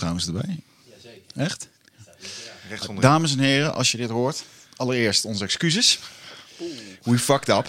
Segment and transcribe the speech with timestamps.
[0.00, 0.62] trouwens erbij.
[1.34, 1.68] Echt?
[3.00, 4.44] Dames en heren, als je dit hoort,
[4.76, 5.98] allereerst onze excuses.
[7.02, 7.68] We fucked up.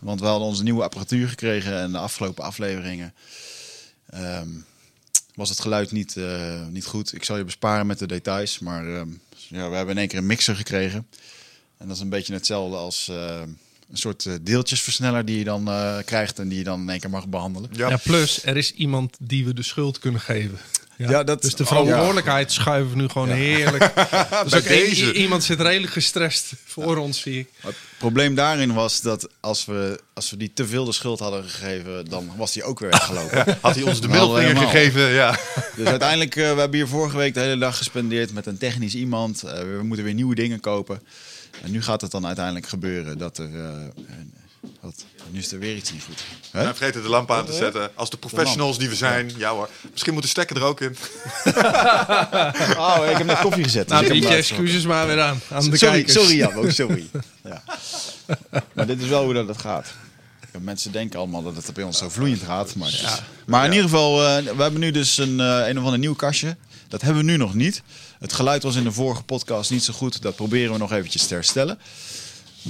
[0.00, 3.14] Want we hadden onze nieuwe apparatuur gekregen en de afgelopen afleveringen
[4.10, 4.48] ehm,
[5.34, 7.14] was het geluid niet, eh, niet goed.
[7.14, 9.08] Ik zal je besparen met de details, maar ehm,
[9.48, 11.06] ja, we hebben in één keer een mixer gekregen.
[11.76, 13.40] En dat is een beetje hetzelfde als eh,
[13.90, 17.00] een soort eh, deeltjesversneller die je dan eh, krijgt en die je dan in één
[17.00, 17.70] keer mag behandelen.
[17.72, 17.88] Ja.
[17.88, 20.58] Ja, plus er is iemand die we de schuld kunnen geven.
[20.98, 23.92] Ja, Ja, dat- dus de oh, verantwoordelijkheid schuiven we nu gewoon heerlijk.
[24.44, 25.12] dus ook deze.
[25.12, 27.48] iemand zit redelijk gestrest voor ons, zie ik.
[27.60, 31.44] Het probleem daarin was dat als we, als we die te veel de schuld hadden
[31.44, 33.58] gegeven, dan was die ook weer weggelopen.
[33.60, 35.38] Had hij ons de middelvinger gegeven, ja.
[35.76, 38.94] Dus uiteindelijk, eh, we hebben hier vorige week de hele dag gespendeerd met een technisch
[38.94, 39.42] iemand.
[39.42, 41.02] Eh, we moeten weer nieuwe dingen kopen.
[41.62, 43.44] En nu gaat het dan uiteindelijk gebeuren dat er...
[43.54, 43.60] eh,
[43.96, 44.32] een-
[44.80, 46.20] wat, nu is er weer iets niet goed.
[46.50, 46.60] Hè?
[46.66, 47.90] En vergeten de lamp aan te zetten.
[47.96, 49.32] Als de professionals die we zijn.
[49.36, 49.68] Ja hoor.
[49.92, 50.96] Misschien moet de stekker er ook in.
[52.78, 53.88] Oh, ik heb net koffie gezet.
[53.88, 56.12] dus Nou, je laatst- excuses maar weer aan, aan de Sorry, kijkers.
[56.12, 57.06] sorry Jan, ook sorry.
[57.44, 57.62] Ja.
[58.72, 59.86] Maar dit is wel hoe dat het gaat.
[60.60, 62.74] Mensen denken allemaal dat het bij ons zo vloeiend gaat.
[62.74, 65.98] Maar, maar in ieder geval, eh, we hebben nu dus een, eh, een of ander
[65.98, 66.56] nieuw kastje.
[66.88, 67.82] Dat hebben we nu nog niet.
[68.18, 70.22] Het geluid was in de vorige podcast niet zo goed.
[70.22, 71.78] Dat proberen we nog eventjes te herstellen.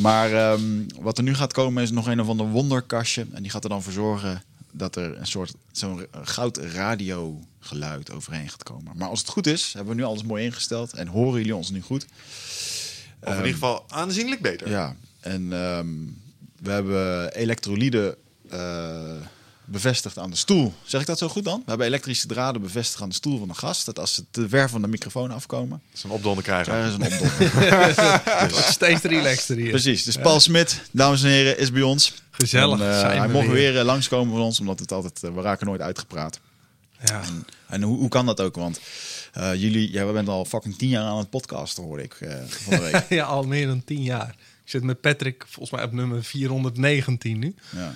[0.00, 0.62] Maar ehm,
[1.00, 3.26] wat er nu gaat komen is nog een of ander wonderkastje.
[3.32, 8.12] En die gaat er dan voor zorgen dat er een soort zo'n goud radio geluid
[8.12, 8.92] overheen gaat komen.
[8.96, 10.92] Maar als het goed is, hebben we nu alles mooi ingesteld.
[10.92, 12.06] En horen jullie ons nu goed.
[13.20, 14.70] Of in ieder geval aanzienlijk beter.
[14.70, 15.88] Ja, en ehm,
[16.62, 18.16] we hebben elektrolyden
[18.50, 19.16] eh,
[19.70, 20.74] bevestigd aan de stoel.
[20.84, 21.58] Zeg ik dat zo goed dan?
[21.58, 23.86] We hebben elektrische draden bevestigd aan de stoel van de gast.
[23.86, 26.72] Dat als ze te ver van de microfoon afkomen, Zo'n opdonder krijgen.
[26.72, 28.50] daar is een opdonder.
[28.50, 29.70] Wordt steeds relaxter hier.
[29.70, 30.04] Precies.
[30.04, 32.14] Dus Paul Smit, dames en heren, is bij ons.
[32.30, 33.54] Gezellig En, eh, zijn hij we mocht weer.
[33.54, 36.40] weer, eh, langskomen van ons, omdat het altijd, eh, we raken nooit uitgepraat.
[37.04, 37.20] Ja.
[37.68, 38.54] En hoe, hoe kan dat ook?
[38.56, 38.80] Want
[39.32, 42.36] eh, jullie, ja, we bent al fucking tien jaar aan het podcasten, hoorde ik eh,
[42.46, 43.04] van de week.
[43.18, 44.28] ja, al meer dan tien jaar.
[44.64, 47.54] Ik zit met Patrick volgens mij op nummer 419 nu.
[47.76, 47.94] ja.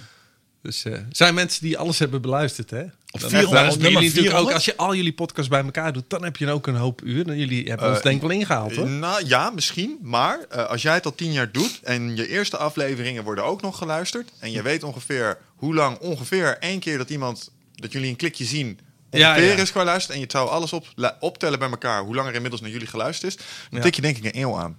[0.62, 2.82] Dus eh, er zijn mensen die alles hebben beluisterd, hè?
[3.06, 4.46] Dan 400, dan nummer jullie natuurlijk 400?
[4.48, 7.02] ook, als je al jullie podcasts bij elkaar doet, dan heb je ook een hoop
[7.04, 7.28] uur.
[7.28, 8.88] En jullie hebben ons Eh, denk ik wel ingehaald, hoor.
[8.88, 9.98] Nou ja, misschien.
[10.02, 13.62] Maar eh, als jij het al tien jaar doet en je eerste afleveringen worden ook
[13.62, 14.30] nog geluisterd.
[14.38, 18.44] En je weet ongeveer hoe lang ongeveer één keer dat iemand, dat jullie een klikje
[18.44, 18.78] zien.
[19.10, 19.54] Ja, ja.
[19.54, 20.86] is geluisterd en je zou alles op,
[21.20, 23.44] optellen bij elkaar hoe lang er inmiddels naar jullie geluisterd is.
[23.70, 23.84] Dan Ja.
[23.84, 24.76] tik je denk ik een eeuw aan.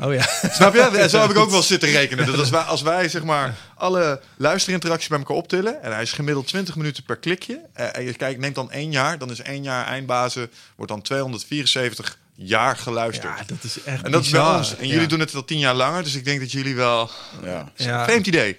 [0.00, 0.22] Oh ja.
[0.56, 1.06] Snap je?
[1.08, 2.26] Zo heb ik ook wel zitten rekenen.
[2.26, 5.82] Dat als wij, als wij zeg maar alle luisterinteracties bij elkaar optillen...
[5.82, 7.60] en hij is gemiddeld 20 minuten per klikje...
[7.72, 9.18] eh, en je kijkt, neemt dan één jaar...
[9.18, 10.50] dan is één jaar eindbazen...
[10.76, 13.38] wordt dan 274 jaar geluisterd.
[13.38, 14.76] ja, dat is echt en dat is bij ons.
[14.76, 15.08] En jullie Ja.
[15.08, 16.02] doen het al tien jaar langer...
[16.02, 17.10] dus ik denk dat jullie wel...
[17.44, 17.72] Ja.
[17.76, 18.04] Ja.
[18.04, 18.58] Vreemd idee.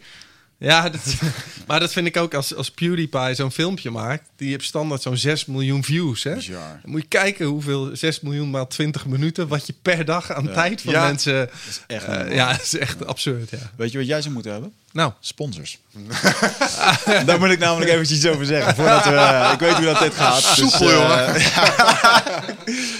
[0.57, 1.01] Ja, dat,
[1.67, 4.23] maar dat vind ik ook als, als PewDiePie zo'n filmpje maakt.
[4.35, 6.23] Die heeft standaard zo'n 6 miljoen views.
[6.23, 6.33] Hè?
[6.35, 6.79] Bizar.
[6.81, 9.47] Dan moet je kijken hoeveel 6 miljoen maal 20 minuten...
[9.47, 11.05] wat je per dag aan tijd van Ja.
[11.05, 11.49] mensen...
[11.88, 12.35] echt eh, niet normaal.
[12.35, 13.57] ja, dat is echt absurd, ja.
[13.75, 14.73] Weet je wat jij zou moeten hebben?
[14.91, 15.79] Nou, Sponsors.
[17.25, 18.75] Daar moet ik namelijk eventjes iets over zeggen.
[18.75, 20.41] Voordat we, eh, ik weet hoe dat dit gaat.
[20.41, 21.35] Soepel, eh, jongen.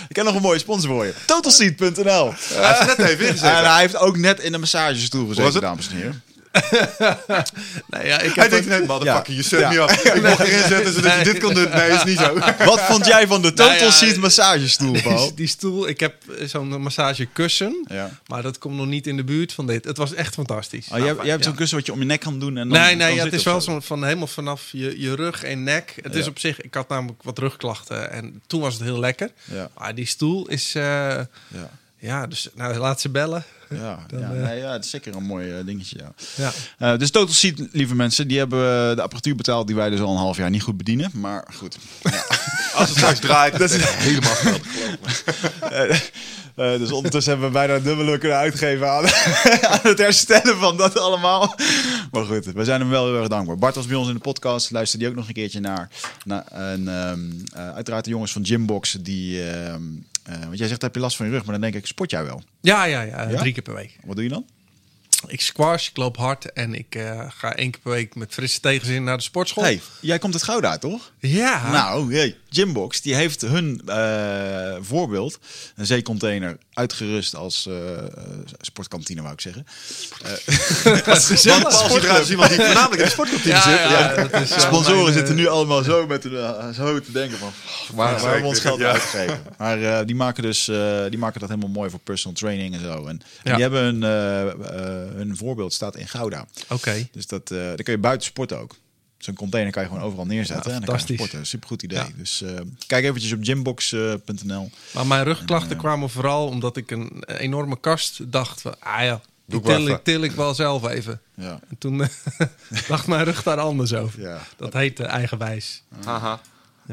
[0.10, 1.14] ik heb nog een mooie sponsor voor je.
[1.26, 2.34] Totalseat.nl.
[2.54, 3.50] Hij heeft het net even ingezet.
[3.50, 6.24] En hij heeft ook net in de massagestoel gezeten, dames en heren.
[7.92, 9.38] nou ja, ik Hij heb denkt ook- net, motherfucker, Ja.
[9.38, 9.70] je zet Ja.
[9.70, 10.04] me af.
[10.04, 11.24] Ik mocht erin zetten zodat je Nee.
[11.34, 11.70] dit kon doen.
[11.70, 12.40] Nee, is niet zo.
[12.66, 15.36] Wat vond jij van de Nou ja, Total Seat massagestoel, Paul?
[15.36, 18.10] die stoel, ik heb eh, zo'n massagekussen, Ja.
[18.28, 19.86] maar dat komt nog niet in de buurt van dit.
[19.86, 20.88] Het was echt fantastisch.
[20.92, 22.58] Oh, jij, jij hebt zo'n kussen wat je om je nek kan doen.
[22.58, 23.72] En dan, nee, nee, dan ja, zit het is wel zo.
[23.72, 25.94] zo'n van helemaal vanaf je, je rug en nek.
[26.02, 29.30] Het is op zich, ik had namelijk wat rugklachten en toen was het heel lekker.
[29.44, 29.70] Ja.
[29.78, 30.84] Maar die stoel is, eh,
[31.48, 31.70] Ja.
[32.06, 33.44] Ja, dus nou, laat ze bellen.
[33.70, 35.98] Ja, Dan, ja, eh, nee, ja, het is zeker een mooi eh, dingetje.
[35.98, 36.14] Ja.
[36.36, 36.52] Ja.
[36.92, 40.12] Eh, dus Total Seat, lieve mensen, die hebben de apparatuur betaald die wij dus al
[40.12, 41.12] een half jaar niet goed bedienen.
[41.14, 41.78] Maar goed.
[42.76, 46.12] Als het straks draait, dat is helemaal geweldig.
[46.56, 49.04] Dus ondertussen hebben we bijna dubbele kunnen uitgeven aan,
[49.74, 51.56] aan het herstellen van dat allemaal.
[52.12, 53.58] Maar goed, we zijn hem wel heel erg dankbaar.
[53.58, 55.90] Bart was bij ons in de podcast, luisterde die ook nog een keertje naar.
[56.26, 57.20] naar en ehm,
[57.54, 59.52] eh, uiteraard de jongens van Gymbox, die...
[59.52, 59.82] ehm,
[60.26, 61.42] eh, want jij zegt, heb je last van je rug?
[61.44, 62.44] Maar dan denk ik, sport jij wel?
[62.62, 63.40] Ja, ja, ja, Ja?
[63.40, 63.98] drie keer per week.
[64.04, 64.46] Wat doe je dan?
[65.28, 68.60] Ik squash, ik loop hard en ik eh, ga één keer per week met frisse
[68.60, 69.64] tegenzin naar de sportschool.
[69.64, 71.12] hey, jij komt uit Gouda, toch?
[71.20, 71.72] Ja.
[71.72, 75.40] Nou, hey, Gymbox, die heeft hun eh, voorbeeld,
[75.76, 78.04] een zeecontainer, uitgerust als eh, eh,
[78.62, 79.66] sportkantine, wou ik zeggen.
[81.46, 84.32] eruit als iemand die voornamelijk in de sportkantine Ja, zit.
[84.32, 87.52] ja, is sponsoren mijn, zitten nu allemaal zo met de, zo te denken van
[87.94, 88.92] waar, waar hebben we ons geld Ja.
[88.92, 89.44] uitgegeven.
[89.58, 92.82] Maar eh, die maken dus eh, die maken dat helemaal mooi voor personal training en
[92.82, 93.06] zo.
[93.06, 96.46] En, die hebben een, eh, eh, hun voorbeeld staat in Gouda.
[96.70, 97.08] Oké.
[97.12, 98.76] Dus dat, eh dan kun je buiten sporten ook.
[99.26, 100.72] Zo'n container kan je gewoon overal neerzetten.
[100.72, 101.28] Ja, en dan kan je fantastisch.
[101.28, 101.48] sporten.
[101.48, 101.98] Supergoed idee.
[101.98, 102.08] Ja.
[102.18, 104.70] Dus eh, kijk eventjes op gymbox.nl.
[104.94, 109.04] Maar mijn rugklachten En, eh, kwamen vooral omdat ik een enorme kast dacht van, ah
[109.04, 111.22] ja, die til, ik, til ik wel zelf even.
[111.34, 111.60] ja.
[111.70, 112.08] En toen eh,
[112.88, 114.22] dacht mijn rug daar anders over.
[114.22, 114.40] Ja.
[114.58, 115.84] Dat heet eh, eigenwijs.
[116.04, 116.42] Haha.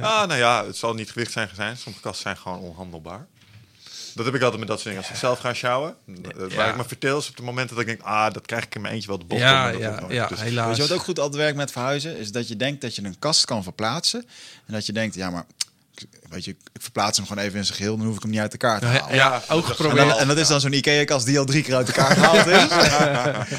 [0.00, 1.76] Ah, nou ja, het zal niet gewicht zijn zijn.
[1.76, 3.26] Sommige kasten zijn gewoon onhandelbaar.
[4.14, 5.02] Dat heb ik altijd met dat soort dingen.
[5.08, 7.84] Als ik zelf ga sjouwen, eh, waar ik me verteel is op de momenten dat
[7.84, 9.40] ik denk, ah, dat krijg ik in mijn eentje wel de bocht.
[9.40, 10.66] Ja, ja, ja, Dus- helaas.
[10.66, 12.16] Weet je wat ook goed altijd werkt met verhuizen?
[12.18, 14.24] Is dat je denkt dat je een kast kan verplaatsen.
[14.66, 15.44] En dat je denkt, ja maar,
[16.28, 17.96] weet je, ik verplaats hem gewoon even in zijn geheel.
[17.96, 19.14] Dan hoef ik hem niet uit elkaar te Ja, halen.
[19.14, 20.08] ja, Ja, ook En, geprobeerd.
[20.08, 22.68] dan- en dat is dan zo'n Ikea-kast die al drie keer uit elkaar gehaald is.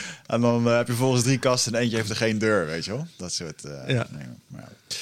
[0.33, 2.85] en dan eh, heb je volgens drie kasten en eentje heeft er geen deur, weet
[2.85, 3.07] je wel.
[3.17, 4.07] Dat soort eh, Ja.
[4.09, 4.41] dingen.
[4.47, 4.95] Maar ja.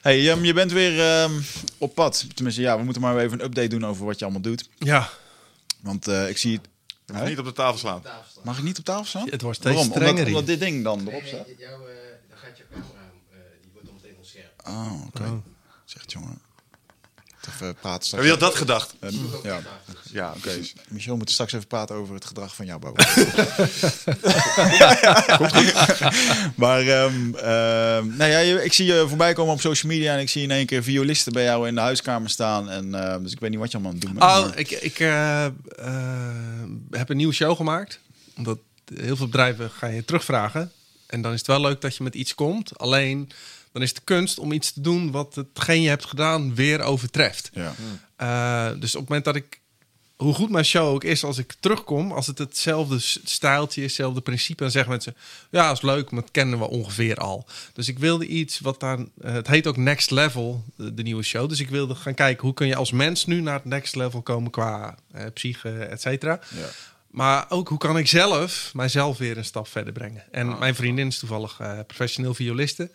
[0.00, 1.32] Hey, je bent weer ehm,
[1.78, 2.26] op pad.
[2.34, 4.68] Tenminste, ja, we moeten maar even een update doen over wat je allemaal doet.
[4.78, 5.08] Ja,
[5.80, 6.60] Want eh, ik zie...
[7.06, 8.02] Je mag niet op de tafel slaan.
[8.42, 9.28] Mag ik niet op tafel staan?
[9.30, 9.92] het wordt steeds Waarom?
[9.92, 11.46] strenger Omdat, omdat dit ding dan erop staat?
[11.58, 11.94] Jouw, eh,
[12.28, 14.62] dan gaat je camera, eh, die wordt dan meteen onscherp.
[14.66, 15.42] Oh, oké.
[15.84, 16.40] Zegt jongen.
[17.48, 18.10] Even praten straks.
[18.10, 18.94] Heb je had dat gedacht?
[19.00, 19.10] Eh,
[19.42, 19.60] ja,
[20.12, 20.48] Ja, oké.
[20.48, 20.60] oké.
[20.88, 23.04] Michel moet straks even praten over het gedrag van jouw boven.
[26.56, 30.28] maar ehm, ehm, nou ja, ik zie je voorbij komen op social media en ik
[30.28, 32.70] zie in één keer violisten bij jou in de huiskamer staan.
[32.70, 34.30] En, ehm, dus ik weet niet wat je allemaal aan het doen bent.
[34.32, 35.52] Oh, maar- ik, ik eh, eh,
[36.90, 38.00] heb een nieuwe show gemaakt.
[38.36, 38.58] Omdat
[38.94, 40.72] heel veel bedrijven ga je terugvragen.
[41.06, 42.78] En dan is het wel leuk dat je met iets komt.
[42.78, 43.30] Alleen,
[43.72, 46.80] dan is het de kunst om iets te doen wat hetgeen je hebt gedaan weer
[46.80, 47.50] overtreft.
[47.52, 47.74] ja.
[48.16, 49.60] Eh, dus op het moment dat ik,
[50.16, 54.20] hoe goed mijn show ook is, als ik terugkom, als het hetzelfde stijltje is, hetzelfde
[54.20, 55.16] principe, dan zeggen mensen,
[55.50, 57.46] ja, is leuk, maar dat kennen we ongeveer al.
[57.72, 61.22] Dus ik wilde iets wat daar, eh, het heet ook Next Level, de, de nieuwe
[61.22, 61.48] show.
[61.48, 64.22] Dus ik wilde gaan kijken, hoe kun je als mens nu naar het next level
[64.22, 66.40] komen qua eh, psyche, et cetera.
[66.54, 66.68] Ja.
[67.10, 70.24] Maar ook hoe kan ik zelf mijzelf weer een stap verder brengen.
[70.30, 72.90] En mijn vriendin is toevallig professioneel violiste.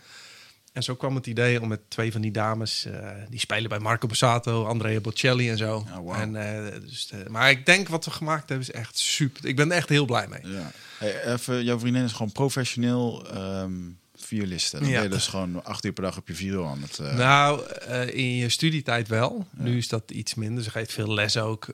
[0.75, 3.79] En zo kwam het idee om met twee van die dames, eh, die spelen bij
[3.79, 5.75] Marco Borsato, Andrea Bocelli en zo.
[5.75, 6.21] Oh, wauw.
[6.21, 9.45] en, eh, dus, eh, maar ik denk wat we gemaakt hebben is echt super.
[9.45, 10.53] Ik ben er echt heel blij mee.
[10.53, 10.71] Ja.
[10.97, 13.73] Hey, even, jouw vriendin is gewoon professioneel ehm
[14.15, 14.79] violiste.
[14.79, 14.93] Dan Ja.
[14.93, 16.99] ben je dus gewoon acht uur per dag op je viool aan het...
[17.15, 17.71] Nou,
[18.11, 19.47] in je studietijd wel.
[19.51, 20.63] Nu is dat iets minder.
[20.63, 21.67] Ze geeft veel les ook.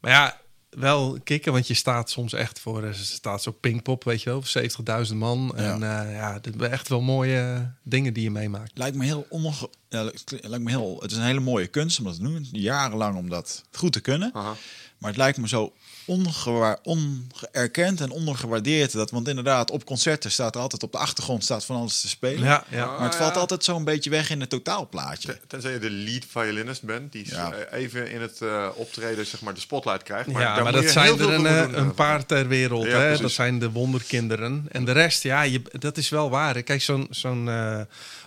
[0.00, 0.40] Maar ja,
[0.78, 2.82] wel kicken, want je staat soms echt voor...
[2.84, 4.62] eh, Ze staat zo Pinkpop, weet je wel, voor
[5.06, 5.52] 70.000 man.
[5.56, 5.62] Ja.
[5.62, 8.78] En eh, ja, dat zijn echt wel mooie dingen die je meemaakt.
[8.78, 9.52] Lijkt me heel onge...
[9.92, 10.02] Ja,
[10.42, 10.96] lijkt me heel...
[11.00, 12.48] Het is een hele mooie kunst om dat te doen.
[12.52, 14.30] Jarenlang om dat goed te kunnen.
[14.34, 14.54] Aha.
[14.98, 15.72] Maar het lijkt me zo
[16.06, 18.92] ongewaar, ongeërkend en ondergewaardeerd.
[18.92, 22.08] Dat, want inderdaad, op concerten staat er altijd op de achtergrond staat van alles te
[22.08, 22.44] spelen.
[22.44, 22.86] Ja, ja.
[22.86, 23.40] Maar het Ah, valt ja.
[23.40, 25.28] altijd zo'n beetje weg in het totaalplaatje.
[25.28, 27.52] Ten- Tenzij je de lead violinist bent, die Ja.
[27.52, 30.26] eh, even in het eh, optreden zeg maar, de spotlight krijgt.
[30.32, 32.84] Maar ja, daar maar moet dat zijn er een, eh, doen, een paar ter wereld.
[32.86, 33.02] Ja, hè?
[33.04, 33.20] precies.
[33.20, 34.66] Dat zijn de wonderkinderen.
[34.70, 36.62] En de rest, ja, je, dat is wel waar.
[36.62, 37.80] Kijk, zo'n zo'n eh,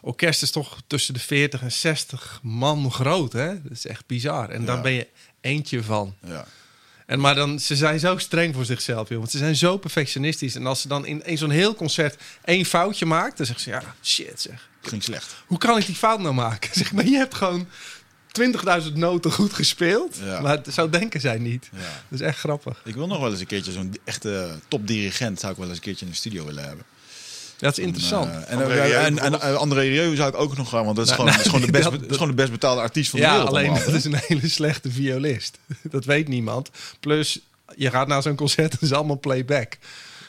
[0.05, 3.33] orkest is toch tussen de 40 en 60 man groot.
[3.33, 3.61] Hè?
[3.61, 4.49] Dat is echt bizar.
[4.49, 5.07] En daar ben je
[5.41, 6.15] eentje van.
[6.27, 6.45] Ja.
[7.05, 9.17] En maar dan, ze zijn zo streng voor zichzelf, joh.
[9.17, 10.55] Want ze zijn zo perfectionistisch.
[10.55, 13.69] En als ze dan in, in zo'n heel concert één foutje maakt, dan zeggen ze,
[13.69, 14.69] ja, shit zeg.
[14.81, 15.35] Ging slecht.
[15.47, 16.69] Hoe kan ik die fout nou maken?
[16.79, 17.67] Zeg maar, je hebt gewoon
[18.87, 20.19] 20.000 noten goed gespeeld.
[20.23, 20.41] Ja.
[20.41, 21.69] Maar zo denken zij niet.
[21.71, 21.79] Ja.
[22.09, 22.81] Dat is echt grappig.
[22.83, 25.83] Ik wil nog wel eens een keertje zo'n echte topdirigent zou ik wel eens een
[25.83, 26.85] keertje in de studio willen hebben.
[27.57, 28.45] Dat is interessant.
[28.45, 30.85] En, eh, André en, Rieu en, en, eh, André Rieu zou ik ook nog gaan,
[30.85, 32.51] want dat is, Nou, gewoon, dat is, gewoon, de best, dat- is gewoon de best
[32.51, 33.49] betaalde artiest van de ja, wereld.
[33.49, 35.57] alleen allemaal, dat is een hele slechte violist.
[35.83, 36.69] Dat weet niemand.
[36.99, 37.39] Plus,
[37.75, 39.77] je gaat naar zo'n concert en is allemaal playback.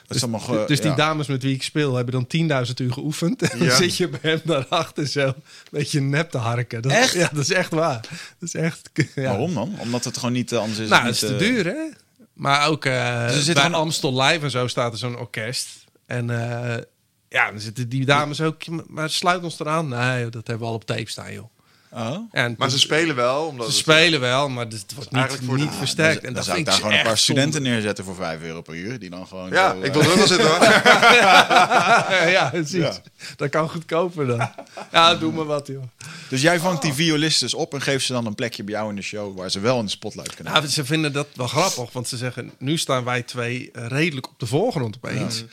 [0.06, 0.96] Dat is allemaal ge- dus die ja.
[0.96, 2.26] dames met wie ik speel hebben dan
[2.66, 3.42] 10.000 uur geoefend.
[3.42, 3.76] En dan Ja.
[3.76, 5.34] zit je bij hem daarachter zo een
[5.70, 6.82] beetje nep te harken.
[6.82, 7.12] Dat, Echt?
[7.14, 8.00] Ja, dat is echt waar.
[8.38, 8.90] Dat is echt...
[9.14, 9.22] Ja.
[9.22, 9.74] Waarom dan?
[9.78, 10.88] Omdat het gewoon niet eh, anders is.
[10.88, 11.88] Nou, het is niet, te eh, duur, hè?
[12.32, 15.18] Maar ook eh Dus er zit bij gewoon- Amstel Live en zo staat er zo'n
[15.18, 15.68] orkest.
[16.06, 16.82] En eh,
[17.28, 18.62] ja, dan zitten die dames ook...
[18.86, 19.88] Maar sluit ons eraan.
[19.88, 21.50] Nee, dat hebben we al op tape staan, joh.
[21.90, 22.16] Oh?
[22.30, 23.46] En Maar ze spelen wel.
[23.46, 26.14] Omdat Ze het- spelen wel, maar het wordt niet, voor niet Ah, versterkt.
[26.14, 27.68] Dan, en dan dat zou ik daar gewoon een paar studenten zonde.
[27.70, 28.98] neerzetten voor 5 euro per uur.
[28.98, 29.50] Die dan gewoon.
[29.50, 30.62] Ja, zo, ik wil er ook wel zitten hoor.
[32.36, 32.72] ja, precies.
[32.80, 32.96] Ja.
[33.36, 34.50] Dat kan goedkoper dan.
[34.92, 35.82] Ja, doe maar wat, joh.
[36.28, 38.96] Dus jij vangt die violisten op en geeft ze dan een plekje bij jou in
[38.96, 40.52] de show waar ze wel in de spotlight kunnen.
[40.52, 42.52] Nou, ze vinden dat wel grappig, want ze zeggen...
[42.58, 45.44] nu staan wij twee eh, redelijk op de voorgrond opeens.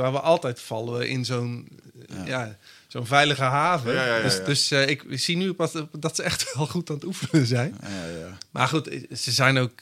[0.00, 1.68] Terwijl we altijd vallen in zo'n
[2.08, 2.56] eh, ja.
[2.88, 3.94] zo'n veilige haven.
[3.94, 4.44] Ja, ja, ja, Dus, ja.
[4.44, 7.76] dus eh, ik zie nu pas dat ze echt wel goed aan het oefenen zijn.
[7.82, 8.38] Ja, ja.
[8.50, 9.72] Maar goed, ze zijn ook...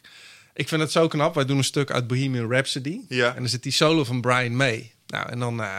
[0.54, 1.34] Ik vind het zo knap.
[1.34, 3.00] Wij doen een stuk uit Bohemian Rhapsody.
[3.08, 3.34] Ja.
[3.34, 4.92] En dan zit die solo van Brian May.
[5.06, 5.76] Nou, en dan, eh,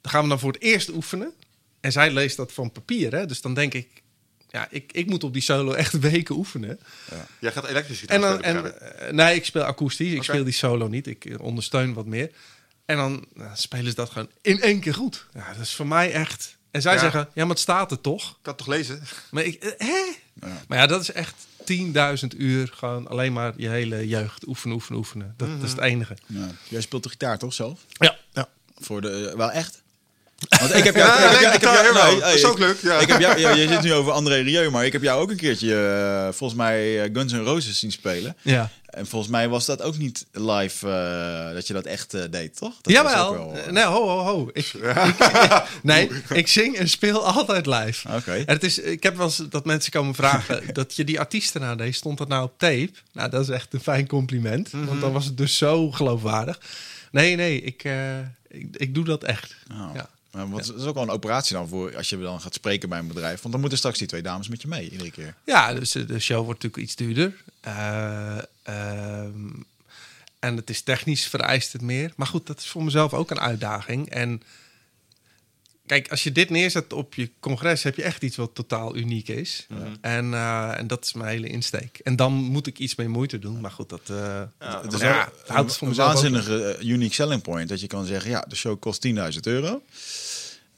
[0.00, 1.32] dan gaan we dan voor het eerst oefenen.
[1.80, 3.26] En zij leest dat van papier, hè.
[3.26, 3.88] Dus dan denk ik...
[4.50, 6.80] Ja, ik, ik moet op die solo echt weken oefenen.
[7.40, 10.12] Jij gaat elektrisch gitaar En dan, spelen, en, eh, nee, ik speel akoestisch.
[10.12, 11.06] Ik speel die solo niet.
[11.06, 12.30] Ik eh, ondersteun wat meer.
[12.88, 15.26] En dan nou, spelen ze dat gewoon in één keer goed.
[15.34, 16.56] Ja, dat is voor mij echt...
[16.70, 17.00] En zij Ja.
[17.00, 18.22] zeggen, ja, maar het staat er toch?
[18.30, 19.02] Ik kan het toch lezen?
[19.30, 20.04] Maar ik, eh, hè?
[20.68, 24.98] Maar ja, dat is echt 10.000 uur gewoon alleen maar je hele jeugd oefenen, oefenen,
[24.98, 25.34] oefenen.
[25.36, 26.16] Dat, dat is het enige.
[26.26, 26.48] Ja.
[26.68, 27.80] Jij speelt de gitaar toch zelf?
[27.88, 28.48] Ja, ja.
[28.78, 29.82] Voor de, wel echt?
[30.60, 31.20] Want ik heb jou...
[31.20, 32.10] Ja, ik heb leuk, jou- ik heb gitaar, jou- jawel.
[32.12, 32.98] nee, Dat is ik- ook leuk, ja.
[32.98, 35.30] Ik heb jou, ja, je zit nu over André Rieu, maar ik heb jou ook
[35.30, 38.36] een keertje, eh, volgens mij, eh, Guns N' Roses zien spelen.
[38.42, 38.70] ja.
[38.88, 42.56] En volgens mij was dat ook niet live, eh, dat je dat echt eh, deed,
[42.56, 42.74] toch?
[42.82, 43.26] Dat was Jawel.
[43.36, 44.50] ook wel, Nee, ho, ho, ho.
[44.52, 48.08] Ik, ik- nee, ik zing en speel altijd live.
[48.14, 48.32] Oké.
[48.32, 51.60] En het is, ik heb wel eens dat mensen komen vragen dat je die artiesten
[51.60, 51.94] nadeed.
[51.94, 52.90] Stond dat nou op tape?
[53.12, 54.70] Nou, dat is echt een fijn compliment.
[54.70, 56.58] Want dan was het dus zo geloofwaardig.
[57.10, 58.18] Nee, nee, ik, eh,
[58.48, 59.54] ik, ik doe dat echt.
[59.68, 60.08] Nou, Ja.
[60.38, 62.88] Maar wat, dat is ook wel een operatie dan voor als je dan gaat spreken
[62.88, 63.40] bij een bedrijf.
[63.40, 65.34] Want dan moeten straks die twee dames met je mee, iedere keer.
[65.44, 67.34] Ja, dus de de show wordt natuurlijk iets duurder.
[67.60, 69.48] Eh, ehm,
[70.38, 72.12] en het is technisch vereist het meer.
[72.16, 74.10] Maar goed, dat is voor mezelf ook een uitdaging.
[74.10, 74.42] En
[75.86, 79.28] kijk, als je dit neerzet op je congres, heb je echt iets wat totaal uniek
[79.28, 79.66] is.
[80.00, 81.98] En, eh, en dat is mijn hele insteek.
[81.98, 83.60] En dan moet ik iets meer moeite doen.
[83.60, 86.14] Maar goed, dat eh Het is ja, het houdt het voor een mezelf ook.
[86.14, 87.68] waanzinnige eh, unique selling point.
[87.68, 89.82] Dat je kan zeggen, ja, de show kost 10.000 euro.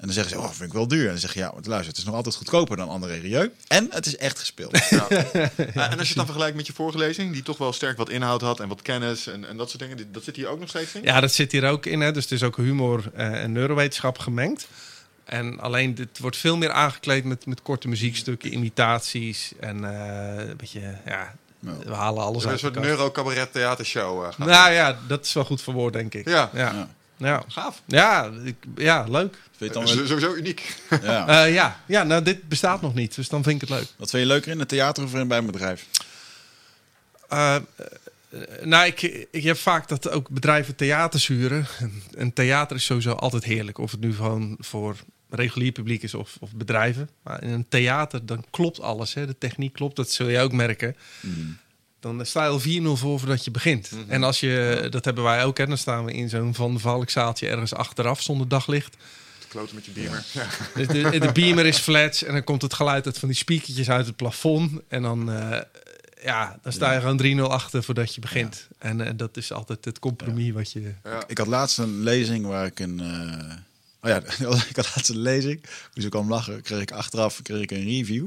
[0.01, 1.05] En dan zeggen ze, oh, vind ik wel duur.
[1.05, 3.51] En dan zeg je, ja, maar luister, het is nog altijd goedkoper dan André Rieu.
[3.69, 4.89] En het is echt gespeeld.
[4.91, 5.09] Ja.
[5.09, 5.29] en
[5.75, 8.41] als je het dan vergelijkt met je vorige lezing, die toch wel sterk wat inhoud
[8.41, 10.95] had en wat kennis en, en dat soort dingen, dat zit hier ook nog steeds
[10.95, 11.03] in?
[11.03, 12.01] Ja, dat zit hier ook in.
[12.01, 12.13] Hè.
[12.13, 14.69] Dus het is ook humor eh, en neurowetenschap gemengd.
[15.25, 20.57] En alleen dit wordt veel meer aangekleed met, met korte muziekstukken, imitaties en eh, een
[20.57, 24.25] beetje, ja, we halen alles Dus een uit soort neuro-cabaret theatershow.
[24.25, 26.29] eh, gaat Nou ja, dat is wel goed verwoord, denk ik.
[26.29, 26.51] Ja.
[26.55, 26.89] ja.
[27.21, 27.43] Ja.
[27.49, 27.83] Gaaf.
[27.87, 29.39] ja, ik, ja leuk.
[29.57, 30.77] Vind je het Eh, dan, Sowieso uniek.
[31.03, 31.45] ja.
[31.45, 31.81] Eh, ja.
[31.87, 33.89] ja, nou dit bestaat nog niet, dus dan vind ik het leuk.
[33.97, 35.87] Wat vind je leuker in het theater of in bij een bedrijf?
[37.29, 37.63] Eh, eh,
[38.63, 41.67] nou, ik, ik heb vaak dat ook bedrijven theaters huren.
[41.79, 43.79] En, en theater is sowieso altijd heerlijk.
[43.79, 44.97] Of het nu gewoon voor
[45.31, 47.11] regulier publiek is of, of bedrijven.
[47.23, 49.15] Maar in een theater, dan klopt alles.
[49.15, 49.27] Hè?
[49.27, 50.97] De techniek klopt, dat zul je ook merken.
[52.01, 53.91] Dan sta je al 4-0 voor voordat je begint.
[54.09, 56.79] En als je, dat hebben wij ook, hè, dan staan we in zo'n Van de
[56.79, 58.97] Valk zaaltje ergens achteraf zonder daglicht.
[59.49, 60.25] Kloten met je beamer.
[60.33, 60.47] Ja.
[60.75, 63.91] Dus de, de beamer is flats en dan komt het geluid uit van die speakertjes
[63.91, 64.81] uit het plafond.
[64.89, 65.61] En dan, eh,
[66.23, 68.69] ja, dan sta je gewoon 3-0 achter voordat je begint.
[68.79, 70.93] En eh, dat is altijd het compromis wat je...
[71.05, 71.25] Ja.
[71.27, 73.01] Ik had laatst een lezing waar ik een...
[73.01, 73.55] eh,
[74.03, 74.17] oh ja,
[74.71, 75.61] ik had laatst een lezing.
[75.95, 76.63] Moest ik al om lachen.
[76.63, 78.27] Kreeg ik achteraf kreeg ik een review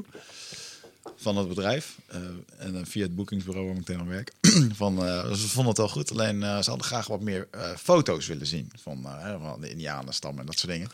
[1.23, 1.97] van het bedrijf.
[2.05, 2.21] Eh,
[2.57, 4.33] en eh, via het boekingsbureau waar ik meteen aan werk.
[4.81, 6.11] van, eh, ze vonden het wel goed.
[6.11, 8.71] Alleen ze hadden graag wat meer foto's willen zien.
[8.81, 9.07] Van,
[9.41, 10.89] van de Indianenstam en dat soort dingen.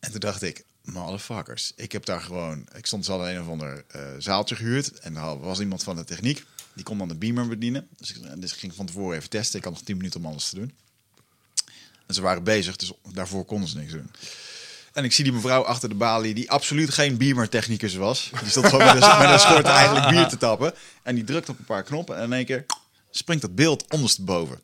[0.00, 1.72] En toen dacht ik, motherfuckers.
[1.76, 2.66] Ik heb daar gewoon...
[2.76, 3.84] Ik stond ze hadden een of ander
[4.18, 4.98] zaaltje gehuurd.
[4.98, 6.44] En daar was iemand van de techniek.
[6.72, 7.88] Die kon dan de beamer bedienen.
[7.96, 9.58] Dus ik, dus ik ging van tevoren even testen.
[9.58, 10.72] Ik had nog 10 minuten om alles te doen.
[12.06, 14.10] En ze waren bezig, dus daarvoor konden ze niks doen.
[14.92, 18.30] En ik zie die mevrouw achter de balie, die absoluut geen beamer-technicus was.
[18.40, 20.74] Die stond gewoon met een, met een schort eigenlijk bier te tappen.
[21.02, 22.66] En die drukt op een paar knoppen en in één keer
[23.10, 24.60] springt dat beeld ondersteboven.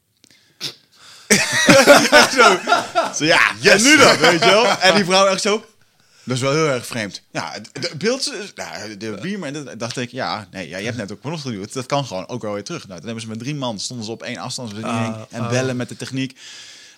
[2.36, 2.58] zo,
[3.14, 4.66] zo, ja, en nu dan, weet je wel?
[4.66, 5.64] En die vrouw echt zo...
[6.24, 7.22] Dat is wel heel erg vreemd.
[7.30, 10.96] Ja, het het beeld, nou, de beamer, dat dacht ik, ja, nee, ja, je hebt
[10.96, 11.72] net ook nog geduwd.
[11.72, 12.86] Dat kan gewoon ook wel weer terug.
[12.86, 15.50] Nou, toen hebben ze met drie man, stonden ze op één afstandsbediening Ah, en ah.
[15.50, 16.38] bellen met de techniek.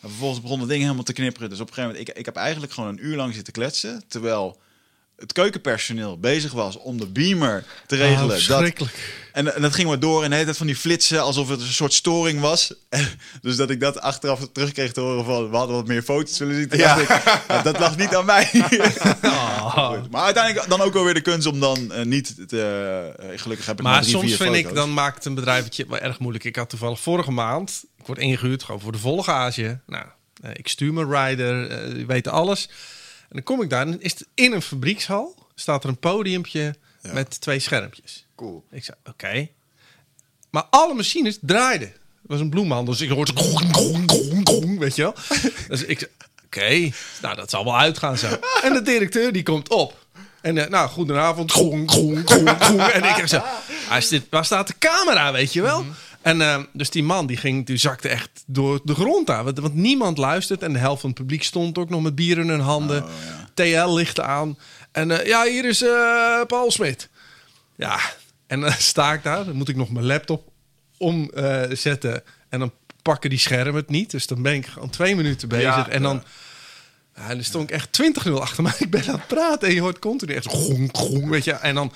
[0.07, 1.49] En vervolgens begon het ding helemaal te knipperen.
[1.49, 4.03] Dus op een gegeven moment, ik, ik heb eigenlijk gewoon een uur lang zitten kletsen.
[4.09, 4.61] Terwijl
[5.17, 8.29] het keukenpersoneel bezig was om de beamer te Ah, regelen.
[8.29, 9.29] dat, verschrikkelijk.
[9.33, 11.61] en, en dat ging maar door en de hele tijd van die flitsen alsof het
[11.61, 12.75] een soort storing was.
[12.89, 13.09] En
[13.43, 16.55] dus dat ik dat achteraf terugkreeg te horen van we hadden wat meer foto's willen
[16.55, 16.69] zien.
[16.69, 17.09] Dacht ik,
[17.49, 18.51] ja, dat lag niet aan mij.
[19.21, 19.95] Ah.
[19.95, 20.11] Goed.
[20.11, 22.61] Maar uiteindelijk dan ook wel weer de kunst om dan eh, niet te...
[23.19, 25.77] eh, gelukkig heb ik Maar maar drie, soms vind ik, dan maakt een bedrijf het
[25.77, 26.45] je wel erg moeilijk.
[26.45, 29.79] Ik had toevallig vorige maand, ik word ingehuurd gewoon voor de volle gage.
[29.87, 30.05] Nou,
[30.43, 32.69] eh, ik stuur mijn rider, die weten alles.
[33.29, 36.75] En dan kom ik daar en is het in een fabriekshal, staat er een podiumpje
[37.03, 37.13] Ja.
[37.13, 38.27] met twee schermpjes.
[38.37, 38.65] Cool.
[38.71, 39.49] Ik zei, oké.
[40.51, 41.89] Maar alle machines draaiden.
[41.89, 43.33] Het was een bloemhandel, dus ik hoorde...
[43.35, 45.15] Gong, gong, gong, gong, weet je wel?
[45.69, 46.11] Dus ik zei,
[46.45, 48.39] oké, nou dat zal wel uitgaan zo.
[48.63, 50.07] En de directeur die komt op.
[50.41, 51.53] En eh, nou, goedenavond.
[51.53, 52.81] Gong, gong, gong.
[52.83, 53.37] En ik zo,
[53.89, 55.85] ah, is dit, waar staat de camera, weet je wel?
[56.27, 59.45] En eh, dus die man die ging, die zakte echt door de grond aan.
[59.45, 60.63] Want, want niemand luistert.
[60.63, 63.05] En de helft van het publiek stond ook nog met bier in hun handen.
[63.05, 63.11] Oh,
[63.55, 63.85] ja.
[63.85, 64.59] TL licht aan.
[64.93, 67.09] En eh, ja, hier is eh, Paul Smit.
[67.77, 68.01] Ja,
[68.47, 69.45] en dan sta ik daar.
[69.45, 70.49] Dan moet ik nog mijn laptop
[70.99, 72.23] omzetten.
[72.49, 74.11] en dan pakken die schermen het niet.
[74.11, 75.65] Dus dan ben ik gewoon twee minuten bezig.
[75.65, 76.23] Ja, en dan...
[77.17, 78.75] Ja, dan stond ik echt 20-0 achter mij.
[78.87, 81.53] Ik ben aan het praten en je hoort continu echt gong, gong, weet je.
[81.53, 81.93] En dan...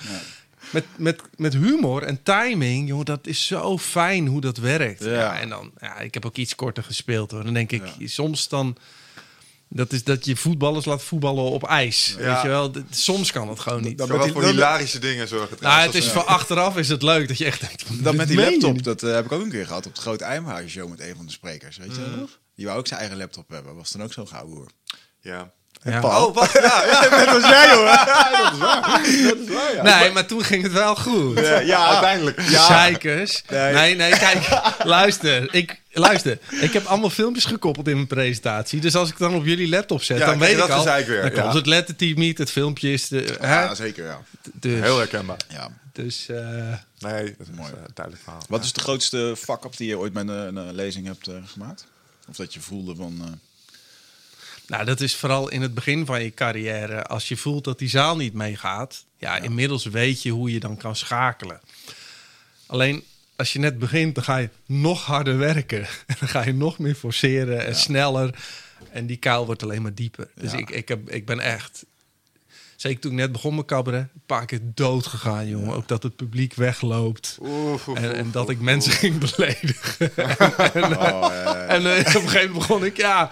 [0.71, 5.03] met, met, met humor en timing, jongen, dat is zo fijn hoe dat werkt.
[5.03, 5.11] Ja.
[5.11, 5.39] Ja.
[5.39, 7.43] en dan, ja, ik heb ook iets korter gespeeld hoor.
[7.43, 8.77] Dan denk ik, soms dan,
[9.69, 12.15] dat is dat je voetballers laat voetballen op ijs.
[12.19, 12.33] Ja.
[12.33, 13.97] Weet je wel, soms kan het gewoon niet.
[13.97, 15.57] Dat met die- voor dat- hilarische dingen zorgen.
[15.59, 18.03] nou, het is voor achteraf is het leuk dat je echt denkt.
[18.03, 20.23] Dat met die laptop, dat eh, heb ik ook een keer gehad op het grote
[20.23, 21.77] Eimhuis show met een van de sprekers.
[21.77, 22.27] Weet je Mm.
[22.55, 23.75] Die wou ook zijn eigen laptop hebben.
[23.75, 24.67] Was dan ook zo'n gauw hoor.
[25.21, 25.51] Ja.
[25.83, 26.01] Ja.
[26.03, 26.53] Oh, wacht.
[26.53, 27.09] Ja, ja.
[27.25, 27.85] dat was jij hoor.
[27.85, 28.81] dat is waar.
[29.23, 29.99] Dat is waar ja.
[29.99, 31.39] Nee, maar toen ging het wel goed.
[31.39, 31.87] Ja, ja.
[31.87, 32.41] uiteindelijk.
[32.41, 32.65] Ja.
[32.65, 33.43] Zeikers.
[33.49, 33.73] Nee.
[33.73, 33.95] Nee.
[33.95, 34.47] nee, kijk,
[34.83, 35.53] luister.
[35.53, 38.79] Ik, luister, ik heb allemaal filmpjes gekoppeld in mijn presentatie.
[38.81, 40.77] Dus als ik dan op jullie laptop zet, Ja, dan weet je ik dat al.
[40.77, 41.41] gezeik weer, Dan ja.
[41.41, 43.35] komt het lettertype niet, het filmpje is de.
[43.39, 43.61] hè?
[43.63, 44.19] Ja, zeker ja.
[44.53, 45.37] Dus, Heel herkenbaar.
[45.47, 45.69] ja.
[45.93, 46.37] dus eh,
[46.99, 47.71] Nee, dat is Mooi.
[47.93, 48.43] duidelijk verhaal.
[48.49, 51.85] Wat is de grootste fuck-up die je ooit met een, een lezing hebt eh, gemaakt?
[52.29, 53.39] Of dat je voelde van...
[54.71, 57.03] nou, dat is vooral in het begin van je carrière.
[57.03, 60.77] Als je voelt dat die zaal niet meegaat, ja, inmiddels weet je hoe je dan
[60.77, 61.59] kan schakelen.
[62.65, 63.03] Alleen
[63.35, 65.87] als je net begint, dan ga je nog harder werken.
[66.07, 68.35] En dan ga je nog meer forceren en sneller.
[68.91, 70.29] En die kuil wordt alleen maar dieper.
[70.35, 70.57] Dus Ja.
[70.57, 71.85] ik, ik, heb, ik ben echt...
[72.81, 75.75] Zeker toen ik net begon met cabaret, een paar keer dood gegaan, jongen.
[75.75, 77.37] Ook dat het publiek wegloopt.
[77.41, 80.11] Oef, oef, En, oef, en dat ik mensen ging beledigen.
[80.97, 83.31] oh, eh, En op een gegeven moment begon ik, ja,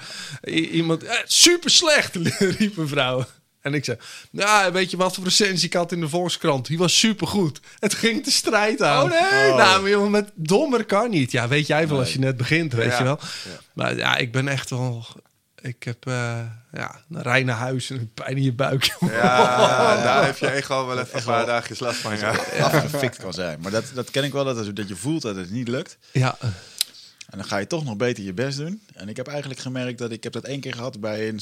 [0.72, 2.15] iemand, eh, super slecht,
[2.60, 3.25] riep een vrouw.
[3.62, 3.98] En ik zei,
[4.32, 6.65] nou, weet je wat voor recensie ik had in de Volkskrant?
[6.68, 7.60] Die was supergoed.
[7.79, 9.03] Het ging de strijd aan.
[9.03, 9.53] Oh, nee?
[9.53, 11.32] Nou, maar jongen, met dommer kan niet.
[11.32, 12.98] Ja, weet jij wel als je net begint, weet Ja.
[12.98, 13.20] je wel.
[13.74, 15.06] Maar ja, ik ben echt wel...
[15.62, 16.39] Ik heb eh,
[16.72, 18.96] ja, een rij naar huis en een pijn in je buik.
[19.12, 22.18] Ja, daar heb je ego wel even een paar dagjes last van.
[22.18, 22.30] Ja.
[22.72, 23.60] afgefikt kan zijn.
[23.62, 25.98] Maar dat, dat ken ik wel, dat, dat je voelt dat het niet lukt.
[26.12, 28.82] Ja, En dan ga je toch nog beter je best doen.
[28.94, 31.39] En ik heb eigenlijk gemerkt dat ik heb dat één keer gehad bij een...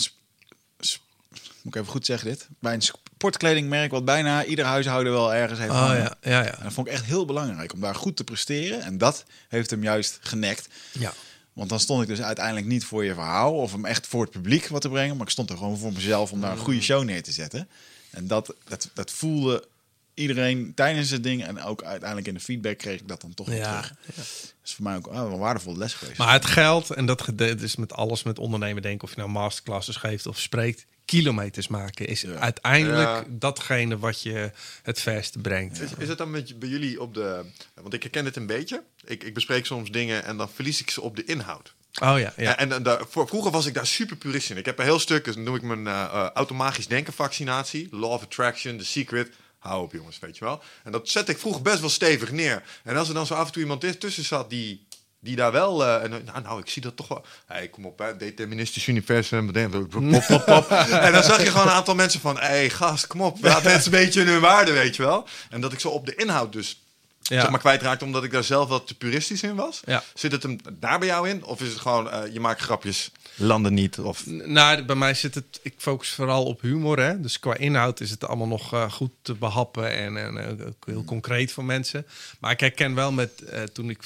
[1.62, 2.48] Moet ik even goed zeggen dit?
[2.60, 5.72] Bij een sportkledingmerk wat bijna ieder huishouden wel ergens heeft.
[5.72, 5.98] oh hangen.
[5.98, 6.64] ja, ja, En ja.
[6.64, 8.82] dat vond ik echt heel belangrijk om daar goed te presteren.
[8.82, 10.68] En dat heeft hem juist genekt.
[10.92, 11.14] ja.
[11.58, 14.32] Want dan stond ik dus uiteindelijk niet voor je verhaal of hem echt voor het
[14.32, 15.18] publiek wat te brengen.
[15.18, 17.68] Maar ik stond er gewoon voor mezelf om daar een goede show neer te zetten.
[18.10, 19.68] En dat, dat, dat voelde
[20.14, 21.44] iedereen tijdens het ding.
[21.46, 23.94] En ook uiteindelijk in de feedback kreeg ik dat dan toch Ja, terug.
[24.16, 24.26] Dat
[24.64, 26.18] is voor mij ook ah, een waardevolle les geweest.
[26.18, 29.96] Maar het geld, en dat is met alles met ondernemen denken, of je nou masterclasses
[29.96, 32.34] geeft of spreekt, kilometers maken is Ja.
[32.34, 33.24] uiteindelijk Ja.
[33.30, 34.52] datgene wat je
[34.84, 35.82] het verste brengt.
[35.82, 37.46] Is, is het dan met, bij jullie op de...
[37.74, 38.84] Want ik herken het een beetje.
[39.08, 41.74] Ik, ik bespreek soms dingen en dan verlies ik ze op de inhoud.
[42.02, 42.58] Oh ja, ja.
[42.58, 44.58] En, en daar- voor, vroeger was ik daar super purist in.
[44.58, 47.88] Ik heb een heel stuk, dus dan noem ik mijn eh, automatisch denken vaccinatie.
[47.92, 49.30] Law of Attraction, The Secret.
[49.60, 50.62] Hou op jongens, weet je wel.
[50.84, 52.64] En dat zette ik vroeger best wel stevig neer.
[52.84, 54.88] En als er dan zo af en toe iemand is- tussen zat die,
[55.20, 55.86] die daar wel...
[55.86, 57.26] en, dan, nou, nou, ik zie dat toch wel...
[57.46, 59.52] Hey, kom op, hè, deterministisch universum.
[59.52, 60.70] pop, pop, pop.
[61.06, 62.36] en dan zag je gewoon een aantal mensen van...
[62.38, 63.38] Hé, hey, gast, kom op.
[63.42, 65.28] Laat mensen een beetje hun waarde, weet je wel.
[65.50, 66.82] En dat ik zo op de inhoud dus
[67.28, 67.42] Ja.
[67.42, 69.82] zeg maar kwijtraakte omdat ik daar zelf wat te puristisch in was.
[69.86, 70.04] Ja.
[70.14, 71.44] Zit het hem daar bij jou in?
[71.44, 74.00] Of is het gewoon, eh, je maakt grapjes, landen niet?
[74.00, 74.26] Of...
[74.26, 75.60] Nou, bij mij zit het.
[75.62, 77.00] Ik focus vooral op humor.
[77.00, 77.22] Hè?
[77.22, 80.86] Dus qua inhoud is het allemaal nog eh, goed te behappen en, en eh, ook
[80.86, 82.06] heel concreet voor mensen.
[82.40, 83.32] Maar ik herken wel met
[83.74, 84.00] toen ik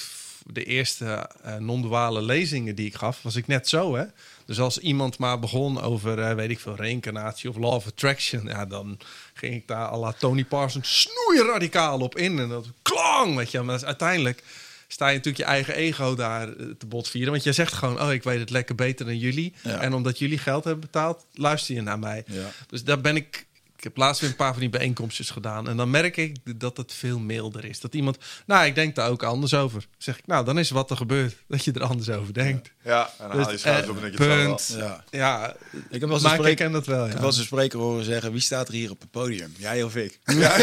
[0.46, 1.30] de eerste
[1.60, 3.96] non-duale lezingen die ik gaf, was ik net zo.
[3.96, 4.04] Hè?
[4.46, 8.46] Dus als iemand maar begon over, eh, weet ik veel, reïncarnatie of law of attraction,
[8.46, 8.98] ja, dan
[9.34, 12.40] ging ik daar à la Tony Parsons snoeiradicaal op in.
[12.40, 13.62] En dat klang, weet je.
[13.62, 14.44] Maar is uiteindelijk
[14.88, 17.32] sta je natuurlijk je eigen ego daar eh, te botvieren.
[17.32, 19.54] Want je zegt gewoon, oh, ik weet het lekker beter dan jullie.
[19.64, 19.80] Ja.
[19.80, 22.24] En omdat jullie geld hebben betaald, luister je naar mij.
[22.28, 22.52] Ja.
[22.68, 23.46] Dus daar ben ik...
[23.82, 25.70] Ik heb laatst weer een paar van die bijeenkomstjes gedaan.
[25.70, 27.80] En dan merk ik dat het veel milder is.
[27.80, 29.86] Dat iemand, nou, ik denk daar ook anders over.
[29.98, 31.36] Zeg ik, nou, dan is wat er gebeurt.
[31.48, 32.72] Dat je er anders over denkt.
[32.84, 34.46] Ja, en dan Dus, haal je schouders op en denk je het zal wel.
[34.48, 34.76] punt.
[34.78, 35.04] Ja.
[35.10, 37.10] Ja, Ik heb wel eens een ik dat wel, ik ja.
[37.12, 39.54] heb wel eens een spreker horen zeggen: wie staat er hier op het podium?
[39.58, 40.20] Jij of ik?
[40.26, 40.56] Ja,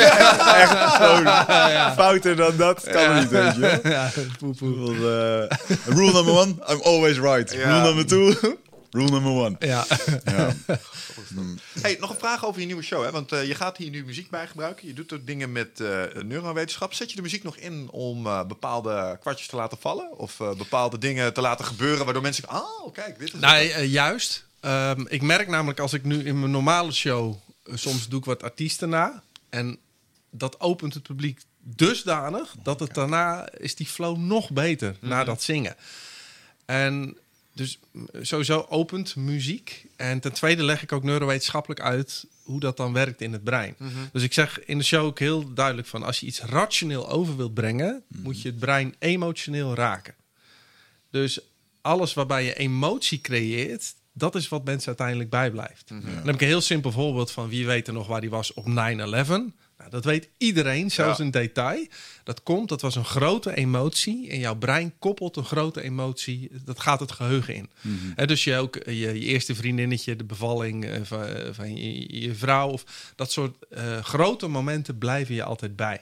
[0.61, 1.27] echt gewoon
[1.95, 3.61] fouter dan dat kan niet, weet je.
[3.61, 3.93] wel.
[3.93, 4.95] ja, poe, poe.
[4.95, 7.53] Eh, rule number one, I'm always right.
[7.53, 7.71] Ja.
[7.71, 8.57] Rule number two,
[8.91, 9.57] rule number one.
[9.59, 9.87] Ja.
[10.25, 10.55] Ja.
[11.81, 13.05] Hey, nog een vraag over je nieuwe show.
[13.05, 13.11] Hè?
[13.11, 14.87] Want eh, je gaat hier nu muziek bij gebruiken.
[14.87, 16.95] Je doet ook dingen met eh, neurowetenschap.
[16.95, 20.19] Zet je de muziek nog in om eh, bepaalde kwartjes te laten vallen?
[20.19, 22.51] Of eh, bepaalde dingen te laten gebeuren waardoor mensen.
[22.51, 23.41] Oh, kijk, dit is...
[23.41, 23.73] Nou, het.
[23.73, 24.45] eh, juist.
[24.61, 27.35] Ehm, ik merk namelijk als ik nu in mijn normale show...
[27.75, 29.23] soms doe ik wat artiesten na.
[29.49, 29.79] En
[30.31, 32.55] dat opent het publiek dusdanig...
[32.63, 35.77] dat het daarna is die flow nog beter na dat zingen.
[36.67, 37.17] En
[37.59, 37.79] dus
[38.21, 39.87] sowieso opent muziek.
[39.97, 42.27] En ten tweede leg ik ook neurowetenschappelijk uit...
[42.43, 43.77] hoe dat dan werkt in het brein.
[44.13, 46.03] Dus ik zeg in de show ook heel duidelijk van...
[46.03, 48.03] als je iets rationeel over wilt brengen...
[48.09, 50.15] moet je het brein emotioneel raken.
[51.11, 51.41] Dus
[51.81, 55.89] alles waarbij je emotie creëert, dat is wat mensen uiteindelijk bijblijft.
[55.89, 58.55] Dan heb ik een heel simpel voorbeeld van wie weet er nog waar die was
[58.55, 58.71] op 9-11.
[59.79, 61.25] Nou, dat weet iedereen, zelfs Ja.
[61.25, 61.87] in detail.
[62.25, 64.31] Dat komt, dat was een grote emotie.
[64.31, 66.51] En jouw brein koppelt een grote emotie.
[66.65, 67.69] Dat gaat het geheugen in.
[68.15, 71.77] Hè, dus je ook eh, je, je eerste vriendinnetje, de bevalling eh, van, eh, van
[71.77, 72.69] je, je vrouw.
[72.69, 73.57] Of dat soort
[74.03, 76.01] grote momenten blijven je altijd bij.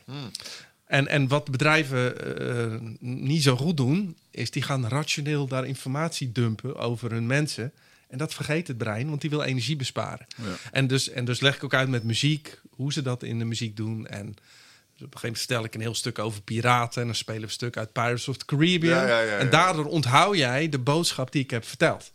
[0.86, 6.76] En, en wat bedrijven niet zo goed doen, is die gaan rationeel daar informatie dumpen
[6.76, 7.72] over hun mensen.
[8.08, 10.26] En dat vergeet het brein, want die wil energie besparen.
[10.70, 13.44] En, dus, en dus leg ik ook uit met muziek, hoe ze dat in de
[13.44, 14.06] muziek doen.
[14.06, 17.00] En dus op een gegeven moment stel ik een heel stuk over piraten.
[17.00, 19.00] En dan spelen we een stuk uit Pirates of the Caribbean.
[19.00, 19.38] Ja, ja, ja, ja.
[19.38, 22.12] En daardoor onthoud jij de boodschap die ik heb verteld.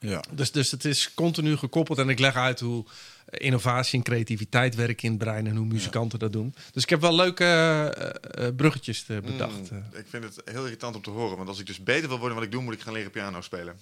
[0.00, 0.24] Ja.
[0.30, 1.98] Dus, dus het is continu gekoppeld.
[1.98, 2.84] En ik leg uit hoe
[3.30, 6.54] innovatie en creativiteit werken in het brein en hoe muzikanten dat doen.
[6.72, 9.70] Dus ik heb wel leuke eh, eh, bruggetjes eh, bedacht.
[9.70, 11.36] Mm, ik vind het heel irritant om te horen.
[11.36, 13.40] Want als ik dus beter wil worden wat ik doe, moet ik gaan leren piano
[13.40, 13.76] spelen.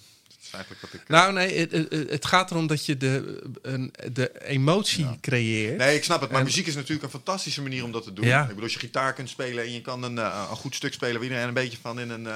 [0.47, 0.99] Is eigenlijk wat ik...
[1.01, 1.71] eh, Nou, nee, het,
[2.09, 5.77] het- gaat erom dat je de, een, de emotie creëert.
[5.77, 6.29] Nee, ik snap het.
[6.29, 8.25] Maar En- muziek is natuurlijk een fantastische manier om dat te doen.
[8.25, 8.41] Ja.
[8.41, 10.93] Ik bedoel, als je gitaar kunt spelen en je kan een, eh, een goed stuk
[10.93, 11.13] spelen...
[11.15, 12.27] waar iedereen een beetje van in een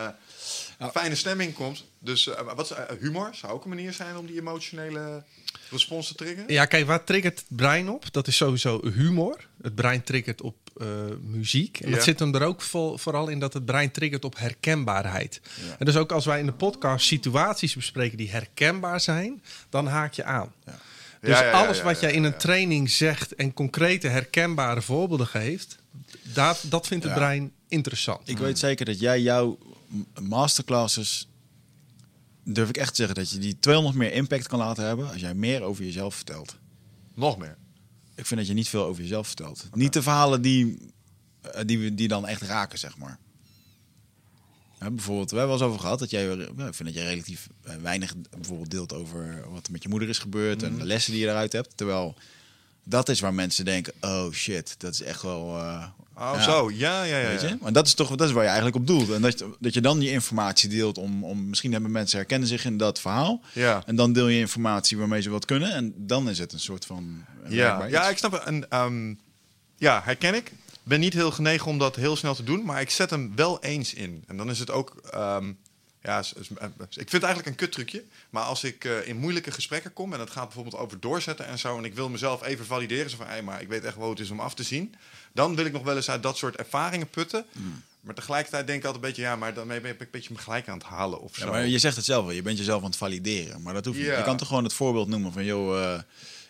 [0.90, 1.86] fijne stemming komt.
[2.00, 5.24] Dus eh, wat eh, humor zou ook een manier zijn om die emotionele
[5.70, 6.54] respons te triggeren?
[6.54, 8.14] Ja, kijk, waar triggert het brein op?
[8.14, 9.48] Dat is sowieso humor.
[9.62, 10.88] Het brein triggert op eh,
[11.22, 11.80] muziek.
[11.80, 11.96] En Ja.
[11.96, 15.42] dat zit hem er ook vol- vooral in dat het brein triggert op herkenbaarheid.
[15.80, 20.14] En dus ook als wij in de podcast situaties bespreken die herkenbaar zijn, dan haak
[20.14, 20.54] je aan.
[21.22, 25.78] Dus Ja, alles wat jij in een training zegt en concrete herkenbare voorbeelden geeft,
[26.22, 28.30] daar, dat vindt het brein interessant.
[28.30, 29.58] Ik weet zeker dat jij jouw
[30.22, 31.28] masterclasses,
[32.44, 35.22] durf ik echt te zeggen, dat je die 200 meer impact kan laten hebben als
[35.22, 36.56] jij meer over jezelf vertelt.
[37.14, 37.58] Nog meer.
[38.16, 39.68] Ik vind dat je niet veel over jezelf vertelt.
[39.74, 40.78] Niet de verhalen die,
[41.42, 43.20] eh, die, we- die dan echt raken, zeg maar.
[44.78, 46.24] Hè, bijvoorbeeld, we hebben wel eens over gehad dat jij,
[46.58, 49.90] ja, ik vind dat jij relatief eh, weinig bijvoorbeeld deelt over wat er met je
[49.90, 51.78] moeder is gebeurd en de lessen die je eruit hebt.
[51.78, 52.16] Terwijl
[52.84, 55.58] dat is waar mensen denken, oh shit, dat is echt wel...
[55.58, 55.88] eh,
[56.22, 56.42] Oh, ja.
[56.42, 56.72] zo.
[56.74, 57.28] Ja, ja, ja.
[57.28, 57.58] Weet je?
[57.62, 59.12] Maar dat is toch dat is waar je eigenlijk op doelt.
[59.12, 62.48] En dat, je- dat je dan die informatie deelt om, om misschien hebben mensen herkennen
[62.48, 63.42] zich in dat verhaal.
[63.54, 63.84] Ja.
[63.86, 65.74] En dan deel je informatie waarmee ze wat kunnen.
[65.74, 67.26] En dan is het een soort van.
[67.48, 68.44] Ja, ja ik snap het.
[68.44, 69.14] En, ehm,
[69.78, 70.52] ja, herken ik.
[70.84, 73.64] ben niet heel genegen om dat heel snel te doen, maar ik zet hem wel
[73.64, 74.24] eens in.
[74.28, 74.96] En dan is het ook...
[75.12, 75.52] ehm,
[76.04, 78.04] ja, eh, ik vind het eigenlijk een kuttrucje.
[78.30, 80.14] Maar als ik eh, in moeilijke gesprekken kom...
[80.14, 81.78] en het gaat bijvoorbeeld over doorzetten en zo...
[81.78, 83.10] en ik wil mezelf even valideren...
[83.10, 84.96] zo van, hey, maar ik weet echt wel hoe het is om af te zien...
[85.34, 87.46] dan wil ik nog wel eens uit dat soort ervaringen putten...
[87.52, 87.84] Hmm.
[88.02, 89.26] Maar tegelijkertijd denk ik altijd een beetje...
[89.26, 91.46] ja, maar daarmee ben ik een beetje me gelijk aan het halen of zo.
[91.46, 92.34] Ja, maar je zegt het zelf wel.
[92.34, 93.62] Je bent jezelf aan het valideren.
[93.62, 94.08] Maar dat hoeft niet.
[94.08, 94.18] Ja.
[94.18, 95.46] Je kan toch gewoon het voorbeeld noemen van...
[95.46, 96.00] joh, eh,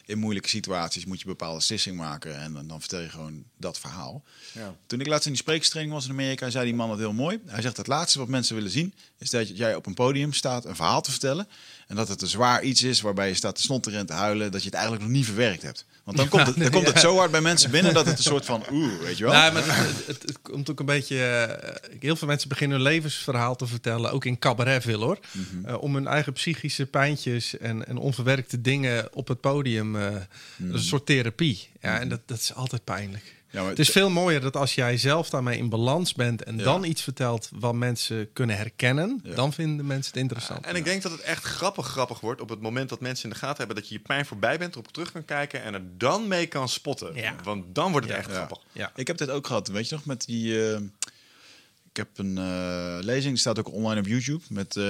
[0.05, 2.39] in moeilijke situaties moet je bepaalde beslissing maken.
[2.39, 4.23] En dan, dan vertel je gewoon dat verhaal.
[4.53, 4.75] Ja.
[4.87, 6.49] Toen ik laatst in die spreekstraining was in Amerika...
[6.49, 7.39] zei die man het heel mooi.
[7.45, 8.93] Hij zegt het laatste wat mensen willen zien...
[9.17, 11.47] is dat jij op een podium staat een verhaal te vertellen...
[11.87, 14.51] en dat het een zwaar iets is waarbij je staat te snotteren en te huilen...
[14.51, 15.85] dat je het eigenlijk nog niet verwerkt hebt.
[16.03, 17.93] Want dan komt het, dan komt het zo hard bij mensen binnen...
[17.93, 19.33] dat het een soort van oeh, weet je wel?
[19.33, 21.23] Nou, maar het, het, het- het komt ook een beetje.
[21.23, 25.19] eh, heel veel mensen beginnen hun levensverhaal te vertellen, ook in cabaret veel hoor.
[25.31, 25.65] Mhm.
[25.65, 29.90] Eh, om hun eigen psychische pijntjes en, en onverwerkte dingen op het podium.
[29.95, 30.21] Eh Dat
[30.57, 31.69] is een soort therapie.
[31.81, 33.39] Ja, en dat, dat is altijd pijnlijk.
[33.49, 36.57] Ja, maar het is veel mooier dat als jij zelf daarmee in balans bent en
[36.57, 36.63] Ja.
[36.63, 39.35] dan iets vertelt wat mensen kunnen herkennen, Ja.
[39.35, 40.65] dan vinden mensen het interessant.
[40.65, 43.29] En ik denk dat het echt grappig grappig wordt op het moment dat mensen in
[43.29, 45.81] de gaten hebben dat je je pijn voorbij bent, erop terug kan kijken en er
[45.97, 47.15] dan mee kan spotten.
[47.15, 47.35] Ja.
[47.43, 48.21] Want dan wordt het Ja.
[48.21, 48.35] echt Ja.
[48.35, 48.57] grappig.
[48.71, 48.91] ja.
[48.95, 50.69] Ik heb dit ook gehad, weet je nog, met die...
[50.73, 50.79] eh,
[51.89, 54.43] ik heb een eh, lezing, die staat ook online op YouTube...
[54.49, 54.83] met eh,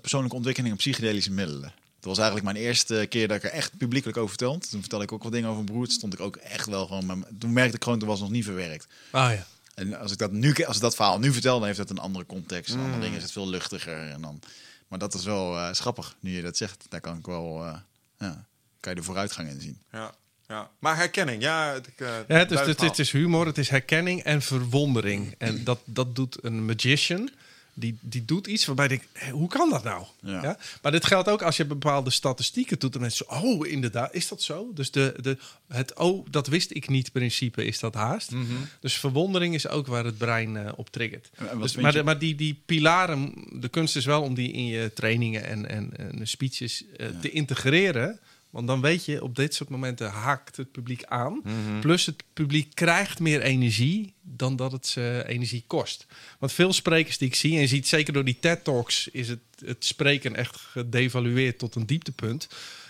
[0.00, 1.72] persoonlijke ontwikkeling op psychedelische middelen.
[2.02, 4.66] Dat was eigenlijk mijn eerste keer dat ik er echt publiekelijk over vertelde.
[4.66, 5.84] Toen vertelde ik ook wat dingen over mijn broer.
[5.86, 7.06] Toen stond ik ook echt wel gewoon...
[7.06, 8.86] met- Toen merkte ik gewoon, toen was nog niet verwerkt.
[9.12, 9.46] Oh ja.
[9.74, 11.98] En als ik dat nu, als ik dat verhaal nu vertel, dan heeft het een
[11.98, 12.70] andere context.
[12.72, 12.84] Een Mm.
[12.84, 14.10] andere dingen is het veel luchtiger.
[14.10, 14.40] En dan,
[14.88, 16.84] maar dat is wel eh grappig, nu je dat zegt.
[16.88, 17.74] Daar kan ik wel, eh,
[18.18, 18.44] ja,
[18.80, 19.78] kan je de vooruitgang in zien.
[19.92, 20.14] Ja.
[20.48, 20.70] Ja.
[20.78, 21.72] Maar herkenning, ja.
[21.74, 25.34] Ik, eh, Ja, het, is, het, het is humor, het is herkenning en verwondering.
[25.38, 27.30] En dat, dat doet een magician.
[27.82, 30.04] Die, die doet iets waarbij ik denk, "Hé, hoe kan dat nou?
[30.20, 30.42] Ja.
[30.42, 30.58] Ja.
[30.82, 32.94] Maar dit geldt ook als je bepaalde statistieken doet.
[32.94, 34.70] En mensen zo, oh, inderdaad, is dat zo?
[34.74, 38.30] Dus de, de, het, oh, dat wist ik niet principe is dat haast.
[38.80, 41.30] Dus verwondering is ook waar het brein eh, op triggert.
[41.60, 44.90] Dus, maar de, maar die, die pilaren, de kunst is wel om die in je
[44.94, 48.18] trainingen en, en, en speeches eh, te integreren.
[48.52, 51.40] Want dan weet je, op dit soort momenten haakt het publiek aan.
[51.44, 51.80] Mhm.
[51.80, 56.06] Plus het publiek krijgt meer energie dan dat het ze energie kost.
[56.38, 59.08] Want veel sprekers die ik zie, en je ziet zeker door die TED-talks...
[59.08, 62.48] is het, het spreken echt gedevalueerd tot een dieptepunt.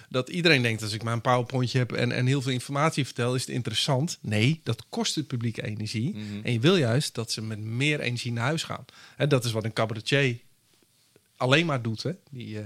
[0.08, 3.34] Dat iedereen denkt, als ik maar een powerpointje heb en, en heel veel informatie vertel...
[3.34, 4.18] is het interessant.
[4.20, 6.16] Nee, dat kost het publiek energie.
[6.42, 8.84] En je wil juist dat ze met meer energie naar huis gaan.
[9.16, 10.38] En dat is wat een cabaretier
[11.36, 12.02] alleen maar doet.
[12.02, 12.12] Hè?
[12.30, 12.64] Die eh,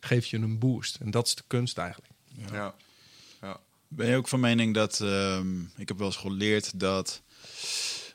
[0.00, 0.96] geeft je een boost.
[0.96, 2.12] En dat is de kunst eigenlijk.
[2.52, 2.74] Ja.
[3.40, 3.60] ja.
[3.88, 7.22] Ben je ook van mening dat, ehm, ik heb wel eens geleerd dat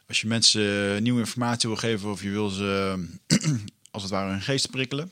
[0.07, 3.05] als je mensen nieuwe informatie wil geven of je wil ze
[3.91, 5.12] als het ware hun geest prikkelen,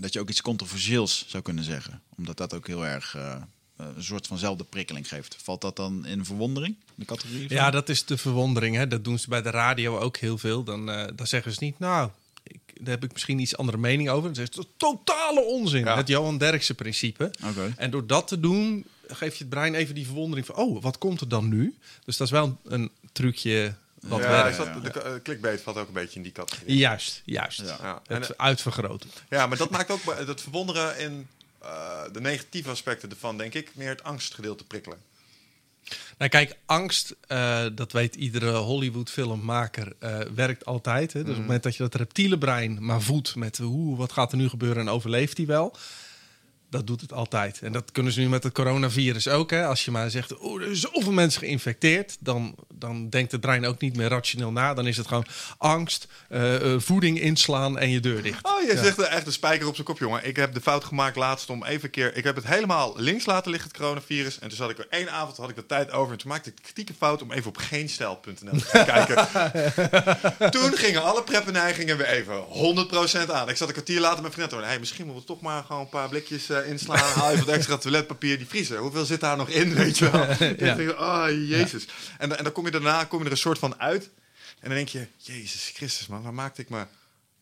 [0.00, 2.02] dat je ook iets controversieels zou kunnen zeggen.
[2.16, 3.42] Omdat dat ook heel erg eh,
[3.76, 5.36] een soort vanzelfde prikkeling geeft.
[5.42, 7.46] Valt dat dan in verwondering, de categorie?
[7.46, 7.56] van?
[7.56, 8.76] Ja, dat is de verwondering.
[8.76, 8.86] Hè?
[8.86, 10.64] Dat doen ze bij de radio ook heel veel.
[10.64, 12.10] Dan, eh, dan zeggen ze niet, nou,
[12.42, 14.34] ik, daar heb ik misschien iets andere mening over.
[14.34, 15.84] Zeggen ze, totale onzin.
[15.84, 15.96] Ja.
[15.96, 17.30] Het Johan Derksen principe.
[17.76, 20.54] En door dat te doen, geef je het brein even die verwondering van...
[20.56, 21.76] oh, wat komt er dan nu?
[22.04, 24.50] Dus dat is wel een, een trucje wat ja, werkt.
[24.50, 26.76] is dat, de eh, clickbait valt ook een beetje in die categorie.
[26.76, 27.60] Juist, juist.
[27.60, 27.78] Ja.
[27.82, 28.02] Ja.
[28.06, 29.10] En, Het eh, uitvergroten.
[29.28, 31.28] ja, maar dat maakt ook dat verwonderen in
[31.58, 34.98] eh, de negatieve aspecten ervan, denk ik, meer het angstgedeelte prikkelen.
[36.18, 41.12] Nou, kijk, angst, eh, dat weet iedere Hollywood-filmmaker, eh, werkt altijd.
[41.12, 41.20] Hè?
[41.20, 44.32] Dus op het moment dat je dat reptiele brein maar voedt met hoe, wat gaat
[44.32, 45.76] er nu gebeuren en overleeft hij wel,
[46.72, 47.58] dat doet het altijd.
[47.62, 49.50] En dat kunnen ze nu met het coronavirus ook.
[49.50, 49.66] Hè?
[49.66, 53.66] Als je maar zegt, oh, er zijn zoveel mensen geïnfecteerd, dan, dan denkt het brein
[53.66, 54.74] ook niet meer rationeel na.
[54.74, 55.26] Dan is het gewoon
[55.58, 58.44] angst, eh, eh, voeding inslaan en je deur dicht.
[58.46, 58.82] Oh, je Ja.
[58.82, 60.26] zegt echt een spijker op zijn kop, jongen.
[60.26, 62.16] Ik heb de fout gemaakt laatst om even een keer...
[62.16, 64.38] Ik heb het helemaal links laten liggen, het coronavirus.
[64.38, 66.12] En toen zat ik er één avond, had ik de tijd over.
[66.12, 69.28] En toen maakte ik de kritieke fout om even op geenstijl.nl te gaan kijken.
[70.60, 72.44] toen gingen alle preppenneigingen weer even
[73.26, 73.48] 100% aan.
[73.48, 74.64] Ik zat een kwartier later met vrienden.
[74.64, 76.98] Hey, misschien moeten we toch maar gewoon een paar blikjes eh, inslaan.
[76.98, 78.78] Haal even wat extra toiletpapier, die vriezer.
[78.78, 80.26] Hoeveel zit daar nog in, weet je wel?
[80.76, 81.86] Denk, oh, jezus.
[82.18, 84.04] En, dan- en dan kom je daarna kom je er een soort van uit.
[84.60, 86.84] En dan denk je, Jezus Christus, man, waar maakte ik me...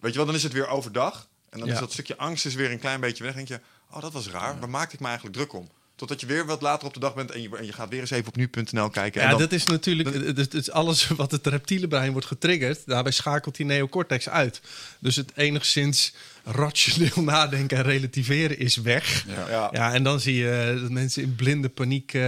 [0.01, 1.29] Weet je wel, dan is het weer overdag.
[1.51, 1.75] En dan Ja.
[1.75, 3.35] is dat stukje angst is weer een klein beetje weg.
[3.35, 4.59] Dan denk je, oh, dat was raar.
[4.61, 5.71] Waar maakte ik me eigenlijk druk om?
[6.01, 8.01] Totdat je weer wat later op de dag bent en je, en je gaat weer
[8.01, 9.21] eens even op nu.nl kijken.
[9.21, 12.27] Ja, en dan, dat is natuurlijk het, het is alles wat het reptiele brein wordt
[12.27, 12.87] getriggerd.
[12.87, 14.61] Daarbij schakelt die neocortex uit.
[14.99, 19.25] Dus het enigszins rationeel nadenken en relativeren is weg.
[19.29, 19.69] Ja.
[19.73, 19.93] ja.
[19.93, 22.23] en dan zie je dat mensen in blinde paniek eh,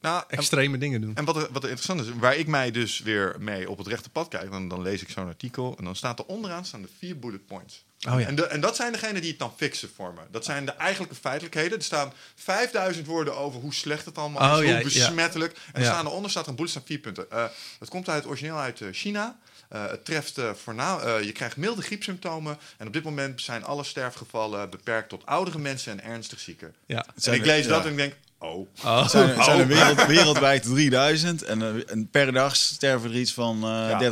[0.00, 1.16] Nou, en, extreme dingen doen.
[1.16, 3.86] en wat, er, wat er interessant is, waar ik mij dus weer mee op het
[3.86, 6.82] rechte pad kijk, dan, dan lees ik zo'n artikel en dan staat er onderaan staan
[6.82, 7.86] de vier bullet points.
[8.08, 8.26] Oh ja.
[8.26, 10.20] en, de, en dat zijn degenen die het dan fixen voor me.
[10.30, 11.78] Dat zijn de eigenlijke feitelijkheden.
[11.78, 15.52] Er staan 5000 woorden over hoe slecht het allemaal Oh is, ja, hoe besmettelijk.
[15.52, 15.86] En er Ja.
[15.86, 17.30] staan eronder staat er een bullet staan vier punten.
[17.30, 17.44] Eh,
[17.78, 19.38] het komt uit origineel uit eh, China.
[19.68, 22.58] Eh, het treft eh voornaam, eh, je krijgt milde griepsymptomen.
[22.76, 26.74] En op dit moment zijn alle sterfgevallen beperkt tot oudere mensen en ernstig zieken.
[26.86, 27.06] Ja.
[27.22, 28.68] En ik lees dat en ik denk, oh.
[28.84, 29.02] Oh.
[29.02, 33.16] Het zijn, het zijn er wereld, wereldwijd 3000 en, eh, en per dag sterven er
[33.16, 33.70] iets van eh,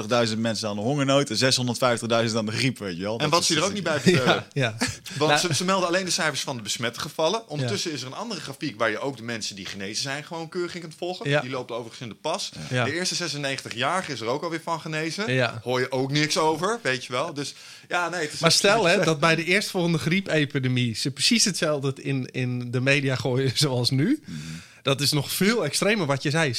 [0.09, 0.27] Ja.
[0.27, 3.13] 30.000 mensen aan de hongernood en 650.000 aan de griep, weet je wel.
[3.13, 4.47] En Dat wat ze er ook dat niet bij vertellen.
[4.53, 4.87] Ja, ja.
[5.19, 7.49] Want Nou- ze, ze melden alleen de cijfers van de besmette gevallen.
[7.49, 10.49] Ondertussen is er een andere grafiek waar je ook de mensen die genezen zijn gewoon
[10.49, 11.31] keurig in kunt volgen.
[11.31, 11.41] Ja.
[11.41, 12.51] Die loopt overigens in de pas.
[12.71, 12.85] Ja.
[12.85, 15.33] De eerste 96-jarige is er ook alweer van genezen.
[15.33, 15.61] Ja.
[15.63, 17.35] Hoor je ook niks over, weet je wel.
[17.35, 17.55] Dus
[17.89, 18.29] ja, nee.
[18.41, 23.17] Maar stel hè, dat bij de eerstvolgende griepepidemie ze precies hetzelfde in, in de media
[23.17, 24.23] gooien zoals nu.
[24.83, 26.55] Dat is nog veel extremer wat je zei.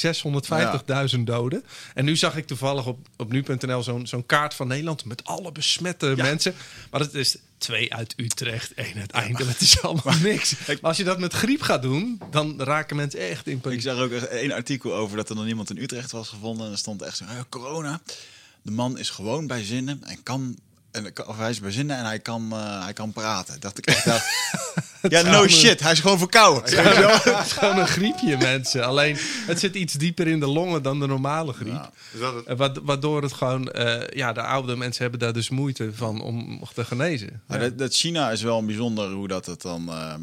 [1.14, 1.64] 650.000 doden.
[1.94, 5.52] En nu zag ik toevallig op, op nu.nl zo'n zo'n kaart van Nederland met alle
[5.52, 6.54] besmette mensen.
[6.90, 9.52] Maar het is twee uit Utrecht, één uit Eindhoven.
[9.52, 10.54] Het is allemaal niks.
[10.66, 13.82] Maar als je dat met griep gaat doen, dan raken mensen echt in Ik paniek.
[13.82, 16.66] zag ook één artikel over dat er nog iemand in Utrecht was gevonden.
[16.66, 18.00] En er stond echt zo, "Ah, corona.
[18.62, 20.58] De man is gewoon bij zinnen en kan...
[20.90, 23.60] En, of hij is bij zinnen en hij kan, eh, hij kan praten.
[23.60, 24.26] Dacht ik echt, dacht,
[25.14, 26.62] ja, no shit, hij is gewoon verkouden.
[26.62, 28.84] Het is gewoon een griepje, mensen.
[28.84, 31.72] Alleen, het zit iets dieper in de longen dan de normale griep.
[31.72, 31.90] Ja.
[32.14, 32.44] Is dat het?
[32.46, 36.20] Eh, wa- Waardoor het gewoon, eh, ja, de oude mensen hebben daar dus moeite van
[36.20, 37.42] om te genezen.
[37.46, 39.88] Dat, dat China is wel bijzonder hoe dat het dan.
[39.88, 40.20] ehm,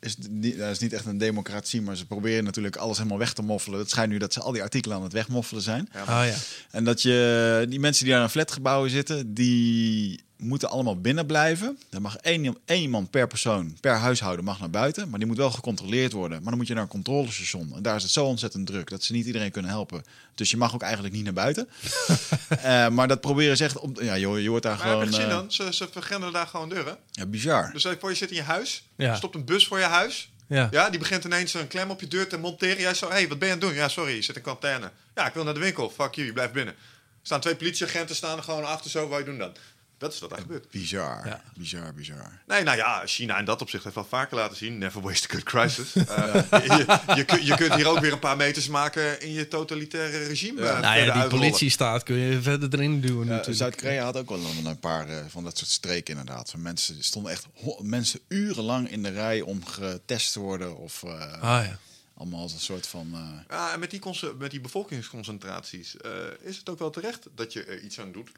[0.00, 0.16] is,
[0.56, 3.78] dat is niet echt een democratie, maar ze proberen natuurlijk alles helemaal weg te moffelen.
[3.78, 5.88] Het schijnt nu dat ze al die artikelen aan het wegmoffelen zijn.
[5.94, 6.34] Oh ja.
[6.70, 11.78] En dat je die mensen die daar in flatgebouwen zitten, die moeten allemaal binnen blijven.
[11.90, 15.36] Er mag één, één iemand per persoon, per huishouden mag naar buiten, maar die moet
[15.36, 16.38] wel gecontroleerd worden.
[16.38, 17.72] Maar dan moet je naar een controlestation.
[17.74, 20.04] En daar is het zo ontzettend druk dat ze niet iedereen kunnen helpen.
[20.34, 21.68] Dus je mag ook eigenlijk niet naar buiten.
[22.62, 24.00] Eh, maar dat proberen ze echt op.
[24.00, 25.14] Ja, je, je hoort daar Maar heb je gewoon.
[25.14, 25.52] gezien eh, dan?
[25.52, 26.96] Ze, ze vergrendelen daar gewoon deuren.
[27.10, 27.70] ja, bizar.
[27.72, 28.84] Dus voor, je zit in je huis.
[28.96, 29.14] Ja.
[29.14, 30.30] Stopt een bus voor je huis.
[30.46, 30.68] Ja.
[30.70, 32.80] Ja, die begint ineens een klem op je deur te monteren.
[32.80, 33.76] Jij zo, hé, hey, wat ben je aan het doen?
[33.76, 34.90] Ja, sorry, je zit in quarantaine.
[35.14, 35.90] Ja, ik wil naar de winkel.
[35.90, 36.74] Fuck you, je blijft binnen.
[36.74, 36.80] Er
[37.22, 39.08] staan twee politieagenten staan er gewoon achter zo.
[39.08, 39.52] Wat je doen dan?
[39.98, 40.70] Dat is wat er gebeurt.
[40.70, 41.26] Bizar.
[41.26, 41.42] Ja.
[41.56, 42.40] Bizar, bizar.
[42.46, 44.78] Nee, nou ja, China in dat opzicht heeft wel vaker laten zien.
[44.78, 45.94] Never waste a good crisis.
[46.08, 46.34] Eh,
[46.66, 50.18] je, je, kun- je kunt hier ook weer een paar meters maken in je totalitaire
[50.26, 50.60] regime.
[50.68, 51.28] eh, Nou ja, die uitrollen.
[51.28, 53.52] politiestaat kun je verder erin duwen Ja.
[53.52, 56.50] Zuid-Korea had ook wel een, een paar eh, van dat soort streken inderdaad.
[56.50, 57.46] Van mensen stonden echt
[57.82, 61.78] mensen urenlang in de rij om getest te worden of eh, Ah ja.
[62.16, 63.10] allemaal als een soort van.
[63.14, 64.00] eh, Ja, en met die,
[64.38, 68.30] met die bevolkingsconcentraties eh, is het ook wel terecht dat je er iets aan doet.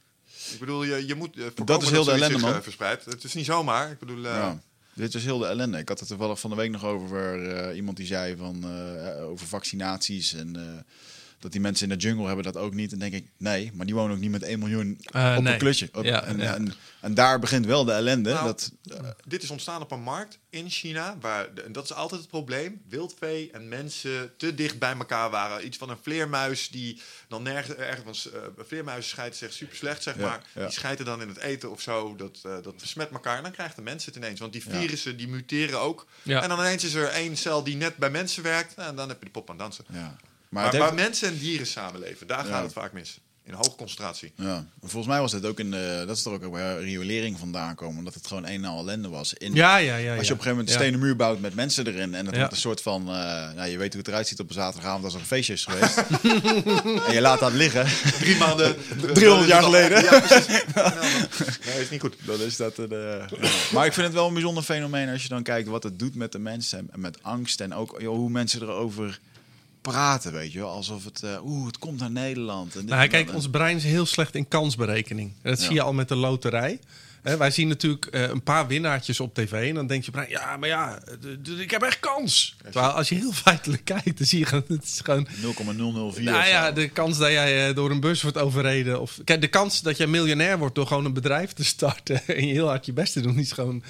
[0.52, 2.54] Ik bedoel, je, je moet eh, Dat is heel de ellende, zich, man.
[2.54, 3.04] eh, verspreidt.
[3.04, 3.90] Het is niet zomaar.
[3.90, 4.60] Ik bedoel, eh, ja.
[4.94, 5.78] Dit is heel de ellende.
[5.78, 8.64] Ik had het toevallig van de week nog over iemand die zei van
[9.20, 10.84] over vaccinaties en
[11.40, 12.92] dat die mensen in de jungle hebben dat ook niet.
[12.92, 15.58] En denk ik, nee, maar die wonen ook niet met 1 miljoen Eh, op nee.
[15.60, 15.88] een.
[15.92, 16.54] Op- Ja, en, ja.
[16.54, 18.32] En, en daar begint wel de ellende.
[18.32, 18.72] Nou, dat,
[19.26, 22.30] Dit is ontstaan op een markt in China, waar, de- en dat is altijd het
[22.30, 25.66] probleem, wildvee en mensen te dicht bij elkaar waren.
[25.66, 30.16] Iets van een vleermuis die dan nergens, ergens, eh vleermuizen scheiden zich super slecht, zeg
[30.16, 30.42] Ja, maar.
[30.54, 30.60] ja.
[30.62, 33.52] Die scheiden dan in het eten of zo, dat, eh, dat besmet elkaar en dan
[33.52, 34.40] krijgen de mensen het ineens.
[34.40, 34.78] Want die Ja.
[34.78, 36.06] virussen, die muteren ook.
[36.22, 36.42] Ja.
[36.42, 39.08] En dan ineens is er één cel die net bij mensen werkt, nou, en dan
[39.08, 39.84] heb je de pop aan dansen.
[39.92, 40.16] ja.
[40.50, 43.18] Maar, waar mensen en dieren samenleven, daar gaat het vaak mis.
[43.44, 44.32] In hoge concentratie.
[44.36, 44.66] ja.
[44.80, 47.98] Volgens mij was het ook in de, dat is er ook bij riolering vandaan komen,
[47.98, 49.34] omdat het gewoon een en al ellende was.
[49.34, 50.16] In, Ja, ja, ja.
[50.16, 52.34] Als je op een gegeven moment een stenen muur bouwt met mensen erin en het
[52.34, 52.38] Ja.
[52.40, 53.14] wordt een soort van, eh,
[53.54, 55.64] nou, je weet hoe het eruit ziet op een zaterdagavond als er een feestje is
[55.64, 55.96] geweest.
[57.06, 57.86] en je laat dat liggen.
[58.18, 58.76] Drie maanden.
[59.14, 60.02] 300 jaar geleden.
[60.02, 60.46] Ja, precies.
[61.66, 62.16] Nee, is niet goed.
[62.24, 63.30] Dan is dat een, eh.
[63.72, 66.14] Maar ik vind het wel een bijzonder fenomeen als je dan kijkt wat het doet
[66.14, 69.20] met de mensen en met angst en ook joh, hoe mensen erover
[69.92, 72.76] praten, weet je wel, alsof het, eh, oeh, het komt naar Nederland.
[72.76, 73.34] En Nou, kijk, dat.
[73.34, 75.32] ons brein is heel slecht in kansberekening.
[75.42, 75.64] Dat Ja.
[75.66, 76.80] zie je al met de loterij.
[77.38, 79.68] Wij zien natuurlijk eh, een paar winnaartjes op tv.
[79.68, 80.98] En dan denk je, brein, ja, maar ja,
[81.58, 82.56] ik heb echt kans.
[82.62, 86.22] Terwijl als je heel feitelijk kijkt, dan zie je gewoon, het is gewoon 0,004.
[86.24, 89.00] nou ja, de kans dat jij eh, door een bus wordt overreden.
[89.00, 92.26] Of, kijk, de kans dat jij miljonair wordt door gewoon een bedrijf te starten.
[92.36, 93.82] en je heel hard je best te doen, is gewoon,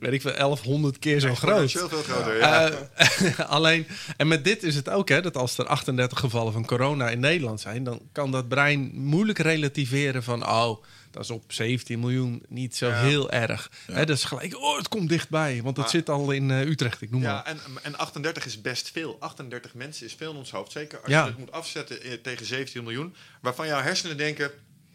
[0.00, 1.62] weet ik veel, 1100 keer zo groot.
[1.62, 2.70] Exponentieel veel groter, ja.
[2.94, 3.86] Eh, alleen,
[4.16, 7.20] en met dit is het ook, hè, dat als er 38 gevallen van corona in
[7.20, 12.42] Nederland zijn, dan kan dat brein moeilijk relativeren van, oh, dat is op 17 miljoen
[12.48, 12.94] niet zo Ja.
[13.02, 13.70] heel erg.
[13.92, 16.60] Hè, dat is gelijk, oh, het komt dichtbij, want het Maar- zit al in eh,
[16.60, 17.44] Utrecht, ik noem Ja, maar.
[17.44, 19.16] en, en 38 is best veel.
[19.20, 20.72] 38 mensen is veel in ons hoofd.
[20.72, 23.14] Zeker als je het moet afzetten eh, tegen 17 miljoen.
[23.40, 24.50] Waarvan jouw hersenen denken...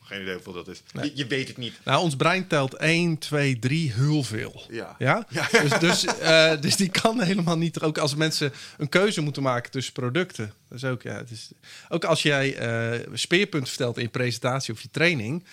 [0.06, 0.82] Geen idee hoeveel dat is.
[0.94, 1.74] Je, je weet het niet.
[1.84, 4.62] Nou, ons brein telt 1, 2, 3 heel veel.
[4.70, 4.96] Ja.
[5.00, 5.28] Ja?
[5.30, 5.48] Ja.
[5.52, 7.82] Dus, dus, eh, dus die kan helemaal niet.
[7.82, 10.54] Ook als mensen een keuze moeten maken tussen producten.
[10.70, 11.50] Dat is ook, ja, het is,
[11.90, 15.44] ook als jij eh speerpunt vertelt in je presentatie of je training.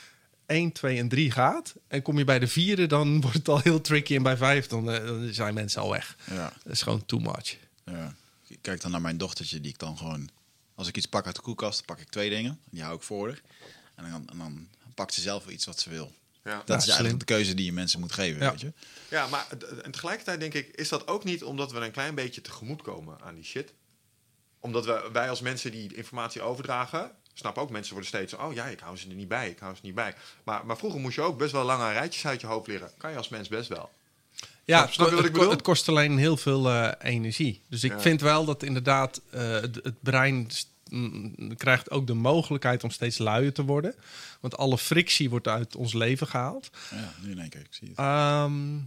[0.47, 1.75] 1, 2 en 3 gaat.
[1.89, 4.15] En kom je bij de vierde, dan wordt het al heel tricky.
[4.17, 6.17] En bij vijf, dan, eh, dan zijn mensen al weg.
[6.31, 7.57] Ja, Dat is gewoon too much.
[7.85, 8.15] ja.
[8.49, 10.29] Ik kijk dan naar mijn dochtertje, die ik dan gewoon...
[10.75, 12.59] Als ik iets pak uit de koelkast, pak ik twee dingen.
[12.71, 13.41] Die hou ik voor.
[13.95, 16.13] En dan, en dan pakt ze zelf wel iets wat ze wil.
[16.45, 16.57] Ja.
[16.57, 17.19] Dat Ja, is eigenlijk slim.
[17.19, 18.51] de keuze die je mensen moet geven, Ja.
[18.51, 18.73] weet je.
[19.11, 19.47] Ja, maar
[19.83, 20.69] en tegelijkertijd denk ik...
[20.75, 23.73] Is dat ook niet omdat we een klein beetje tegemoet komen aan die shit?
[24.61, 27.11] Omdat we, wij als mensen die informatie overdragen...
[27.35, 28.35] Snap ook, mensen worden steeds...
[28.35, 30.15] Oh ja, ik hou ze er niet bij, ik hou ze niet bij.
[30.45, 32.91] Maar, maar vroeger moest je ook best wel lange rijtjes uit je hoofd leren.
[32.97, 33.91] Kan je als mens best wel.
[34.65, 35.51] Ja, Snap- je wat het, ik bedoel?
[35.51, 37.63] het kost alleen heel veel eh, energie.
[37.69, 38.01] Dus ik Ja.
[38.01, 40.69] vind wel dat inderdaad eh, het, het brein st-
[41.57, 43.95] krijgt ook de mogelijkheid om steeds luier te worden.
[44.41, 46.71] Want alle frictie wordt uit ons leven gehaald.
[46.91, 47.99] Ja, nu in één keer, ik zie het.
[47.99, 48.79] Ehm,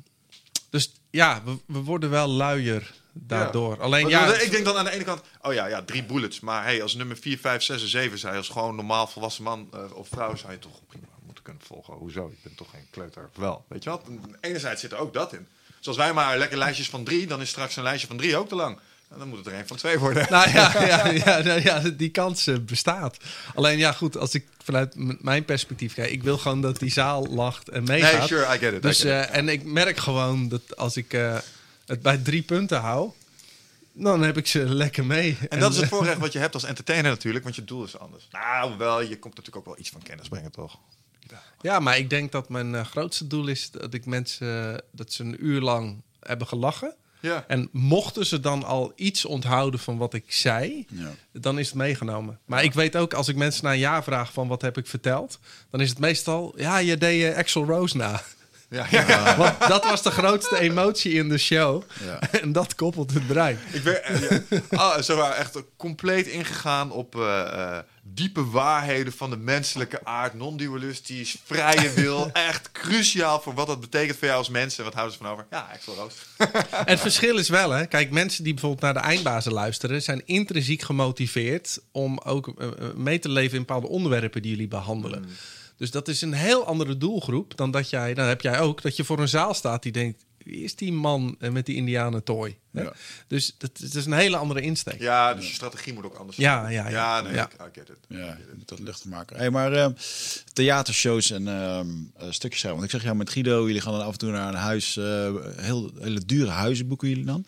[0.70, 3.82] dus ja, we, we worden wel luier daardoor.
[3.82, 6.40] Alleen ja, ik denk dan aan de ene kant, oh ja, ja, drie bullets.
[6.40, 9.70] Maar hey, als nummer 4, 5, 6 en 7 zijn, als gewoon normaal volwassen man
[9.74, 11.94] eh, of vrouw, zou je toch prima moeten kunnen volgen.
[11.94, 12.28] Hoezo?
[12.28, 13.30] Ik ben toch geen kleuter.
[13.36, 14.08] Wel, weet je wat?
[14.42, 15.48] Enerzijds zit er ook dat in.
[15.80, 18.48] Zoals wij maar lekker lijstjes van drie, dan is straks een lijstje van drie ook
[18.48, 18.80] te lang.
[19.16, 20.28] En dan moet het er een van twee worden.
[20.36, 23.18] Nou ja, ja, ja, nou ja, die kans eh, bestaat.
[23.54, 27.26] Alleen ja, goed, als ik vanuit mijn perspectief kijk, ik wil gewoon dat die zaal
[27.28, 28.18] lacht en meegaat.
[28.18, 28.82] nee, sure, I get it.
[28.82, 29.30] Dus, get it.
[29.30, 31.38] eh, en ik merk gewoon dat als ik eh,
[31.86, 33.12] het bij drie punten hou,
[33.92, 35.38] dan heb ik ze lekker mee.
[35.50, 37.98] en dat is het voorrecht wat je hebt als entertainer natuurlijk, want je doel is
[37.98, 38.28] anders.
[38.32, 40.80] Nou, wel, je komt natuurlijk ook wel iets van kennis brengen, toch?
[41.62, 45.46] Ja, maar ik denk dat mijn grootste doel is dat ik mensen dat ze een
[45.46, 46.96] uur lang hebben gelachen.
[47.26, 47.44] Ja.
[47.48, 51.10] En mochten ze dan al iets onthouden van wat ik zei, Ja.
[51.32, 52.40] dan is het meegenomen.
[52.46, 54.88] Maar ik weet ook, als ik mensen na een jaar vraag van wat heb ik
[54.88, 58.22] verteld, dan is het meestal, ja, je deed Axel Rose na.
[58.70, 59.36] Ja, ja.
[59.38, 61.84] Want dat was de grootste emotie in de show.
[62.06, 62.20] Ja.
[62.42, 63.60] En dat koppelt het brein.
[63.72, 64.32] Ik ben eh,
[64.70, 64.78] ja.
[64.78, 71.94] Ah, echt compleet ingegaan op eh, eh, diepe waarheden van de menselijke aard, non-dualistisch, vrije
[71.94, 72.30] wil.
[72.50, 75.32] Echt cruciaal voor wat dat betekent voor jou als mens en wat houden ze van
[75.32, 75.46] over?
[75.52, 76.14] Ja, Axel Roos.
[76.86, 77.86] Het verschil is wel, hè.
[77.86, 80.02] Kijk, mensen die bijvoorbeeld naar de eindbazen luisteren...
[80.02, 82.54] zijn intrinsiek gemotiveerd om ook
[82.96, 85.22] mee te leven in bepaalde onderwerpen die jullie behandelen.
[85.22, 85.28] Mm.
[85.78, 88.14] Dus dat is een heel andere doelgroep dan dat jij...
[88.14, 90.26] Dan heb jij ook dat je voor een zaal staat die denkt...
[90.46, 92.58] Wie is die man eh, met die indianen toy?
[92.72, 92.82] Hè?
[92.82, 92.94] Ja.
[93.28, 95.00] Dus dat, dat is een hele andere insteek.
[95.00, 96.74] Ja, dus je strategie moet ook anders Ja, zijn.
[96.74, 96.90] ja, ja.
[96.90, 97.46] Ja, nee, Ja.
[97.46, 97.98] ik- I get it.
[98.08, 99.38] Ja, dat luchtig maken.
[99.38, 99.92] Hey, maar ehm,
[100.54, 101.88] theatershows en ehm,
[102.18, 102.70] eh, stukjes schrijven.
[102.82, 104.98] Want ik zeg jou met Guido, jullie gaan dan af en toe naar een huis,
[104.98, 107.46] eh, heel hele dure huizen boeken jullie dan.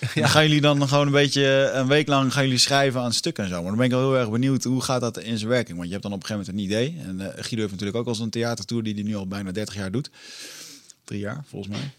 [0.00, 3.12] En Dan gaan jullie dan gewoon een beetje een week lang gaan jullie schrijven aan
[3.12, 3.56] stukken en zo.
[3.56, 5.76] Maar dan ben ik wel heel erg benieuwd hoe gaat dat in zijn werking?
[5.76, 7.02] Want je hebt dan op een gegeven moment een idee.
[7.06, 9.90] En Guido heeft natuurlijk ook al zo'n theatertour die hij nu al bijna 30 jaar
[9.90, 10.10] doet.
[11.04, 11.90] Drie jaar volgens mij.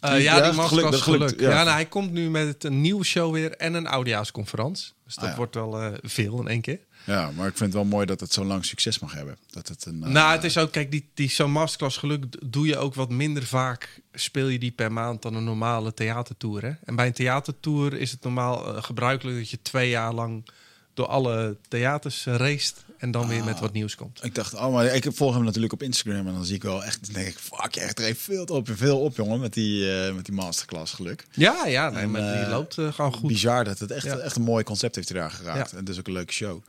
[0.00, 0.94] Eh, Die- ja, die geluk.
[0.94, 1.54] gelukt, Ja, ja.
[1.62, 4.92] nou, hij komt nu met een nieuwe show weer en een oudejaarsconferentie.
[5.04, 5.36] Dus dat Ah, ja.
[5.36, 6.78] wordt wel eh, veel in één keer.
[7.06, 9.36] Ja, maar ik vind het wel mooi dat het zo lang succes mag hebben.
[9.50, 12.66] Dat het een, eh, nou, het is ook, kijk, die, die zo'n masterclass geluk doe
[12.66, 14.00] je ook wat minder vaak.
[14.12, 16.62] Speel je die per maand dan een normale theatertour.
[16.62, 16.72] Hè?
[16.84, 20.44] En bij een theatertour is het normaal eh, gebruikelijk dat je twee jaar lang
[20.94, 24.24] door alle theaters raced en dan weer met wat nieuws komt.
[24.24, 26.84] Ik dacht, oh, maar ik volg hem natuurlijk op Instagram en dan zie ik wel
[26.84, 30.14] echt, denk ik, fuck, je echt er veel op, veel op, jongen, met die, uh,
[30.14, 31.26] met die masterclass geluk.
[31.32, 33.28] Ja, ja, nee, En, maar die uh, loopt uh, gewoon goed.
[33.28, 34.16] Bizar dat het echt, Ja.
[34.16, 35.70] echt een mooi concept heeft hij daar geraakt.
[35.70, 35.76] Ja.
[35.76, 36.62] En is ook een leuke show.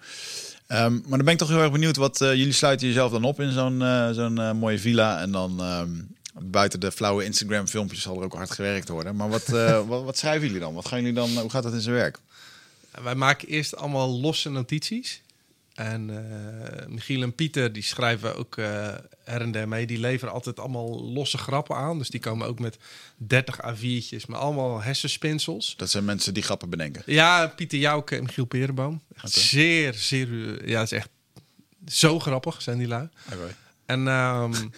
[0.68, 3.24] Um, maar dan ben ik toch heel erg benieuwd wat uh, jullie sluiten jezelf dan
[3.24, 3.80] op in zo'n
[4.14, 6.08] zo'n mooie villa en dan um,
[6.40, 9.16] buiten de flauwe Instagram filmpjes zal er ook hard gewerkt worden.
[9.16, 9.48] Maar wat,
[9.88, 10.74] wat, wat, schrijven jullie dan?
[10.74, 11.30] Wat gaan jullie dan?
[11.38, 12.20] Hoe gaat dat in zijn werk?
[13.04, 15.22] Wij maken eerst allemaal losse notities.
[15.76, 18.66] En uh, Michiel en Pieter die schrijven ook uh,
[19.24, 19.86] her en der mee.
[19.86, 21.98] Die leveren altijd allemaal losse grappen aan.
[21.98, 22.78] Dus die komen ook met
[23.18, 25.74] 30 A4'tjes, maar allemaal hersenspinsels.
[25.78, 27.04] Dat zijn mensen die grappen bedenken.
[27.06, 29.02] Ja, Pieter Jouke en Michiel Perenboom.
[29.12, 29.30] Okay.
[29.30, 30.68] Zeer, zeer.
[30.70, 31.10] Ja, het is echt
[31.88, 33.10] zo grappig zijn die lui.
[33.34, 33.56] Okay.
[33.86, 34.72] En um,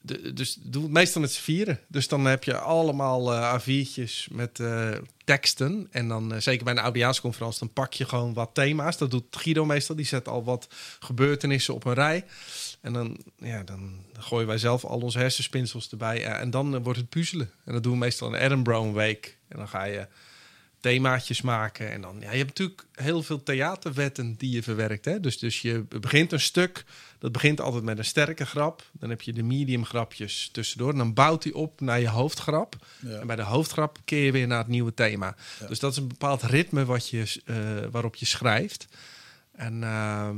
[0.00, 1.80] de, dus doe het meestal met z'n vieren.
[1.88, 4.90] Dus dan heb je allemaal uh, A4'tjes met uh,
[5.26, 5.88] teksten.
[5.90, 8.98] En dan, uh, zeker bij een oudejaarsconferentie, dan pak je gewoon wat thema's.
[8.98, 9.96] Dat doet Guido meestal.
[9.96, 10.68] Die zet al wat
[10.98, 12.24] gebeurtenissen op een rij.
[12.80, 16.24] En dan, ja, dan gooien wij zelf al onze hersenspinsels erbij.
[16.24, 17.50] en dan wordt het puzzelen.
[17.64, 19.38] En dat doen we meestal een Adam Brown Week.
[19.48, 20.06] En dan ga je
[20.80, 21.90] themaatjes maken.
[21.90, 25.04] En dan, ja, je hebt natuurlijk heel veel theaterwetten die je verwerkt.
[25.04, 25.20] Hè?
[25.20, 26.84] Dus, dus je begint een stuk,
[27.18, 28.90] dat begint altijd met een sterke grap.
[28.92, 30.90] Dan heb je de medium grapjes tussendoor.
[30.92, 32.76] En dan bouwt hij op naar je hoofdgrap.
[33.00, 33.18] Ja.
[33.20, 35.36] En bij de hoofdgrap keer je weer naar het nieuwe thema.
[35.60, 35.66] Ja.
[35.66, 37.56] Dus dat is een bepaald ritme wat je, uh,
[37.90, 38.86] waarop je schrijft.
[39.52, 40.28] En uh,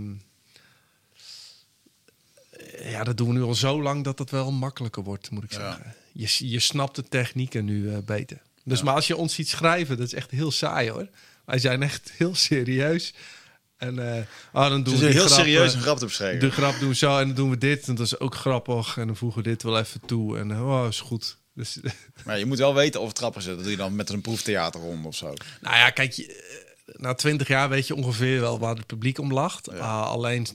[2.82, 5.52] ja, dat doen we nu al zo lang dat het wel makkelijker wordt, moet ik
[5.52, 5.58] Ja.
[5.58, 5.94] zeggen.
[6.12, 8.40] Je, je snapt de technieken nu uh, beter.
[8.64, 11.08] Dus maar als je ons ziet schrijven, dat is echt heel saai hoor.
[11.44, 13.14] Wij zijn echt heel serieus.
[13.78, 14.16] En uh,
[14.52, 16.40] oh, dan doen Dus we heel serieus een grap te beschrijven.
[16.40, 17.88] De grap doen we zo en dan doen we dit.
[17.88, 18.96] En dat is ook grappig.
[18.96, 20.38] En dan voegen we dit wel even toe.
[20.38, 21.36] En oh, is goed.
[21.54, 21.78] Dus,
[22.24, 23.48] Maar je moet wel weten of het grappig is.
[23.48, 25.34] Dat doe je dan met een proeftheaterronde of zo.
[25.60, 26.56] nou ja, kijk, je,
[26.92, 29.68] na twintig jaar weet je ongeveer wel waar het publiek om lacht.
[29.70, 29.76] Ja.
[29.76, 30.46] Uh, alleen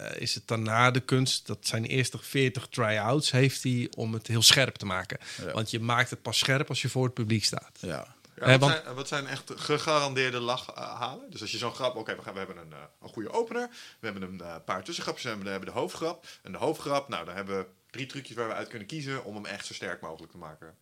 [0.00, 4.26] uh, is het daarna de kunst, dat zijn eerste 40 try-outs, heeft hij om het
[4.26, 5.18] heel scherp te maken.
[5.44, 5.52] Ja.
[5.52, 7.78] Want je maakt het pas scherp als je voor het publiek staat.
[7.80, 8.13] Ja.
[8.36, 11.30] Ja, wat, want- zijn, wat zijn echt gegarandeerde lachhalen?
[11.30, 11.96] Dus als je zo'n grap...
[11.96, 13.68] Oké, we, hebben een, eh, een goede opener.
[14.00, 15.24] We hebben een eh, paar tussengrapjes.
[15.24, 16.26] We hebben, we hebben de hoofdgrap.
[16.42, 19.24] En de hoofdgrap, nou, dan hebben we drie trucjes waar we uit kunnen kiezen...
[19.24, 20.74] om hem echt zo sterk mogelijk te maken.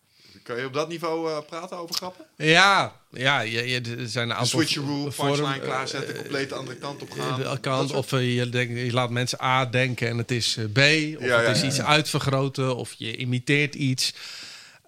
[0.43, 2.25] Kun je op dat niveau eh, praten over grappen?
[2.35, 6.77] Ja, ja je, je, er zijn een aantal switcheroo, vormen, punchline klaarzetten, compleet de andere
[6.77, 7.59] kant op gaan.
[7.59, 10.77] kant, of je, denkt, je laat mensen A denken en het is B.
[10.77, 12.75] Of Ja, het ja, is iets uitvergroten.
[12.75, 14.13] Of je imiteert iets.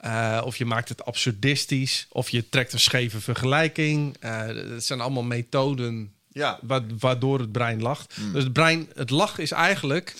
[0.05, 2.07] Eh, of je maakt het absurdistisch.
[2.09, 4.15] Of je trekt een scheve vergelijking.
[4.19, 8.13] Eh dat zijn allemaal methoden Ja, wa- waardoor het brein lacht.
[8.15, 8.33] Hmm.
[8.33, 10.15] Dus het brein, het lachen is eigenlijk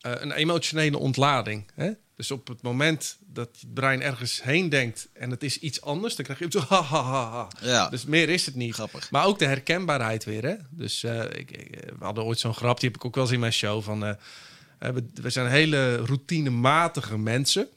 [0.00, 1.64] eh, een emotionele ontlading.
[1.74, 1.90] Hè?
[2.16, 6.16] Dus op het moment dat het brein ergens heen denkt en het is iets anders,
[6.16, 7.48] dan krijg je zo ha ha ha ha.
[7.62, 7.88] Ja.
[7.88, 8.74] Dus meer is het niet.
[8.74, 9.10] Grappig.
[9.10, 10.42] Maar ook de herkenbaarheid weer.
[10.44, 10.54] Hè?
[10.70, 13.40] Dus ik, ik- we hadden ooit zo'n grap, die heb ik ook wel eens in
[13.40, 13.82] mijn show.
[13.82, 14.00] Van,
[14.78, 17.68] we, we zijn hele routinematige mensen.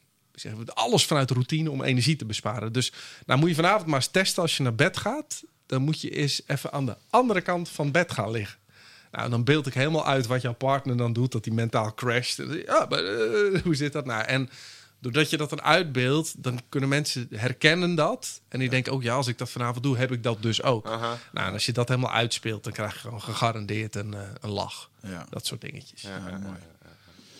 [0.42, 2.74] Doen alles vanuit routine om energie te besparen.
[2.74, 2.92] Dus
[3.26, 5.44] nou moet je vanavond maar eens testen als je naar bed gaat.
[5.66, 8.58] Dan moet je eens even aan de andere kant van bed gaan liggen.
[9.12, 12.38] Nou, dan beeld ik helemaal uit wat jouw partner dan doet, dat hij mentaal crasht.
[12.66, 14.24] Ja, maar eh, hoe zit dat nou?
[14.24, 14.50] En
[15.00, 18.42] doordat je dat dan uitbeeldt, dan kunnen mensen herkennen dat.
[18.48, 20.88] En die denken ook, ja, als ik dat vanavond doe, heb ik dat dus ook.
[20.88, 21.18] Aha.
[21.32, 24.50] Nou, en als je dat helemaal uitspeelt, dan krijg je gewoon gegarandeerd een, eh, een
[24.50, 24.90] lach.
[25.02, 25.26] Ja.
[25.30, 26.02] Dat soort dingetjes.
[26.02, 26.58] Ja, ja, ja.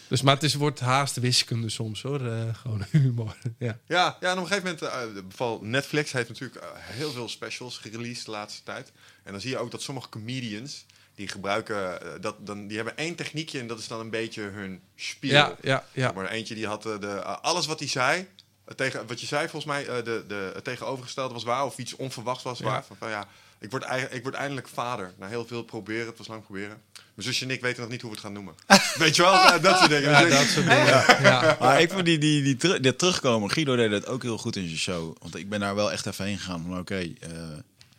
[0.10, 2.26] Dus, maar het is, wordt haast wiskunde soms hoor.
[2.32, 3.36] Eh, gewoon humor.
[3.58, 3.80] ja.
[3.88, 8.26] Ja, ja, en op een gegeven moment, vooral Netflix heeft natuurlijk heel veel specials gereleased
[8.26, 8.92] de laatste tijd.
[9.24, 10.86] En dan zie je ook dat sommige comedians,
[11.16, 14.82] die gebruiken, dat, dan, die hebben één techniekje en dat is dan een beetje hun
[14.96, 15.32] spiel.
[15.32, 16.12] Ja, ja, ja.
[16.12, 18.28] Maar eentje die had de, alles wat hij zei,
[18.76, 22.44] tegen, wat je zei volgens mij, de, de, het tegenovergestelde was waar of iets onverwachts
[22.44, 22.66] was Ja.
[22.66, 22.84] waar.
[22.84, 23.28] Van, van, ja,
[23.60, 25.14] ik word, ik word eindelijk vader.
[25.18, 26.82] Na heel veel proberen, het was lang proberen.
[26.94, 28.54] Mijn zusje en ik weten nog niet hoe we het gaan noemen.
[28.98, 30.10] Weet je wel, dat soort dingen.
[30.10, 30.86] Ja, ik- dat soort dingen.
[31.22, 31.58] Ja.
[31.60, 33.52] Maar ik vond die, die, die, teru- dit terugkomen.
[33.52, 35.16] Guido deed het ook heel goed in zijn show.
[35.22, 36.64] Want ik ben daar wel echt even heen gegaan.
[36.68, 37.08] Van oké, eh,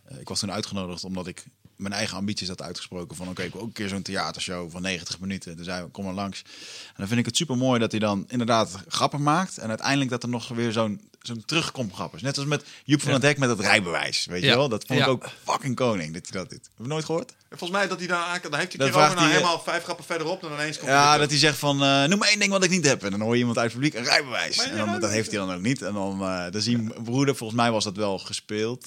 [0.05, 1.45] eh, ik was toen uitgenodigd omdat ik
[1.81, 4.83] mijn eigen ambities had uitgesproken van oké, ik wil ook een keer zo'n theatershow van
[4.83, 5.57] 90 minuten.
[5.57, 6.43] Dus hij kom maar langs.
[6.87, 10.11] En dan vind ik het super mooi dat hij dan inderdaad grappen maakt en uiteindelijk
[10.11, 12.23] dat er nog weer zo'n zo'n terugkomt grap is.
[12.23, 13.15] Net als met Joep van Ja.
[13.17, 14.69] het Hek met het rijbewijs, weet je wel?
[14.69, 15.11] Dat vond ik Ja.
[15.11, 16.61] ook fucking koning dat hij dat dit.
[16.65, 17.31] Heb je nooit gehoord?
[17.31, 19.61] En volgens mij dat hij daar aan dan heeft hij Dan over hij, eh, helemaal
[19.61, 22.39] vijf grappen verderop en ineens komt Ja, dat hij zegt van eh, noem maar één
[22.39, 24.57] ding wat ik niet heb en dan hoor je iemand uit het publiek een rijbewijs.
[24.57, 26.83] Maar En dan, dat heeft hij dan ook niet en dan uh, dan zie je
[26.83, 28.87] mijn broeder volgens mij was dat wel gespeeld.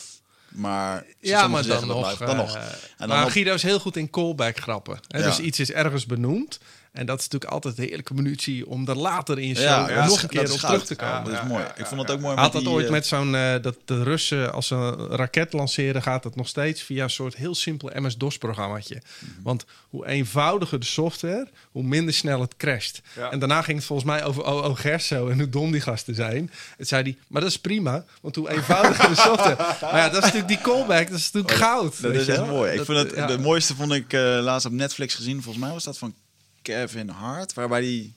[0.56, 1.99] Maar Ja, maar dan nog.
[1.99, 2.20] blijft.
[2.20, 2.56] dan nog.
[2.56, 4.99] eh, En dan maar Guido is heel goed in callback grappen.
[5.08, 5.24] Hè?
[5.24, 6.60] Dus iets is ergens benoemd.
[6.93, 10.05] En dat is natuurlijk altijd een heerlijke munitie om er later in show Ja, ja,
[10.05, 10.71] nog dat een keer op goud.
[10.71, 11.13] terug te komen.
[11.15, 11.63] Ja, dat is mooi.
[11.75, 12.35] ik vond het ook mooi.
[12.37, 13.35] Had dat die, ooit eh, met zo'n...
[13.35, 16.01] eh, dat de Russen, als ze een raket lanceren...
[16.01, 19.01] gaat het nog steeds via een soort heel simpel MS-DOS-programmaatje.
[19.19, 19.31] Mhm.
[19.43, 21.47] Want hoe eenvoudiger de software...
[21.71, 23.01] hoe minder snel het crasht.
[23.31, 25.27] En daarna ging het volgens mij over OO Gerso...
[25.29, 26.51] en hoe dom die gasten zijn.
[26.77, 28.05] Het zei hij, maar dat is prima...
[28.21, 29.55] want hoe eenvoudiger de software...
[29.81, 31.09] Maar ja, dat is natuurlijk die callback.
[31.09, 31.95] Dat is natuurlijk goud.
[31.95, 32.47] Oh, Dat weet is echt wel?
[32.47, 32.71] mooi.
[32.71, 35.41] Ik Dat- vond het, de mooiste vond ik eh, laatst op Netflix gezien.
[35.41, 36.13] Volgens mij was dat van
[36.64, 37.53] Kevin Hart.
[37.53, 38.14] Waarbij die...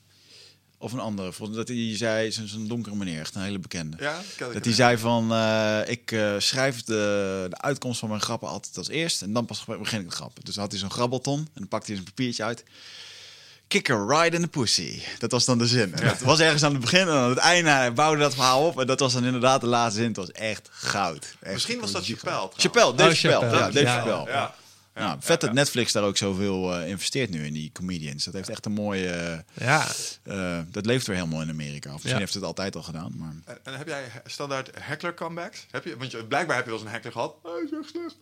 [0.78, 1.32] Of een andere.
[1.32, 2.32] Volgens dat hij zei...
[2.32, 3.20] Zo'n donkere meneer.
[3.20, 3.96] Echt een hele bekende.
[4.00, 5.32] Ja, ken ik Dat hij zei van...
[5.32, 9.22] eh, ik eh, schrijf de, de uitkomst van mijn grappen altijd als eerst.
[9.22, 10.44] En dan pas begin ik met grappen.
[10.44, 11.38] Dus dan had hij zo'n grabbelton.
[11.38, 12.64] En dan pakte hij zijn papiertje uit.
[13.68, 15.00] Kicker right in the pussy.
[15.18, 15.94] Dat was dan de zin.
[16.02, 18.80] Dat was ergens aan het begin en aan het einde hij bouwde dat verhaal op.
[18.80, 20.08] En dat was dan inderdaad de laatste zin.
[20.08, 21.36] Het was echt goud.
[21.40, 22.04] Echt Misschien was dat.
[22.06, 22.50] Chappelle.
[22.56, 23.40] Chappelle, Dave Oh, Chappelle.
[23.40, 23.64] Chappelle.
[23.64, 24.30] Ja, Dave Ja, Chappelle.
[24.30, 24.54] Ja.
[24.96, 28.24] Ja, Ja, vet dat Netflix daar ook zoveel eh, investeert nu in die comedians.
[28.24, 29.08] Dat heeft echt een mooie...
[29.08, 29.86] eh, Ja,
[30.22, 31.88] eh, dat leeft weer helemaal in Amerika.
[31.88, 32.18] Of misschien Ja.
[32.18, 33.12] heeft het altijd al gedaan.
[33.16, 35.66] Maar En, en heb jij standaard heckler comebacks?
[35.70, 37.34] Heb je, want je, blijkbaar heb je wel eens een heckler gehad.
[37.42, 38.16] Hij is echt slecht.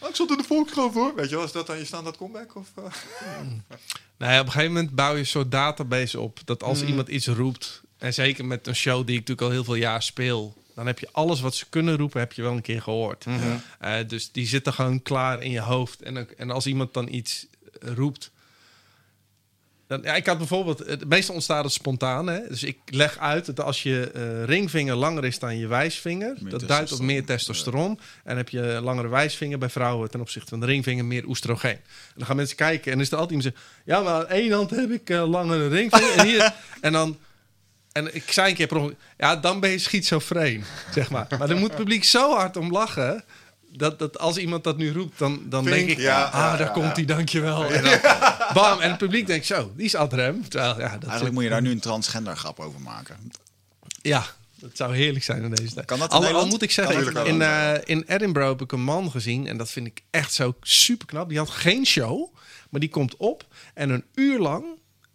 [0.00, 1.14] Ah, ik zat in de Volkskrant hoor.
[1.14, 2.54] Weet je wel, is dat dan je standaard comeback?
[2.56, 2.82] Of, eh?
[4.18, 6.40] Nou ja, op een gegeven moment bouw je een soort database op.
[6.44, 6.88] Dat als Mm.
[6.88, 10.02] iemand iets roept, en zeker met een show die ik natuurlijk al heel veel jaar
[10.02, 13.26] speel, dan heb je alles wat ze kunnen roepen, heb je wel een keer gehoord.
[13.26, 13.38] Mhm.
[13.78, 16.02] Eh, dus die zitten gewoon klaar in je hoofd.
[16.02, 17.46] En, en als iemand dan iets
[17.80, 18.30] eh, roept.
[19.86, 22.26] Dan, ja, ik had bijvoorbeeld, het meestal ontstaat het spontaan.
[22.26, 22.48] Hè?
[22.48, 26.50] Dus ik leg uit dat als je eh, ringvinger langer is dan je wijsvinger, Meer
[26.50, 27.98] dat duidt op meer testosteron.
[28.24, 31.70] En heb je een langere wijsvinger bij vrouwen ten opzichte van de ringvinger meer oestrogeen.
[31.70, 34.52] En dan gaan mensen kijken en is er altijd iemand zegt, ja, maar aan één
[34.52, 37.18] hand heb ik eh, langere ringvinger en hier en dan.
[37.98, 41.26] En ik zei een keer per ja, dan ben je schizofreen, zeg maar.
[41.38, 43.24] Maar dan moet het publiek zo hard om lachen.
[43.70, 45.98] Dat, dat als iemand dat nu roept, dan, dan denk ik...
[45.98, 47.64] ja, ah, ja, daar ja, komt hij, dankjewel.
[47.64, 48.00] En dan,
[48.54, 50.48] bam, en het publiek denkt zo, die is adrem.
[50.48, 53.16] Terwijl, ja, dat eigenlijk moet je daar nu een transgender grap over maken.
[54.02, 54.24] ja,
[54.54, 55.86] dat zou heerlijk zijn in deze tijd.
[55.86, 59.10] Kan dat in al, moet ik zeggen, in eh, in Edinburgh heb ik een man
[59.10, 59.46] gezien...
[59.46, 61.28] en dat vind ik echt zo super knap.
[61.28, 62.34] Die had geen show,
[62.70, 63.46] maar die komt op...
[63.74, 64.64] en een uur lang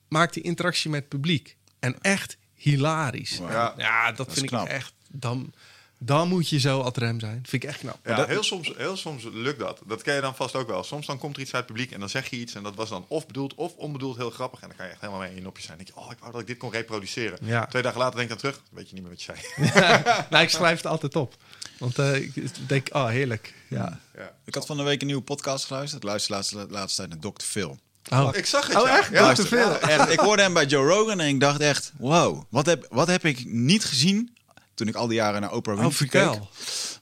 [0.07, 1.55] maakt hij interactie met het publiek.
[1.79, 3.37] En echt hilarisch.
[3.37, 3.73] Ja.
[3.77, 4.65] Ja, dat, vind knap.
[4.65, 4.93] ik echt...
[5.09, 5.53] Dan,
[5.97, 7.43] dan moet je zo adrem zijn.
[7.47, 7.99] vind ik echt knap.
[8.05, 9.81] Ja, dat- heel, soms, heel soms lukt dat.
[9.85, 10.83] Dat ken je dan vast ook wel.
[10.83, 12.55] Soms dan komt er iets uit het publiek en dan zeg je iets...
[12.55, 14.61] en dat was dan of bedoeld of onbedoeld heel grappig.
[14.61, 15.77] En dan kan je echt helemaal mee in je nopje zijn.
[15.77, 17.37] Dan denk je, oh, ik wou dat ik dit kon reproduceren.
[17.41, 17.65] Ja.
[17.65, 19.73] Twee dagen later denk ik dan terug, weet je niet meer wat je zei.
[20.29, 21.35] nou, ik schrijf het altijd op.
[21.79, 23.53] Want eh, ik denk, oh, heerlijk.
[23.67, 23.99] Ja.
[24.17, 24.31] Ja.
[24.45, 26.03] Ik had van de week een nieuwe podcast geluisterd.
[26.03, 27.43] Ik luister de laatste, laatste tijd naar Dr.
[27.43, 27.79] Phil.
[28.11, 28.29] Oh.
[28.33, 28.97] Ik zag het, Oh, ja.
[28.97, 29.09] echt?
[29.11, 29.79] Ja.
[29.79, 31.91] Echt, ik hoorde hem bij Joe Rogan en ik dacht echt...
[31.97, 34.35] Wow, wat heb, wat heb ik niet gezien
[34.75, 36.39] toen ik al die jaren naar Oprah Oh, Winfrey keek.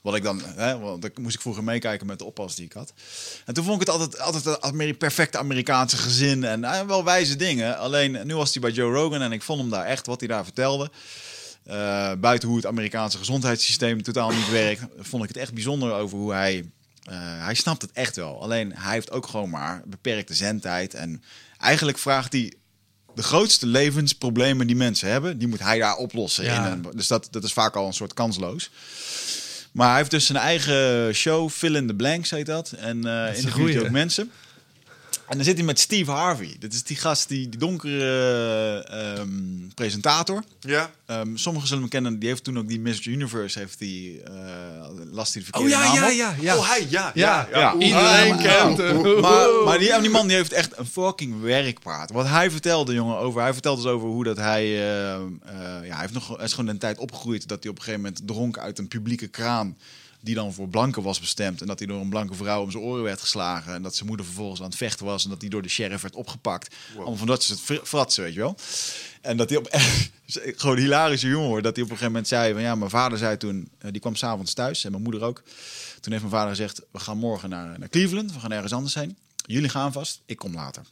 [0.02, 2.72] Wat ik dan, hè, want dan moest ik vroeger meekijken met de oppas die ik
[2.72, 2.92] had.
[3.44, 7.04] En toen vond ik het altijd, altijd een Ameri- perfecte Amerikaanse gezin en eh, wel
[7.04, 7.78] wijze dingen.
[7.78, 10.28] Alleen nu was hij bij Joe Rogan en ik vond hem daar echt wat hij
[10.28, 10.90] daar vertelde.
[11.64, 16.18] Eh, buiten hoe het Amerikaanse gezondheidssysteem totaal niet werkt, vond ik het echt bijzonder over
[16.18, 16.70] hoe hij.
[17.02, 18.42] Eh, hij snapt het echt wel.
[18.42, 20.94] Alleen hij heeft ook gewoon maar beperkte zendtijd.
[20.94, 21.22] En
[21.58, 22.52] eigenlijk vraagt hij
[23.14, 26.44] de grootste levensproblemen die mensen hebben, die moet hij daar oplossen.
[26.44, 26.66] Ja.
[26.66, 28.70] In een, dus dat, dat is vaak al een soort kansloos.
[29.72, 32.72] Maar hij heeft dus zijn eigen show, Fill in the Blanks heet dat.
[32.72, 34.30] En eh een interviewt ook mensen.
[35.28, 36.56] En dan zit hij met Steve Harvey.
[36.58, 39.28] Dat is die gast, die, die donkere ehm,
[39.74, 40.44] presentator.
[40.60, 40.90] Ja.
[41.06, 42.18] Ehm, sommigen zullen hem kennen.
[42.18, 44.32] Die heeft toen ook die Miss Universe, heeft die, eh
[45.10, 46.56] last de Oh ja, naam ja, ja, ja.
[46.56, 47.10] Oh, hij, ja.
[47.14, 47.74] Ja, Ja, ja.
[47.74, 49.20] Iedereen ah, kent hem.
[49.20, 52.10] Maar, maar die, die man die heeft echt een fucking werkpraat.
[52.10, 53.40] Wat hij vertelde, jongen, over.
[53.40, 54.64] Hij vertelde dus over hoe dat hij.
[54.64, 55.20] eh,
[55.82, 58.04] ja, hij, heeft nog, hij is gewoon een tijd opgegroeid dat hij op een gegeven
[58.04, 59.76] moment dronk uit een publieke kraan.
[60.24, 61.60] Die dan voor blanken was bestemd.
[61.60, 63.74] En dat hij door een blanke vrouw om zijn oren werd geslagen.
[63.74, 65.24] En dat zijn moeder vervolgens aan het vechten was.
[65.24, 66.74] En dat hij door de sheriff werd opgepakt.
[66.96, 68.56] Allemaal van dat soort fr- fratsen, weet je wel.
[69.20, 69.68] En dat hij op
[70.56, 71.62] gewoon hilarische humor.
[71.62, 73.68] Dat hij op een gegeven moment zei: van ja, mijn vader zei toen.
[73.78, 75.42] eh, die kwam s'avonds thuis en mijn moeder ook.
[76.00, 78.32] Toen heeft mijn vader gezegd: we gaan morgen naar, naar Cleveland.
[78.32, 79.16] We gaan ergens anders heen.
[79.46, 80.82] Jullie gaan vast, ik kom later.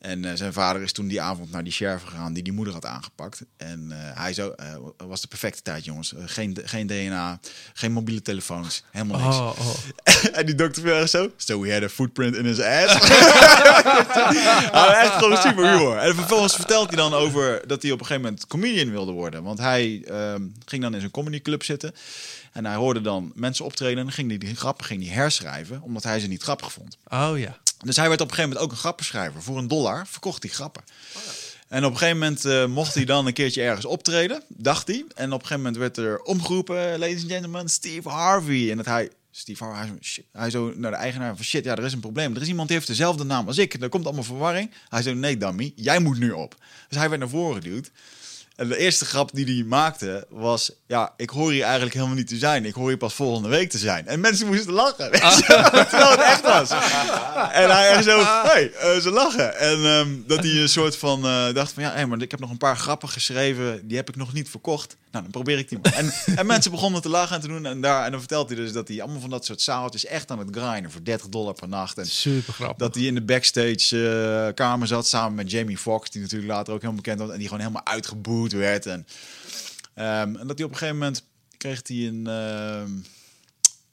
[0.00, 2.74] En eh, zijn vader is toen die avond naar die sheriff gegaan die die moeder
[2.74, 3.42] had aangepakt.
[3.56, 6.14] En eh, hij zo, eh, was de perfecte tijd, jongens.
[6.24, 7.40] Geen, geen DNA,
[7.72, 9.36] geen mobiele telefoons, helemaal niks.
[9.36, 9.74] Oh, oh.
[10.38, 11.30] en die dokter echt zo.
[11.36, 12.94] So we had a footprint in his ass.
[14.72, 15.96] hij echt gewoon super humor.
[15.96, 19.42] En vervolgens vertelt hij dan over dat hij op een gegeven moment comedian wilde worden.
[19.42, 21.94] Want hij ehm, ging dan in zijn comedyclub zitten.
[22.52, 24.06] En hij hoorde dan mensen optreden.
[24.06, 25.82] En ging hij die grappen ging hij herschrijven.
[25.82, 26.96] Omdat hij ze niet grappig vond.
[27.08, 27.58] Oh ja.
[27.84, 29.42] Dus hij werd op een gegeven moment ook een grappenschrijver.
[29.42, 30.82] Voor een dollar verkocht hij grappen.
[31.68, 35.04] En op een gegeven moment eh, mocht hij dan een keertje ergens optreden, dacht hij.
[35.14, 38.70] En op een gegeven moment werd er omgeroepen, ladies and gentlemen, Steve Harvey.
[38.70, 41.64] En dat hij, Steve Harvey, hij zo, shit, hij zo naar de eigenaar van shit,
[41.64, 42.34] ja, er is een probleem.
[42.34, 43.74] Er is iemand die heeft dezelfde naam als ik.
[43.74, 44.70] Er komt allemaal verwarring.
[44.88, 46.56] Hij zei, nee dummy, jij moet nu op.
[46.88, 47.90] Dus hij werd naar voren geduwd.
[48.60, 50.70] En de eerste grap die hij maakte was...
[50.86, 52.64] Ja, ik hoor hier eigenlijk helemaal niet te zijn.
[52.64, 54.06] Ik hoor hier pas volgende week te zijn.
[54.06, 55.10] En mensen moesten lachen.
[55.10, 56.70] Terwijl het echt was.
[57.52, 58.22] En hij echt zo...
[58.24, 59.58] Hey, eh, ze lachen.
[59.58, 61.24] En ehm, dat hij een soort van...
[61.24, 61.82] eh, dacht van...
[61.82, 63.88] Ja, hey, maar ik heb nog een paar grappen geschreven.
[63.88, 64.96] Die heb ik nog niet verkocht.
[65.10, 65.92] Nou, dan probeer ik die maar.
[65.92, 67.66] En, en mensen begonnen te lachen en te doen.
[67.66, 70.04] En, daar, en dan vertelt hij dus dat hij allemaal van dat soort zaaltjes...
[70.04, 71.98] echt aan het grinden voor 30 dollar per nacht.
[71.98, 72.78] En Super grappig.
[72.78, 74.08] dat hij in de backstage
[74.46, 77.30] eh, kamer zat samen met Jamie Foxx, die natuurlijk later ook helemaal bekend was.
[77.30, 78.86] En die gewoon helemaal uitgeboet werd.
[78.86, 79.06] En,
[79.94, 81.24] ehm, en dat hij op een gegeven moment
[81.56, 82.90] kreeg hij een, ehm,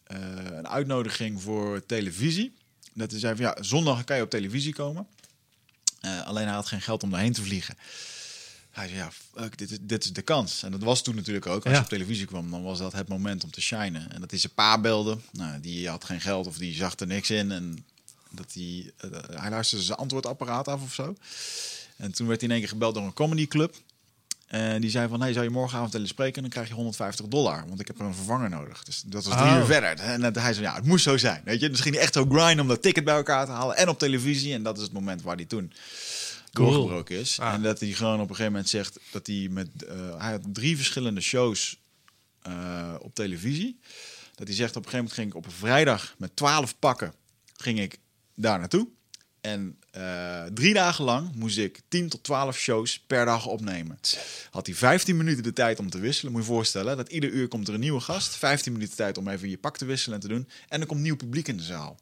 [0.04, 2.54] eh, een uitnodiging voor televisie.
[2.94, 5.08] Dat hij zei van ja, zondag kan je op televisie komen.
[6.00, 7.78] Eh, alleen hij had geen geld om daarheen te vliegen.
[8.78, 10.64] Hij zei ja, fuck, dit, is, dit is de kans.
[10.64, 11.66] En dat was toen natuurlijk ook.
[11.66, 14.12] Als je op televisie kwam, dan was dat het moment om te shinen.
[14.12, 15.18] En dat is zijn pa belde.
[15.32, 17.52] Nou, die had geen geld of die zag er niks in.
[17.52, 17.86] En
[18.32, 19.10] dat hij, eh,
[19.42, 21.16] hij luisterde zijn antwoordapparaat af of zo.
[21.96, 23.76] En toen werd hij in één keer gebeld door een comedyclub.
[24.48, 26.36] En die zei van, hey, zou je morgenavond willen spreken?
[26.36, 28.84] En dan krijg je 150 dollar, want ik heb er een vervanger nodig.
[28.84, 29.58] Dus dat was drie Oh.
[29.58, 30.00] uur verder.
[30.00, 31.42] En hij zei, ja, het moest zo zijn.
[31.46, 31.70] Weet je?
[31.70, 33.78] Dus hij echt zo grinden om dat ticket bij elkaar te halen.
[33.78, 34.54] En op televisie.
[34.54, 35.72] En dat is het moment waar hij toen
[36.58, 36.72] Cool.
[36.72, 37.40] doorgebroken is.
[37.40, 37.54] Ah.
[37.54, 39.84] En dat hij gewoon op een gegeven moment zegt dat hij met...
[39.84, 41.80] eh, hij had drie verschillende shows
[42.42, 43.80] eh, op televisie.
[44.36, 47.14] Dat hij zegt, op een gegeven moment ging ik op een vrijdag met 12 pakken
[47.58, 48.00] ging ik
[48.36, 48.88] daar naartoe.
[49.42, 54.00] En eh, drie dagen lang moest ik 10 tot 12 shows per dag opnemen.
[54.50, 56.32] Had hij 15 minuten de tijd om te wisselen.
[56.32, 58.36] Moet je je voorstellen dat ieder uur komt er een nieuwe gast.
[58.36, 60.50] 15 minuten tijd om even je pak te wisselen en te doen.
[60.68, 62.00] En er komt nieuw publiek in de zaal.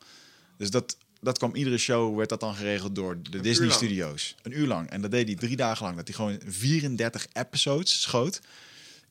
[0.58, 3.70] Dus dat, dat kwam iedere show, werd dat dan geregeld door de Disney.
[3.72, 4.36] Studios.
[4.42, 4.90] Een uur lang.
[4.90, 5.96] En dat deed hij drie dagen lang.
[5.98, 8.40] Dat hij gewoon 34 episodes schoot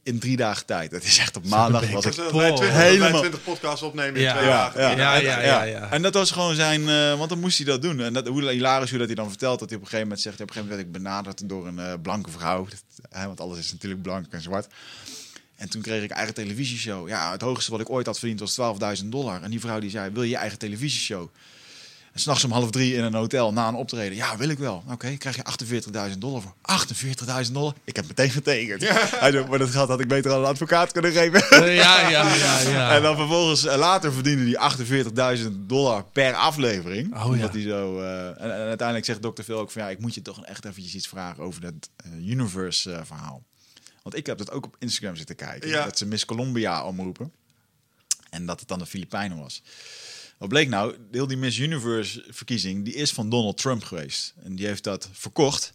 [0.02, 0.90] in drie dagen tijd.
[0.90, 3.82] Dat is echt op maandag was ik dat wij 20, dat wij helemaal- 20 podcasts
[3.82, 4.32] opnemen in Ja.
[4.34, 4.80] twee ja, dagen.
[4.80, 5.90] ja, Ja, en- ja, ja, ja.
[5.90, 8.00] En dat was gewoon zijn, eh, want dan moest hij dat doen.
[8.00, 10.20] En dat, hoe hilarisch hoe dat hij dan vertelt, dat hij op een gegeven moment
[10.24, 12.66] zegt, op een gegeven moment werd ik benaderd door een eh, blanke vrouw.
[12.70, 14.66] Dat, hè, want alles is natuurlijk blank en zwart.
[15.56, 17.08] En toen kreeg ik eigen televisieshow.
[17.08, 18.52] Ja, het hoogste wat ik ooit had verdiend was
[19.00, 19.42] 12.000 dollar.
[19.42, 21.28] En die vrouw die zei, wil je je eigen televisieshow?
[22.14, 24.16] En s'nachts om half drie in een hotel na een optreden.
[24.16, 24.84] Ja, wil ik wel.
[24.90, 25.42] Oké, krijg je
[26.12, 26.54] 48.000 dollar voor.
[27.46, 27.74] 48.000 dollar?
[27.84, 28.88] Ik heb meteen getekend.
[28.88, 31.50] Hij zei, maar dat geld had ik beter aan een advocaat kunnen geven.
[31.50, 32.94] Eh, ja, ja, ja, ja.
[32.96, 37.14] En dan vervolgens eh, later verdiende hij 48.000 dollar per aflevering.
[37.14, 37.58] Oh, omdat ja.
[37.58, 38.00] hij zo.
[38.00, 39.42] eh, en, en uiteindelijk zegt Dr.
[39.42, 41.88] Phil ook van ja, ik moet je toch echt eventjes iets vragen over dat
[42.18, 43.42] universe verhaal.
[44.02, 45.68] Want ik heb dat ook op Instagram zitten kijken.
[45.68, 45.84] Ja.
[45.84, 47.32] Dat ze Miss Columbia omroepen.
[48.30, 49.62] En dat het dan de Filipijnen was.
[50.44, 50.94] Wat bleek nou?
[51.10, 54.34] Heel die Miss Universe verkiezing, die is van Donald Trump geweest.
[54.42, 55.72] En die heeft dat verkocht.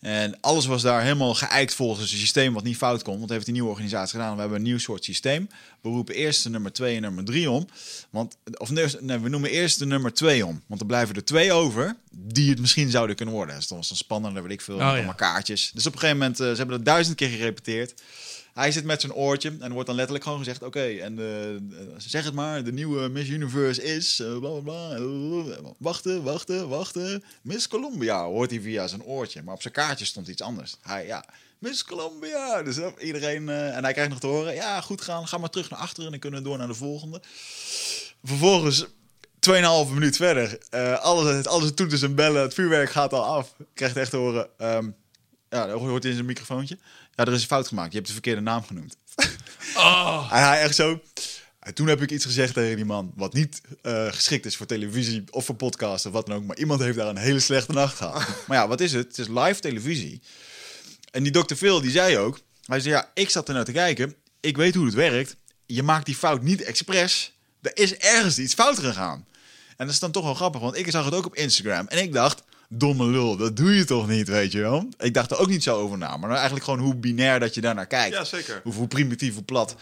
[0.00, 3.18] En alles was daar helemaal geëikt volgens een systeem wat niet fout kon.
[3.18, 4.34] Want heeft die nieuwe organisatie gedaan.
[4.34, 5.48] We hebben een nieuw soort systeem.
[5.80, 7.66] We roepen eerst de nummer 2 en nummer 3 om.
[8.10, 10.62] Want, of nee, we noemen eerst de nummer 2 om.
[10.66, 13.56] Want er blijven er twee over die het misschien zouden kunnen worden.
[13.56, 14.76] Dus dat was dan spannender, weet ik veel.
[14.76, 15.12] Oh, met ja.
[15.12, 15.70] kaartjes.
[15.74, 18.02] Dus op een gegeven moment, eh, ze hebben dat duizend keer gerepeteerd.
[18.54, 22.24] Hij zit met zijn oortje en wordt dan letterlijk gewoon gezegd: Oké, en de- zeg
[22.24, 24.20] het maar, de nieuwe Miss Universe is.
[24.20, 24.90] eh, bla bla bla.
[24.96, 27.24] eh, wachten, wachten, wachten.
[27.42, 29.42] Miss Columbia hoort hij via zijn oortje.
[29.42, 30.76] Maar op zijn kaartje stond iets anders.
[30.82, 31.24] Hij, ja,
[31.58, 32.62] Miss Columbia.
[32.62, 33.48] Dus iedereen.
[33.48, 36.10] en hij krijgt nog te horen: Ja, goed gaan, ga maar terug naar achteren en
[36.10, 37.22] dan kunnen we door naar de volgende.
[38.24, 38.86] Vervolgens.
[39.38, 40.58] 2,5 minuut verder.
[40.70, 43.54] eh alles, alles toeters en bellen, het vuurwerk gaat al af.
[43.74, 44.48] Krijgt echt te horen.
[44.58, 44.90] ehm,
[45.50, 46.78] ja, hoort in zijn microfoontje.
[47.16, 47.90] Ja, er is een fout gemaakt.
[47.90, 48.96] Je hebt de verkeerde naam genoemd.
[49.76, 51.00] Oh, En hij echt zo.
[51.58, 53.12] En toen heb ik iets gezegd tegen die man.
[53.14, 56.44] Wat niet eh, geschikt is voor televisie of voor podcast of wat dan ook.
[56.44, 58.26] Maar iemand heeft daar een hele slechte nacht gehad.
[58.46, 59.06] maar ja, wat is het?
[59.06, 60.22] Het is live televisie.
[61.10, 61.54] En die Dr.
[61.54, 62.40] Phil die zei ook.
[62.64, 64.14] Hij zei ja, ik zat er naar te kijken.
[64.40, 65.36] Ik weet hoe het werkt.
[65.66, 67.32] Je maakt die fout niet expres.
[67.62, 69.26] Er is ergens iets fout gegaan.
[69.76, 70.60] En dat is dan toch wel grappig.
[70.60, 71.86] Want ik zag het ook op Instagram.
[71.86, 72.42] En ik dacht.
[72.68, 74.88] Domme lul, dat doe je toch niet, weet je wel?
[74.98, 76.16] Ik dacht er ook niet zo over na.
[76.16, 78.16] Maar eigenlijk gewoon hoe binair dat je daarnaar kijkt.
[78.16, 78.60] Ja, zeker.
[78.62, 79.76] Hoe, hoe primitief, hoe plat.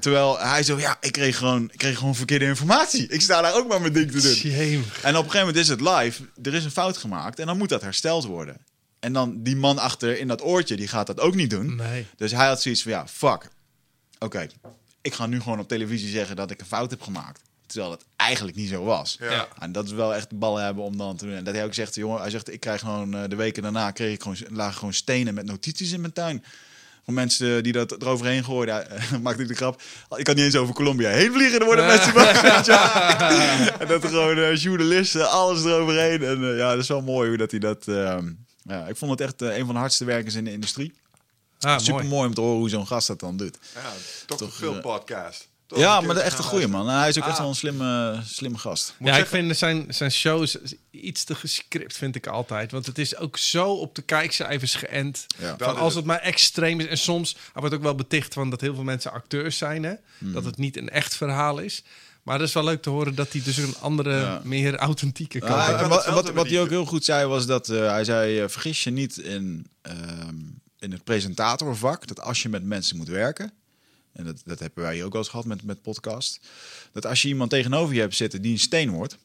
[0.00, 3.08] Terwijl hij zo, ja, ik kreeg gewoon, ik kreeg gewoon verkeerde informatie.
[3.08, 4.52] Ik sta daar ook maar mijn ding te doen.
[5.02, 6.22] En op een gegeven moment is het live.
[6.42, 8.56] Er is een fout gemaakt en dan moet dat hersteld worden.
[9.00, 11.76] En dan die man achter in dat oortje, die gaat dat ook niet doen.
[11.76, 12.06] Nee.
[12.16, 13.48] Dus hij had zoiets van, ja, fuck.
[14.18, 14.46] Oké,
[15.02, 17.40] ik ga nu gewoon op televisie zeggen dat ik een fout heb gemaakt.
[17.66, 19.16] Terwijl het eigenlijk niet zo was.
[19.20, 19.30] Ja.
[19.30, 19.48] Ja.
[19.58, 21.34] En dat is wel echt de ballen hebben om dan te doen.
[21.34, 23.90] En dat hij ook zegt, jongen, hij zegt, ik krijg gewoon eh, de weken daarna
[23.90, 26.44] kreeg ik gewoon, lagen gewoon stenen met notities in mijn tuin.
[27.04, 28.86] Van mensen die dat eroverheen gooiden.
[28.88, 29.82] Hij maakte ik de grap.
[30.16, 31.58] Ik kan niet eens over Colombia heen vliegen.
[31.60, 32.40] Er worden mensen bang.
[32.40, 32.56] wel.
[33.80, 36.22] en dat er gewoon eh, journalisten, alles eroverheen.
[36.22, 37.88] En eh, ja, dat is wel mooi hoe dat hij dat...
[37.88, 40.94] ehm, ja, ik vond het echt een van de hardste werkers in de industrie.
[41.60, 42.06] Ah, Super mooi.
[42.06, 43.58] mooi om te horen hoe zo'n gast dat dan doet.
[43.74, 43.92] Ja.
[44.26, 45.48] Toch, Phil eh, podcast.
[45.66, 46.88] Toch ja, maar echt een gaan goeie man.
[46.88, 47.38] Hij is ook echt Ah.
[47.40, 48.94] wel een slimme, slimme gast.
[48.98, 50.56] Moet ja, ik zeggen- vind zijn, zijn shows
[50.90, 52.72] iets te gescript, vind ik altijd.
[52.72, 55.26] Want het is ook zo op de kijkcijfers geënt.
[55.38, 55.48] Ja.
[55.56, 56.04] Dat Van is als het.
[56.04, 56.86] maar extreem is.
[56.86, 59.82] En soms hij wordt ook wel beticht van dat heel veel mensen acteurs zijn.
[59.82, 59.94] Hè?
[60.18, 60.32] Hmm.
[60.32, 61.82] Dat het niet een echt verhaal is.
[62.22, 64.40] Maar het is wel leuk te horen dat hij dus een andere, Ja.
[64.44, 65.86] meer authentieke kant heeft.
[65.86, 68.84] wat, wat, wat hij ook heel goed zei was dat eh, hij zei: eh, vergis
[68.84, 70.34] je niet in, ehm,
[70.78, 72.06] in het presentatorvak.
[72.06, 73.52] Dat als je met mensen moet werken.
[74.16, 76.40] En dat, dat hebben wij ook wel eens gehad met, met podcast.
[76.92, 79.16] Dat als je iemand tegenover je hebt zitten die een steen wordt.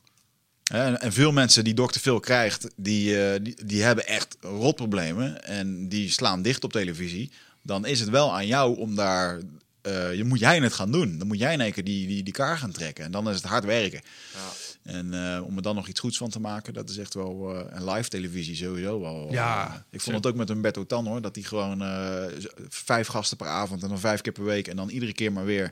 [0.71, 1.99] En, veel mensen die Dr.
[1.99, 5.43] Phil krijgt, die, eh, die, die hebben echt rotproblemen.
[5.43, 7.31] En die slaan dicht op televisie.
[7.61, 9.39] Dan is het wel aan jou om daar.
[9.81, 11.17] eh, je moet jij het gaan doen.
[11.17, 13.05] Dan moet jij in één keer die, die, die kaar gaan trekken.
[13.05, 14.01] En dan is het hard werken.
[14.33, 14.39] Ja.
[14.83, 17.55] En eh, om er dan nog iets goeds van te maken, dat is echt wel
[17.55, 19.27] eh, een live televisie sowieso wel.
[19.31, 22.23] Ja, eh, ik vond het ook met Humberto Tan hoor, dat hij gewoon eh,
[22.69, 25.45] vijf gasten per avond en dan vijf keer per week en dan iedere keer maar
[25.45, 25.71] weer.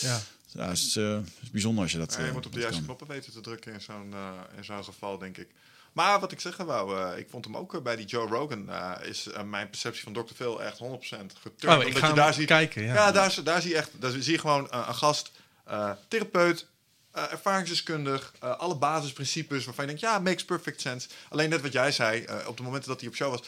[0.00, 0.20] Ja.
[0.52, 2.14] Ja, het is, eh, is bijzonder als je dat.
[2.18, 2.86] Ja, je moet op de juiste kan.
[2.86, 5.48] knoppen weten te drukken in zo'n eh, in zo'n geval, denk ik.
[5.92, 9.08] Maar wat ik zeggen wou, eh, ik vond hem ook bij die Joe Rogan, eh,
[9.08, 10.34] is mijn perceptie van Dr.
[10.34, 11.76] Phil echt 100% geturnd.
[11.76, 12.94] Oh, ik omdat ga je hem daar ziet, kijken, ja.
[12.94, 15.30] Ja, daar, daar zie je echt, daar zie je gewoon een gast,
[15.64, 16.66] eh, therapeut,
[17.12, 21.08] eh, ervaringsdeskundig, eh, alle basisprincipes waarvan je denkt, ja, makes perfect sense.
[21.28, 23.40] Alleen net wat jij zei, eh, op de momenten dat hij op show was,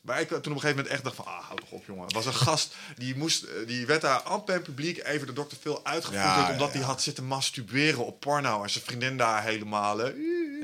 [0.00, 2.04] Waar ik toen op een gegeven moment echt dacht van, ah, houd toch op jongen.
[2.04, 5.54] Het was een gast, die, moest, die werd daar amper in publiek even de Dr.
[5.60, 6.22] Phil uitgevoerd.
[6.22, 6.86] Ja, omdat ja, hij ja.
[6.86, 8.62] had zitten masturberen op porno.
[8.62, 10.02] En zijn vriendin daar helemaal...
[10.02, 10.12] eh,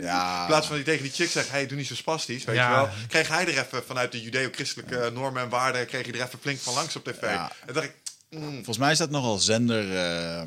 [0.01, 0.41] Ja.
[0.41, 2.69] In plaats van die tegen die chick zegt, hey, doe niet zo spastisch, weet Ja.
[2.69, 2.89] je wel.
[3.09, 5.87] Kreeg hij er even vanuit de judeo-christelijke normen en waarden...
[5.87, 7.21] kreeg hij er even flink van langs op tv.
[7.23, 7.53] Ja.
[7.67, 7.95] En dacht ik,
[8.31, 10.43] mm, Volgens mij is dat nogal zender eh,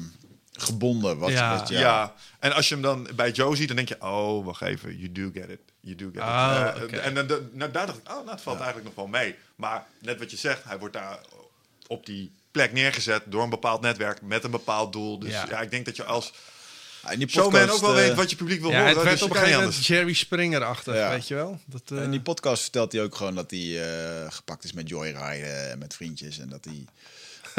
[0.58, 1.18] gebonden.
[1.18, 1.58] Wat, Ja.
[1.58, 1.80] wat, ja.
[1.80, 2.14] ja.
[2.39, 5.12] En als je hem dan bij Joe ziet, dan denk je, oh, wacht even, you
[5.12, 5.60] do get it.
[5.80, 6.78] You do get Ah, it.
[6.78, 6.95] Eh, oké.
[6.97, 9.36] En dan, dan- nou, daar dacht ik, oh, nou, het valt eigenlijk nog wel mee.
[9.55, 11.20] Maar net wat je zegt, hij wordt daar
[11.88, 15.20] op die plek neergezet door een bepaald netwerk met een bepaald doel.
[15.20, 15.62] Dus ja, Ja.
[15.62, 16.34] ik denk dat je als
[17.12, 18.93] In die showman podcast, ook wel eh, weet wat je publiek wil Ja, horen.
[18.93, 19.86] het werd dus op een gegeven moment.
[19.86, 21.10] Jerry Springer-achtig, Ja.
[21.10, 21.60] weet je wel.
[21.66, 23.91] Dat, eh, In die podcast vertelt hij ook gewoon dat hij
[24.24, 26.39] eh, gepakt is met joyriden en met vriendjes.
[26.39, 26.86] En dat hij...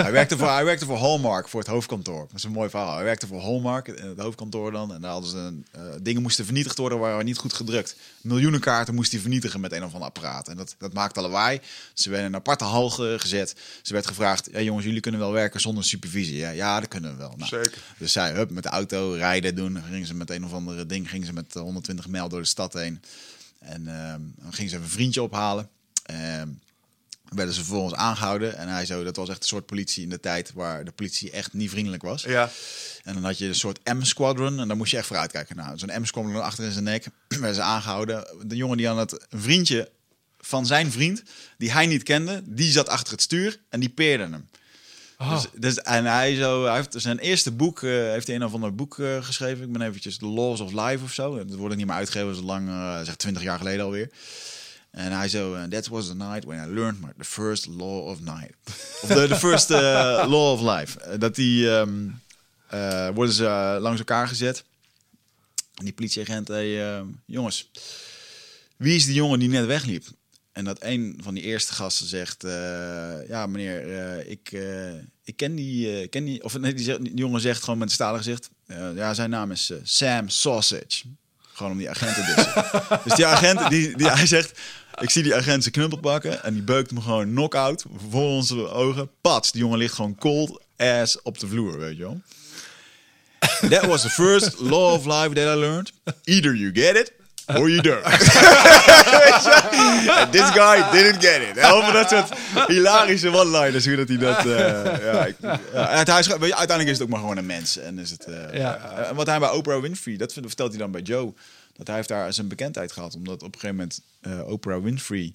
[0.02, 2.26] hij, werkte voor, hij werkte voor Hallmark, voor het hoofdkantoor.
[2.26, 2.94] Dat is een mooi verhaal.
[2.94, 4.94] Hij werkte voor Hallmark, in het hoofdkantoor dan.
[4.94, 7.96] En daar hadden ze een, eh, dingen moesten vernietigd worden, waren niet goed gedrukt.
[8.20, 10.48] Miljoenen kaarten moest hij vernietigen met een of ander apparaat.
[10.48, 11.60] En dat, dat maakte lawaai.
[11.94, 13.54] Ze werden in een aparte hal ge- gezet.
[13.82, 16.36] Ze werd gevraagd, ja, jongens, jullie kunnen wel werken zonder supervisie.
[16.36, 17.32] Ja, ja dat kunnen we wel.
[17.36, 17.82] Nou, Zeker.
[17.98, 19.82] dus zij, hup, met de auto rijden doen.
[19.90, 22.46] Gingen ze met een of andere ding, gingen ze met eh, 120 mijl door de
[22.46, 23.00] stad heen.
[23.58, 25.68] En ehm, dan gingen ze even een vriendje ophalen.
[26.02, 26.48] Ehm,
[27.34, 28.56] werden ze vervolgens aangehouden.
[28.56, 31.30] En hij zo, dat was echt een soort politie in de tijd waar de politie
[31.30, 32.22] echt niet vriendelijk was.
[32.22, 32.50] Ja,
[33.04, 35.56] En dan had je een soort M-squadron en daar moest je echt voor uitkijken.
[35.56, 38.26] Nou, zo'n M-squadron achter in zijn nek, werden ze aangehouden.
[38.46, 39.90] De jongen die aan het een vriendje
[40.40, 41.22] van zijn vriend,
[41.58, 44.48] die hij niet kende, die zat achter het stuur en die peerde hem.
[45.18, 48.44] oh, Dus, dus, en hij, zo, hij heeft zijn eerste boek, eh, heeft hij een
[48.44, 49.64] of ander boek eh, geschreven.
[49.64, 51.36] Ik ben eventjes The Laws of Life of zo.
[51.44, 54.10] Dat wordt niet meer uitgegeven, zo lang, eh zeg 20 jaar geleden alweer.
[54.90, 58.06] En hij zo, eh, that was the night when I learned my, the first law
[58.06, 58.54] of night.
[59.02, 61.00] Of the, the first eh, law of life.
[61.00, 62.08] Eh, dat die, ehm,
[62.68, 64.64] eh, worden ze langs elkaar gezet.
[65.74, 67.70] En die politieagent, hey, eh, jongens,
[68.76, 70.06] wie is die jongen die net wegliep?
[70.52, 72.42] En dat een van die eerste gasten zegt,
[73.28, 74.50] ja meneer, ik,
[75.24, 78.18] ik ken die, ken die, of nee, die, die jongen zegt gewoon met een stalen
[78.18, 78.50] gezicht,
[78.94, 81.04] ja zijn naam is Sam Sausage.
[81.58, 82.62] Gewoon om die agent te dissen.
[83.04, 84.58] dus die agent, die, die, hij zegt,
[85.00, 88.68] ik zie die agent zijn knuppel pakken en die beukt hem gewoon knock-out voor onze
[88.68, 89.10] ogen.
[89.20, 92.20] Pats, die jongen ligt gewoon cold ass op de vloer, weet je wel.
[93.70, 95.92] That was the first law of life that I learned.
[96.24, 97.12] Either you get it
[97.56, 98.04] or you don't.
[100.18, 101.64] And this guy didn't get it.
[101.64, 102.28] Over dat soort
[102.68, 104.38] hilarische one-liners, hoe dat hij dat...
[104.38, 105.36] eh, ja, ik,
[105.72, 107.76] ja, en hij is, weet je, uiteindelijk is het ook maar gewoon een mens.
[107.78, 109.04] En is het, eh, Ja.
[109.08, 111.32] en wat hij bij Oprah Winfrey, dat vertelt hij dan bij Joe.
[111.76, 113.14] Dat hij heeft daar zijn bekendheid gehad.
[113.14, 115.34] Omdat op een gegeven moment eh, Oprah Winfrey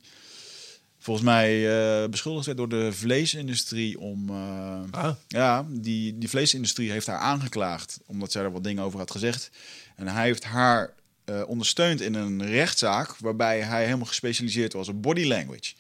[1.00, 4.30] volgens mij eh, beschuldigd werd door de vleesindustrie om...
[4.30, 5.12] eh, Ah.
[5.28, 9.50] Ja, die, die vleesindustrie heeft haar aangeklaagd omdat zij er wat dingen over had gezegd.
[9.96, 10.94] En hij heeft haar
[11.26, 15.74] eh, ondersteund in een rechtszaak waarbij hij helemaal gespecialiseerd was op body language.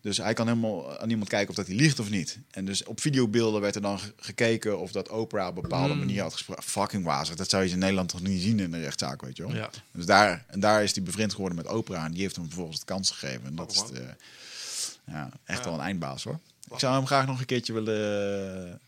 [0.00, 2.38] Dus hij kan helemaal aan iemand kijken of dat hij liegt of niet.
[2.50, 5.94] En dus op videobeelden werd er dan ge- gekeken of dat Oprah op een bepaalde
[5.94, 6.62] manier had gesproken.
[6.64, 7.34] Fucking wazig.
[7.36, 9.54] Dat zou je in Nederland toch niet zien in een rechtszaak, weet je wel.
[9.54, 9.70] Ja.
[9.92, 12.04] Dus daar, en daar is hij bevriend geworden met Oprah.
[12.04, 13.44] En die heeft hem vervolgens de kans gegeven.
[13.46, 14.14] En dat is Grappig, de-
[15.06, 15.64] ja, echt Ja.
[15.64, 16.38] wel een eindbaas hoor.
[16.72, 18.80] Ik zou hem graag nog een keertje willen...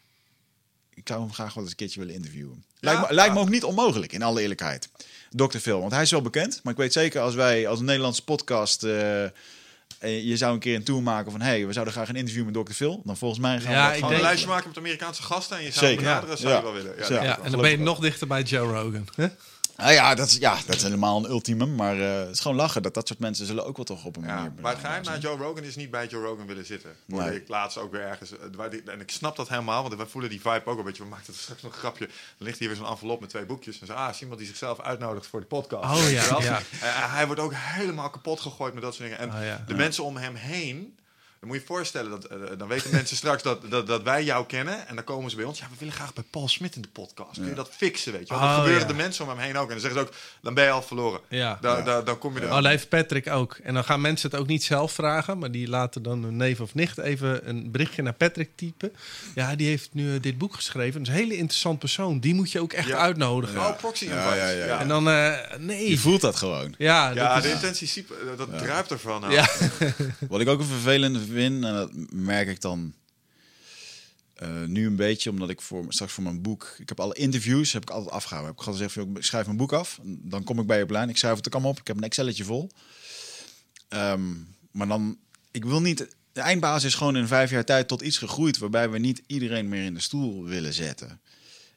[0.94, 2.64] Ik zou hem graag wel eens een keertje willen interviewen.
[2.80, 4.88] Lijkt, me, lijkt me ook niet onmogelijk, in alle eerlijkheid.
[5.36, 5.58] Dr.
[5.58, 6.60] Phil, want hij is wel bekend.
[6.62, 8.84] Maar ik weet zeker, als wij als een Nederlandse podcast...
[8.84, 9.30] eh, eh,
[10.00, 11.40] je zou een keer een tour maken van...
[11.40, 12.72] hey, we zouden graag een interview met Dr.
[12.72, 13.02] Phil.
[13.04, 15.70] Dan volgens mij gaan Ja, we Gewoon een lijstje maken met Amerikaanse gasten en je
[15.72, 16.02] zou Zeker.
[16.04, 16.56] hem benaderen, zou Ja.
[16.58, 16.94] je wel willen.
[16.98, 17.22] Ja, Ja.
[17.24, 19.08] Ja, en dan ben je nog dichter bij Joe Rogan.
[19.14, 19.26] hè?
[19.76, 21.74] Nou ja, dat is, ja, dat is helemaal een ultimum.
[21.74, 24.16] Maar eh, het is gewoon lachen dat dat soort mensen zullen ook wel toch op
[24.16, 24.52] een Ja, manier...
[24.60, 26.96] maar het geheim naar Joe Rogan is niet bij Joe Rogan willen zitten.
[27.10, 27.40] Hoorde Nee.
[27.40, 28.30] ik laatst ook weer ergens.
[28.38, 31.02] eh, En ik snap dat helemaal, want we voelen die vibe ook een beetje.
[31.02, 32.04] We maakten straks nog een grapje.
[32.06, 33.80] Er ligt hier weer zo'n envelop met twee boekjes.
[33.80, 36.02] En zo, ah, is iemand die zichzelf uitnodigt voor de podcast.
[36.04, 36.58] Oh, ja.
[36.58, 39.22] Eh, hij wordt ook helemaal kapot gegooid met dat soort dingen.
[39.32, 39.64] En Oh, ja.
[39.66, 40.98] de mensen om hem heen.
[41.44, 44.24] Dan moet je je voorstellen, dat, eh, dan weten mensen straks dat, dat, dat wij
[44.24, 44.88] jou kennen.
[44.88, 45.58] En dan komen ze bij ons.
[45.58, 47.34] Ja, we willen graag bij Paul Smit in de podcast.
[47.38, 48.42] Kun je dat fixen, weet je wel?
[48.42, 48.86] Dan Oh, gebeuren ja.
[48.88, 49.66] de mensen om hem heen ook.
[49.66, 51.20] En dan zeggen ze ook, dan ben je al verloren.
[51.28, 51.58] Ja.
[51.60, 53.58] Dan, dan, dan kom je er Oh, dat heeft Patrick ook.
[53.62, 56.60] En dan gaan mensen het ook niet zelf vragen, maar die laten dan hun neef
[56.60, 58.92] of nicht even een berichtje naar Patrick typen.
[59.34, 60.92] Ja, die heeft nu eh, dit boek geschreven.
[61.04, 62.20] Dat is een hele interessant persoon.
[62.20, 62.96] Die moet je ook echt Ja.
[62.96, 63.60] uitnodigen.
[63.60, 64.38] Oh, proxy Ja, invites.
[64.38, 64.80] ja, ja, ja.
[64.80, 65.90] En dan, eh, nee.
[65.90, 66.74] Je voelt dat gewoon.
[66.78, 69.20] Ja, Ja, dat de is- intentie, dat druipt ervan.
[69.20, 69.32] nou.
[69.32, 69.46] ja.
[70.28, 72.94] Wat ik ook een vervelende vind, en dat merk ik dan
[74.34, 77.72] eh, nu een beetje, omdat ik voor, straks voor mijn boek, ik heb alle interviews,
[77.72, 78.50] heb ik altijd afgehouden.
[78.50, 80.90] Heb ik gewoon gezegd, ik schrijf mijn boek af, dan kom ik bij je op
[80.90, 82.70] lijn, ik schrijf het ook allemaal op, ik heb een Excelletje vol.
[83.88, 84.32] Ehm,
[84.70, 85.18] maar dan,
[85.50, 88.90] ik wil niet, de eindbaas is gewoon in vijf jaar tijd tot iets gegroeid, waarbij
[88.90, 91.20] we niet iedereen meer in de stoel willen zetten.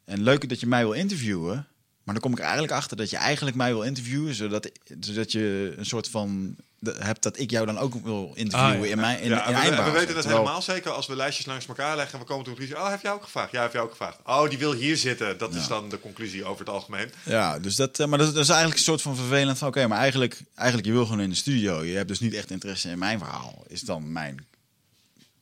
[0.05, 1.67] En leuk dat je mij wil interviewen,
[2.03, 5.31] maar dan kom ik er eigenlijk achter dat je eigenlijk mij wil interviewen, zodat, zodat
[5.31, 8.91] je een soort van hebt dat ik jou dan ook wil interviewen Ah, ja.
[8.91, 9.85] in mijn in, Ja, in we, eindbaas.
[9.85, 12.43] we weten het Terwijl- helemaal zeker als we lijstjes langs elkaar leggen en we komen
[12.45, 12.85] tot de conclusie.
[12.85, 13.51] Oh, heeft jou ook gevraagd?
[13.51, 14.17] Ja, heeft jou ook gevraagd.
[14.25, 15.37] Oh, die wil hier zitten.
[15.37, 17.11] Dat is dan de conclusie over het algemeen.
[17.25, 19.87] Ja, dus dat, eh, maar dat, dat is eigenlijk een soort van vervelend van, oké,
[19.87, 21.83] maar eigenlijk, eigenlijk je wil gewoon in de studio.
[21.83, 24.47] Je hebt dus niet echt interesse in mijn verhaal, is dan mijn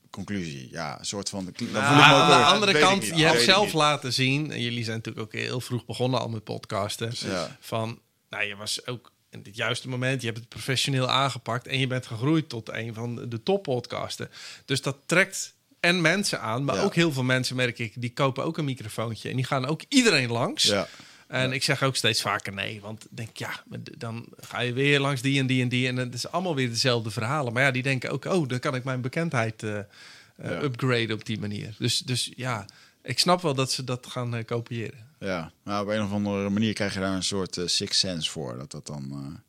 [0.10, 0.68] conclusie.
[0.72, 3.74] Ja, een soort van, Nou, Maar ook aan de andere kant, je hebt zelf niet.
[3.74, 7.58] laten zien, en jullie zijn natuurlijk ook heel vroeg begonnen al met podcasten, Ja.
[7.60, 9.12] van, nou, je was ook
[9.44, 13.30] het juiste moment, je hebt het professioneel aangepakt en je bent gegroeid tot een van
[13.30, 14.30] de toppodcasten.
[14.66, 16.82] Dus dat trekt en mensen aan, maar Ja.
[16.82, 19.82] ook heel veel mensen merk ik, die kopen ook een microfoontje en die gaan ook
[19.88, 20.64] iedereen langs.
[20.64, 20.88] Ja.
[21.28, 23.64] En ik zeg ook steeds vaker nee, want denk ja,
[23.98, 26.70] dan ga je weer langs die en die en die en het is allemaal weer
[26.70, 27.54] dezelfde verhalen.
[27.54, 31.26] Maar ja, die denken ook, oh, dan kan ik mijn bekendheid eh, eh, upgraden op
[31.26, 31.76] die manier.
[31.80, 32.66] Dus, dus ja,
[33.06, 35.10] ik snap wel dat ze dat gaan eh, kopiëren.
[35.20, 38.30] Ja, maar op een of andere manier krijg je daar een soort eh sixth sense
[38.32, 38.58] voor.
[38.58, 39.12] Dat dat dan.
[39.12, 39.40] eh,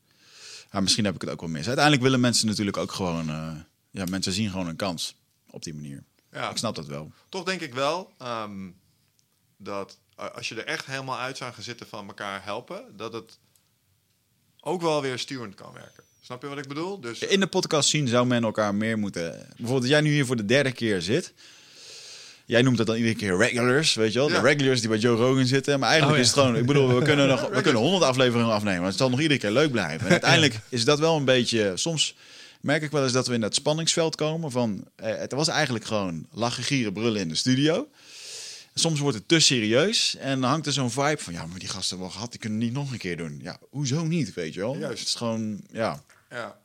[0.72, 1.66] ja, misschien heb ik het ook wel mis.
[1.66, 3.28] Uiteindelijk willen mensen natuurlijk ook gewoon.
[3.28, 3.52] eh,
[3.90, 5.14] ja, mensen zien gewoon een kans
[5.50, 6.02] op die manier.
[6.32, 6.50] Ja.
[6.50, 7.12] Ik snap dat wel.
[7.28, 8.68] Toch denk ik wel ehm,
[9.56, 9.98] dat
[10.34, 13.38] als je er echt helemaal uit zou gaan zitten van elkaar helpen, dat het
[14.60, 16.04] ook wel weer sturend kan werken.
[16.20, 17.00] Snap je wat ik bedoel?
[17.00, 19.30] Dus In de podcast zien zou men elkaar meer moeten.
[19.32, 21.32] Bijvoorbeeld, als jij nu hier voor de derde keer zit.
[22.46, 24.28] Jij noemt dat dan iedere keer regulars, weet je wel?
[24.28, 24.40] Ja.
[24.40, 25.80] De regulars die bij Joe Rogan zitten.
[25.80, 26.56] Maar eigenlijk Oh, is het gewoon...
[26.56, 28.80] Ik bedoel, we kunnen, nog, we kunnen honderd afleveringen afnemen.
[28.80, 30.06] Maar het zal nog iedere keer leuk blijven.
[30.06, 31.72] En uiteindelijk is dat wel een beetje...
[31.74, 32.16] Soms
[32.60, 34.84] merk ik wel eens dat we in dat spanningsveld komen van...
[34.96, 37.88] Eh, het was eigenlijk gewoon lachen, gieren, brullen in de studio.
[38.74, 41.32] Soms wordt het te serieus en dan hangt er zo'n vibe van...
[41.32, 43.40] Ja, maar die gasten hebben wel gehad, die kunnen het niet nog een keer doen.
[43.42, 44.76] Ja, hoezo niet, weet je wel?
[44.76, 44.98] Juist.
[44.98, 46.02] Het is gewoon, ja...
[46.30, 46.56] Ja,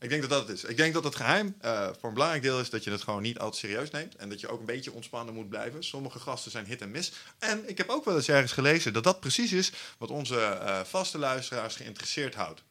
[0.00, 0.64] ik denk dat dat het is.
[0.64, 3.22] Ik denk dat het geheim eh, voor een belangrijk deel is dat je het gewoon
[3.22, 4.16] niet altijd serieus neemt.
[4.16, 5.84] En dat je ook een beetje ontspannen moet blijven.
[5.84, 7.12] Sommige gasten zijn hit en miss.
[7.38, 10.80] En ik heb ook wel eens ergens gelezen dat dat precies is wat onze eh,
[10.84, 12.62] vaste luisteraars geïnteresseerd houdt.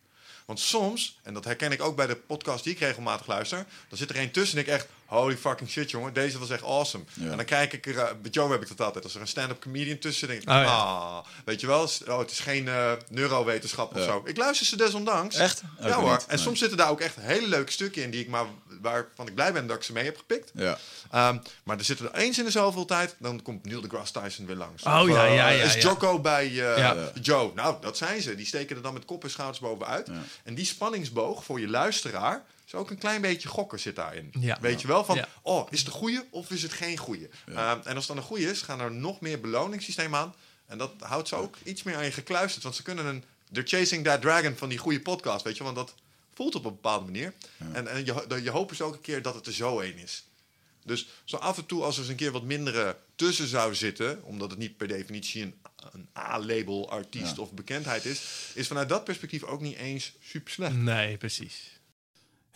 [0.45, 3.97] Want soms, en dat herken ik ook bij de podcast die ik regelmatig luister, dan
[3.97, 7.03] zit er een tussen en ik echt, holy fucking shit jongen, deze was echt awesome.
[7.13, 7.29] Ja.
[7.31, 9.27] En dan kijk ik er, eh, bij Joe heb ik dat altijd, als er een
[9.27, 10.63] stand-up comedian tussen denk ik, Oh, ja.
[10.65, 14.05] ah, weet je wel, oh, het is geen eh, neurowetenschap of Ja.
[14.05, 14.21] zo.
[14.25, 15.35] Ik luister ze desondanks.
[15.35, 15.61] Echt?
[15.79, 16.11] Ja Ook hoor.
[16.11, 16.25] niet.
[16.27, 16.37] En Nee.
[16.37, 18.45] soms zitten daar ook echt hele leuke stukken in die ik maar
[18.81, 20.51] waarvan ik blij ben dat ik ze mee heb gepikt.
[20.53, 20.77] Ja.
[21.11, 24.45] Ehm, maar er zitten er eens in de zoveel tijd, dan komt Neil deGrasse Tyson
[24.45, 24.83] weer langs.
[24.83, 25.79] Oh, Of, ja, eh, ja, ja, Is ja.
[25.79, 26.95] Jocko bij eh, Ja.
[27.21, 27.51] Joe?
[27.55, 28.35] Nou, dat zijn ze.
[28.35, 30.07] Die steken er dan met kop en schouders bovenuit.
[30.07, 30.13] Ja.
[30.43, 34.34] En die spanningsboog voor je luisteraar is ook een klein beetje gokken zit daarin.
[34.39, 34.57] Ja.
[34.61, 35.28] Weet je wel van, Ja.
[35.41, 37.30] oh, is het een goeie of is het geen goeie?
[37.47, 40.36] Ehm, en als het dan een goeie is, gaan er nog meer beloningssysteem aan.
[40.65, 42.63] En dat houdt ze ook iets meer aan je gekluisterd.
[42.63, 45.63] Want ze kunnen een, they're chasing that dragon van die goede podcast, weet je.
[45.63, 45.93] Want dat
[46.34, 47.34] voelt op een bepaalde manier.
[47.74, 50.24] En, en je, je hoop is ook een keer dat het er zo een is.
[50.84, 54.24] Dus zo af en toe, als er eens een keer wat mindere tussen zou zitten,
[54.24, 55.55] omdat het niet per definitie een,
[55.91, 57.41] een A-label artiest Ja.
[57.41, 58.22] of bekendheid is,
[58.53, 60.76] is vanuit dat perspectief ook niet eens super slecht.
[60.76, 61.76] Nee, precies.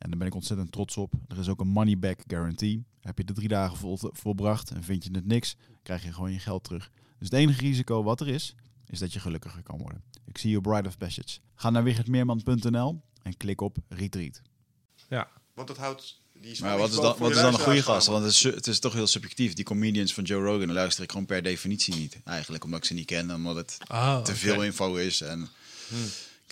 [0.00, 1.12] En daar ben ik ontzettend trots op.
[1.28, 2.84] Er is ook een money back guarantee.
[3.00, 6.32] Heb je de drie dagen vol, volbracht en vind je het niks, krijg je gewoon
[6.32, 6.90] je geld terug.
[7.18, 8.54] Dus het enige risico wat er is,
[8.86, 10.02] is dat je gelukkiger kan worden.
[10.26, 11.38] Ik zie je Bride of Passage.
[11.54, 14.42] Ga naar wichertmeerman.nl en klik op retreat.
[15.08, 15.28] Ja.
[15.54, 18.06] Want dat houdt die Maar wat is dan, wat is dan een goede gast?
[18.06, 19.52] Want het is, su- het is toch heel subjectief.
[19.52, 22.20] Die comedians van Joe Rogan luister ik gewoon per definitie niet.
[22.24, 25.20] Eigenlijk omdat ik ze niet ken en omdat het Oh, te veel info is.
[25.20, 25.48] En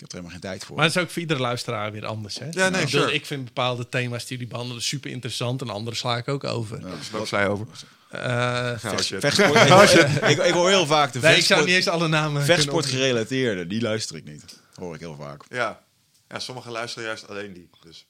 [0.01, 0.75] ik heb er helemaal geen tijd voor.
[0.75, 2.39] Maar het is ook voor iedere luisteraar weer anders.
[2.39, 2.45] Hè?
[2.51, 3.13] Ja, nee, ik, bedoel, sure.
[3.13, 6.79] ik vind bepaalde thema's die jullie behandelen super interessant en andere sla ik ook over.
[6.79, 7.67] Ja, Wat zei je over?
[8.09, 11.43] Eh, Ja, als je- vechtsport, ik, hoor- ik, ik hoor heel vaak de nee, ik
[11.43, 13.67] zou vechtsport, niet eens alle namen vechtsport gerelateerde.
[13.67, 14.59] Die luister ik niet.
[14.75, 15.43] Hoor ik heel vaak.
[15.49, 15.81] Ja.
[16.29, 17.69] ja, sommigen luisteren juist alleen die.
[17.83, 18.05] Dus,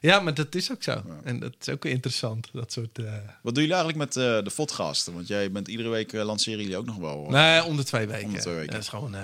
[0.00, 1.02] Ja, maar dat is ook zo.
[1.24, 2.48] En dat is ook interessant.
[2.52, 2.98] Dat soort.
[2.98, 3.04] eh
[3.42, 5.14] Wat doen jullie eigenlijk met eh, de vodgasten?
[5.14, 7.26] Want jij bent iedere week eh, lanceren jullie ook nog wel.
[7.30, 8.26] Nee, om de twee weken.
[8.26, 8.72] Om de twee weken.
[8.72, 9.14] Dat is gewoon.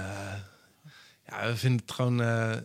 [1.31, 2.23] Ja, we vinden het gewoon.
[2.23, 2.57] eh,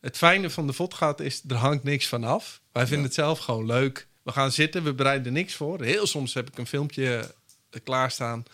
[0.00, 2.60] het fijne van de vodgaat is, er hangt niks van af.
[2.72, 4.06] Wij vinden het zelf gewoon leuk.
[4.22, 5.82] We gaan zitten, we bereiden er niks voor.
[5.82, 7.34] Heel soms heb ik een filmpje
[7.70, 8.44] eh, klaarstaan.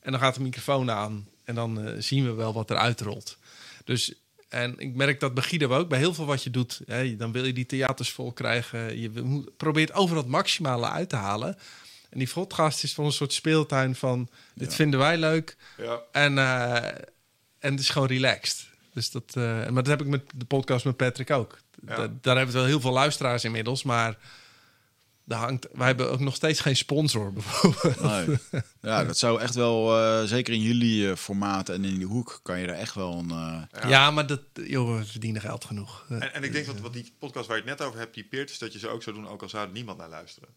[0.00, 1.28] En dan gaat de microfoon aan.
[1.44, 3.36] En dan eh, zien we wel wat er uitrolt.
[3.84, 4.14] Dus,
[4.48, 6.80] en ik merk dat bij Guido ook, bij heel veel wat je doet.
[6.86, 9.00] Hè, dan wil je die theaters vol krijgen.
[9.00, 11.58] Je moet- probeert overal het maximale uit te halen.
[12.10, 14.28] En die podcast is van een soort speeltuin van...
[14.54, 14.74] dit Ja.
[14.76, 15.56] vinden wij leuk.
[15.76, 16.00] ja.
[16.12, 16.38] En,
[17.62, 18.66] en het is gewoon relaxed.
[18.92, 21.58] Dus dat, eh, maar dat heb ik met de podcast met Patrick ook.
[21.86, 21.96] Ja.
[21.96, 24.18] Da- daar hebben we wel heel veel luisteraars inmiddels, maar
[25.24, 28.00] daar hangt, wij hebben ook nog steeds geen sponsor bijvoorbeeld.
[28.02, 28.38] Nee.
[28.82, 32.40] Ja, dat zou echt wel, eh, zeker in jullie eh, formaat en in die hoek,
[32.42, 33.30] kan je er echt wel een...
[33.30, 36.04] eh, Ja, maar dat, joh, we verdienen geld genoeg.
[36.08, 38.50] En, en ik denk dat wat die podcast waar je het net over hebt typeert,
[38.50, 40.48] is dat je ze ook zou doen, ook al zou er niemand naar luisteren.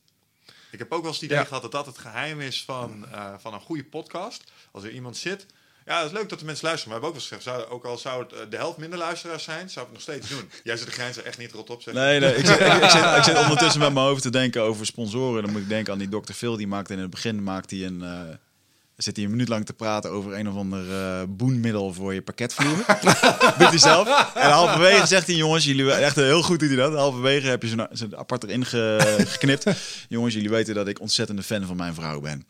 [0.72, 1.46] Ik heb ook wel eens het idee Ja.
[1.46, 4.44] gehad dat dat het geheim is van, eh, van een goede podcast.
[4.72, 5.46] Als er iemand zit.
[5.86, 6.94] Ja, het is leuk dat de mensen luisteren.
[6.94, 8.78] Maar we hebben ook wel eens gezegd, zou, ook al zou het eh, de helft
[8.78, 10.50] minder luisteraars zijn, zou ik het nog steeds doen.
[10.64, 11.94] Jij zit de grens er echt niet rot op, zeg.
[11.94, 14.62] Nee, nee ik, zit, ik, ik zit, ik zit ondertussen met mijn hoofd te denken
[14.62, 15.44] over sponsoren.
[15.44, 16.34] Dan moet ik denken aan die Dr.
[16.34, 16.58] Phil.
[16.58, 18.36] Die maakte in het begin maakt hij een, eh,
[18.98, 22.22] zit hij een minuut lang te praten over een of ander eh, boenmiddel voor je
[22.22, 22.76] parketvloer.
[23.58, 24.34] Doet hij zelf.
[24.36, 26.94] En halverwege zegt hij, jongens, jullie echt heel goed doet hij dat.
[26.94, 29.66] Halverwege heb je zo'n apart erin ge- geknipt.
[30.10, 32.46] jongens, jullie weten dat ik ontzettende fan van mijn vrouw ben.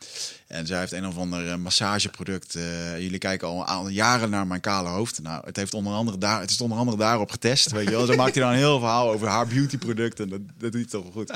[0.46, 2.54] En zij heeft een of ander eh, massageproduct.
[2.54, 5.22] eh, jullie kijken al, al jaren naar mijn kale hoofd.
[5.22, 7.70] Nou, het, heeft onder andere daar, het is onder andere daarop getest.
[7.72, 8.06] Weet je wel.
[8.06, 10.20] Zo maakt hij dan een heel verhaal over haar beautyproduct.
[10.20, 11.32] En dat, dat doet hij toch wel goed.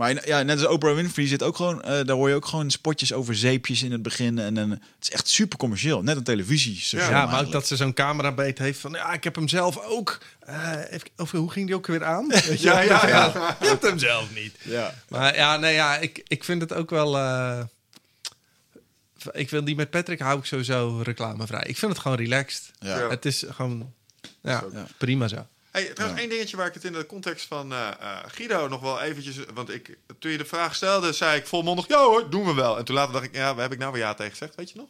[0.00, 2.70] Maar ja, net als Oprah Winfrey zit ook gewoon, eh, daar hoor je ook gewoon
[2.70, 4.38] spotjes over zeepjes in het begin.
[4.38, 6.02] En, en het is echt super commercieel.
[6.02, 6.98] Net een televisie.
[6.98, 8.92] ja, maar ook dat ze zo'n camerabeet heeft van...
[8.92, 10.18] ja, ik heb hem zelf ook.
[10.40, 12.30] Eh, even, of hoe ging die ook weer aan?
[12.58, 13.56] Ja, ja, ja.
[13.60, 14.54] Je hebt hem zelf niet.
[14.62, 14.94] Ja.
[15.08, 17.16] Maar ja, nee, ja ik, ik vind het ook wel...
[17.16, 17.60] eh,
[19.32, 21.64] ik wil die met Patrick hou ik sowieso reclamevrij.
[21.66, 22.70] Ik vind het gewoon relaxed.
[22.78, 23.08] Ja.
[23.08, 23.92] Het is gewoon...
[24.42, 24.64] Ja.
[24.98, 25.46] prima zo.
[25.70, 28.80] Hey, trouwens, één dingetje waar ik het in de context van eh, eh, Guido nog
[28.80, 29.36] wel eventjes...
[29.54, 31.88] Want ik, toen je de vraag stelde, zei ik volmondig...
[31.88, 32.78] Ja hoor, doen we wel.
[32.78, 34.54] En toen later dacht ik, ja, waar heb ik nou weer ja tegen gezegd?
[34.54, 34.88] Weet je nog?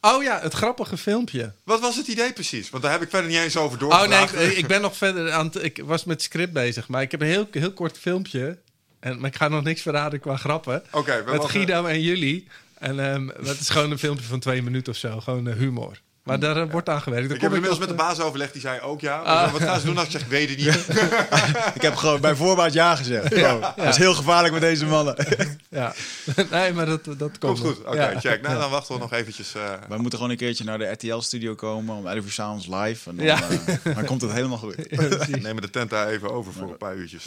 [0.00, 1.52] Oh ja, het grappige filmpje.
[1.64, 2.70] Wat was het idee precies?
[2.70, 5.32] Want daar heb ik verder niet eens over Oh nee, ik, ik ben nog verder
[5.32, 5.62] aan het...
[5.62, 8.58] Ik was met script bezig, maar ik heb een heel, heel kort filmpje.
[9.00, 10.84] En, maar ik ga nog niks verraden qua grappen.
[10.90, 12.48] Oké, we met Guido en jullie.
[12.78, 15.20] En ehm, het is gewoon een filmpje van twee minuten of zo.
[15.20, 16.00] Gewoon eh, humor.
[16.24, 17.26] Maar daar eh, wordt aan gewerkt.
[17.26, 19.18] Dan Ik heb inmiddels met de baas overlegd, die zei ook ja.
[19.18, 19.52] Ah.
[19.52, 20.98] Wat gaan ze doen als je zegt, weet het niet?
[21.74, 23.30] Ik heb gewoon bij voorbaat ja gezegd.
[23.76, 25.16] Dat is heel gevaarlijk met deze mannen.
[25.16, 25.94] eh, Ja.
[26.50, 28.20] nee, maar dat, dat komt Komt goed, oké, Ja.
[28.20, 28.42] check.
[28.42, 29.54] Nou, dan wachten we nog eventjes.
[29.54, 33.10] eh, Wij moeten gewoon een keertje naar de RTL-studio komen om 11 uur s'avonds live.
[33.10, 33.40] En dan, Ja.
[33.84, 34.76] eh, dan komt het helemaal goed.
[35.42, 37.24] Nemen de tent daar even over voor een paar uurtjes.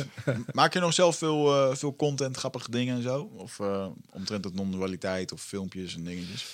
[0.51, 3.29] Maak je nog zelf veel, eh, veel content, grappige dingen en zo?
[3.37, 6.45] Of eh, omtrent het non-dualiteit of filmpjes en dingetjes?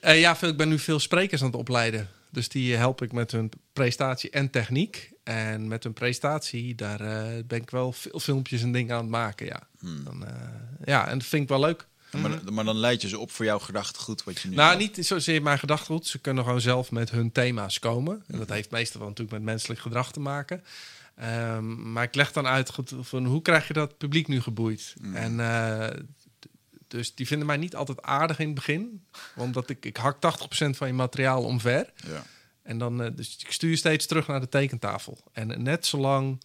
[0.00, 2.08] Eh, ja, veel, ik ben nu veel sprekers aan het opleiden.
[2.30, 5.12] Dus die help ik met hun prestatie en techniek.
[5.24, 9.10] En met hun prestatie, daar eh, ben ik wel veel filmpjes en dingen aan het
[9.10, 9.46] maken.
[9.46, 10.04] Ja, Hmm.
[10.04, 10.32] dan, eh,
[10.84, 11.86] ja en dat vind ik wel leuk.
[12.12, 14.96] Maar, maar dan leid je ze op voor jouw gedachtegoed wat je nu Nou, hebt.
[14.96, 16.06] niet zozeer mijn gedachtegoed.
[16.06, 18.22] Ze kunnen gewoon zelf met hun thema's komen.
[18.26, 20.64] En dat heeft meestal wel natuurlijk met menselijk gedrag te maken.
[21.14, 24.94] Ehm, maar ik leg dan uit goed, van hoe krijg je dat publiek nu geboeid.
[25.14, 26.17] En eh, d-
[26.88, 29.04] dus die vinden mij niet altijd aardig in het begin.
[29.36, 30.18] Omdat ik, ik hak 80%
[30.70, 31.92] van je materiaal omver.
[32.06, 32.24] Ja.
[32.62, 35.18] En dan, eh, dus ik stuur je steeds terug naar de tekentafel.
[35.32, 36.42] En net zolang.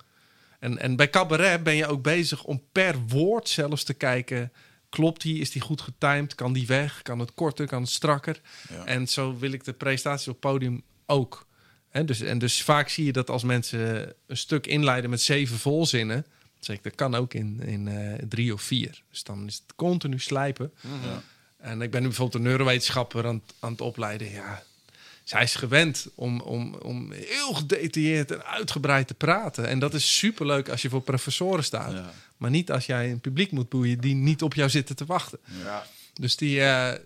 [0.59, 4.51] En, en bij cabaret ben je ook bezig om per woord zelfs te kijken.
[4.89, 5.39] Klopt die?
[5.39, 6.35] Is die goed getimed?
[6.35, 7.01] Kan die weg?
[7.01, 7.67] Kan het korter?
[7.67, 8.41] Kan het strakker?
[8.69, 8.85] Ja.
[8.85, 11.47] En zo wil ik de presentaties op het podium ook.
[11.89, 15.57] Hè, dus, en dus vaak zie je dat als mensen een stuk inleiden met zeven
[15.57, 16.25] volzinnen.
[16.65, 19.01] Zeg ik, dat kan ook in, in eh, drie of vier.
[19.09, 20.73] Dus dan is het continu slijpen.
[20.81, 21.21] Ja.
[21.57, 24.31] En ik ben nu bijvoorbeeld een neurowetenschapper aan, het- aan het opleiden.
[24.31, 24.63] Ja,
[25.23, 29.67] zij is gewend om, om, om heel gedetailleerd en uitgebreid te praten.
[29.67, 31.91] En dat is superleuk als je voor professoren staat.
[31.91, 32.13] Ja.
[32.37, 35.39] Maar niet als jij een publiek moet boeien die niet op jou zitten te wachten.
[35.63, 35.85] Ja.
[36.13, 37.01] Dus die, eh, die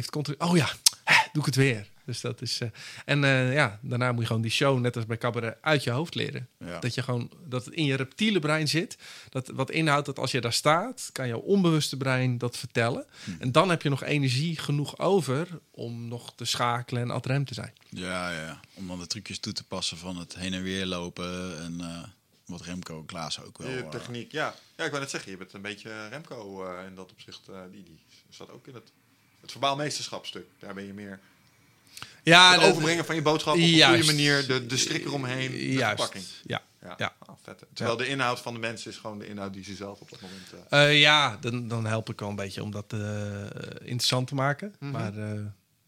[0.00, 0.36] heeft continu...
[0.38, 0.68] Oh ja,
[1.04, 1.90] hè, doe ik het weer.
[2.04, 2.60] Dus dat is...
[2.60, 2.68] eh,
[3.04, 5.90] en eh, ja, daarna moet je gewoon die show, net als bij cabaret, uit je
[5.90, 6.48] hoofd leren.
[6.58, 6.78] Ja.
[6.78, 7.30] Dat je gewoon...
[7.46, 8.96] Dat het in je reptiele brein zit.
[9.28, 11.10] Dat wat inhoudt dat als je daar staat...
[11.12, 13.06] kan jouw onbewuste brein dat vertellen.
[13.24, 13.30] Hm.
[13.38, 15.48] En dan heb je nog energie genoeg over...
[15.70, 17.72] om nog te schakelen en ad rem te zijn.
[17.88, 21.58] Ja, ja, om dan de trucjes toe te passen van het heen en weer lopen.
[21.62, 22.02] En eh,
[22.46, 23.68] wat Remco en Klaas ook wel.
[23.68, 24.54] Eh, techniek, ja.
[24.76, 27.48] Ja, ik wou net zeggen, je bent een beetje Remco eh, in dat opzicht.
[27.48, 28.92] eh, die, die zat ook in het,
[29.40, 30.46] het verbaal meesterschapstuk.
[30.58, 31.20] Daar ben je meer
[32.22, 34.46] Ja, het overbrengen van je boodschap op een goede manier.
[34.46, 35.86] De, de strik eromheen, de Juist.
[36.02, 36.24] verpakking.
[36.44, 36.62] Ja.
[36.82, 37.14] Ja, Ja.
[37.18, 37.64] Ah, vet.
[37.74, 40.20] Terwijl de inhoud van de mensen is gewoon de inhoud die ze zelf op dat
[40.20, 40.68] moment...
[40.70, 43.40] Eh, ja, dan, dan help ik wel een beetje om dat eh,
[43.80, 44.74] interessant te maken.
[44.78, 44.90] Mhm.
[44.90, 45.12] Maar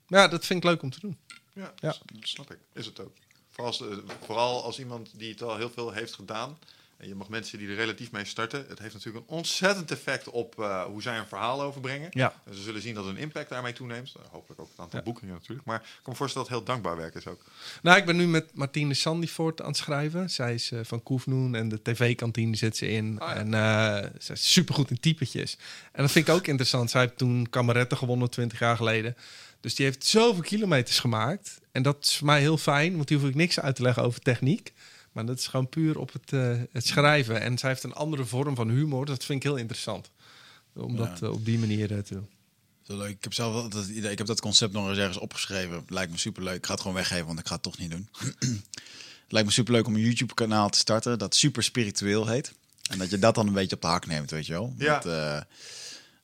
[0.06, 1.18] ja, dat vind ik leuk om te doen.
[1.52, 1.94] Ja, Ja.
[2.20, 2.58] snap ik.
[2.72, 3.12] Is het ook.
[3.50, 3.82] Vooral als,
[4.24, 6.58] vooral als iemand die het al heel veel heeft gedaan.
[6.96, 8.64] En je mag mensen die er relatief mee starten.
[8.68, 12.08] Het heeft natuurlijk een ontzettend effect op eh, hoe zij een verhaal overbrengen.
[12.10, 12.34] Ja.
[12.44, 14.12] En ze zullen zien dat hun impact daarmee toeneemt.
[14.16, 15.04] Eh, hopelijk ook het aantal Ja.
[15.04, 15.66] boekingen natuurlijk.
[15.66, 17.44] Maar ik kan me voorstellen dat het heel dankbaar werk is ook.
[17.82, 20.30] Nou, ik ben nu met Martine Sandivoort aan het schrijven.
[20.30, 23.18] Zij is eh, van Koefnoen en de tv-kantine zit ze in.
[23.20, 23.34] Ah, ja.
[23.34, 25.56] En eh ze is supergoed in typetjes.
[25.92, 26.90] En dat vind ik ook interessant.
[26.90, 29.16] Zij heeft toen Kameretten gewonnen 20 jaar geleden.
[29.60, 31.60] Dus die heeft zoveel kilometers gemaakt.
[31.72, 34.02] En dat is voor mij heel fijn, want die hoef ik niks uit te leggen
[34.02, 34.72] over techniek.
[35.14, 37.40] Maar dat is gewoon puur op het, eh, het schrijven.
[37.40, 39.06] En zij heeft een andere vorm van humor.
[39.06, 40.10] Dat vind ik heel interessant.
[40.74, 41.06] Om Ja.
[41.06, 42.28] dat eh, op die manier te doen.
[42.82, 43.10] Zo leuk.
[43.10, 44.10] Ik heb zelf dat idee.
[44.10, 45.84] Ik heb dat concept nog eens ergens opgeschreven.
[45.88, 46.56] Lijkt me superleuk.
[46.56, 48.08] Ik ga het gewoon weggeven, want ik ga het toch niet doen.
[48.38, 48.62] het
[49.28, 52.52] lijkt me superleuk om een YouTube-kanaal te starten dat super spiritueel heet.
[52.90, 54.74] En dat je dat dan een beetje op de hak neemt, weet je wel.
[54.78, 54.94] Ja.
[54.94, 55.36] Met, eh,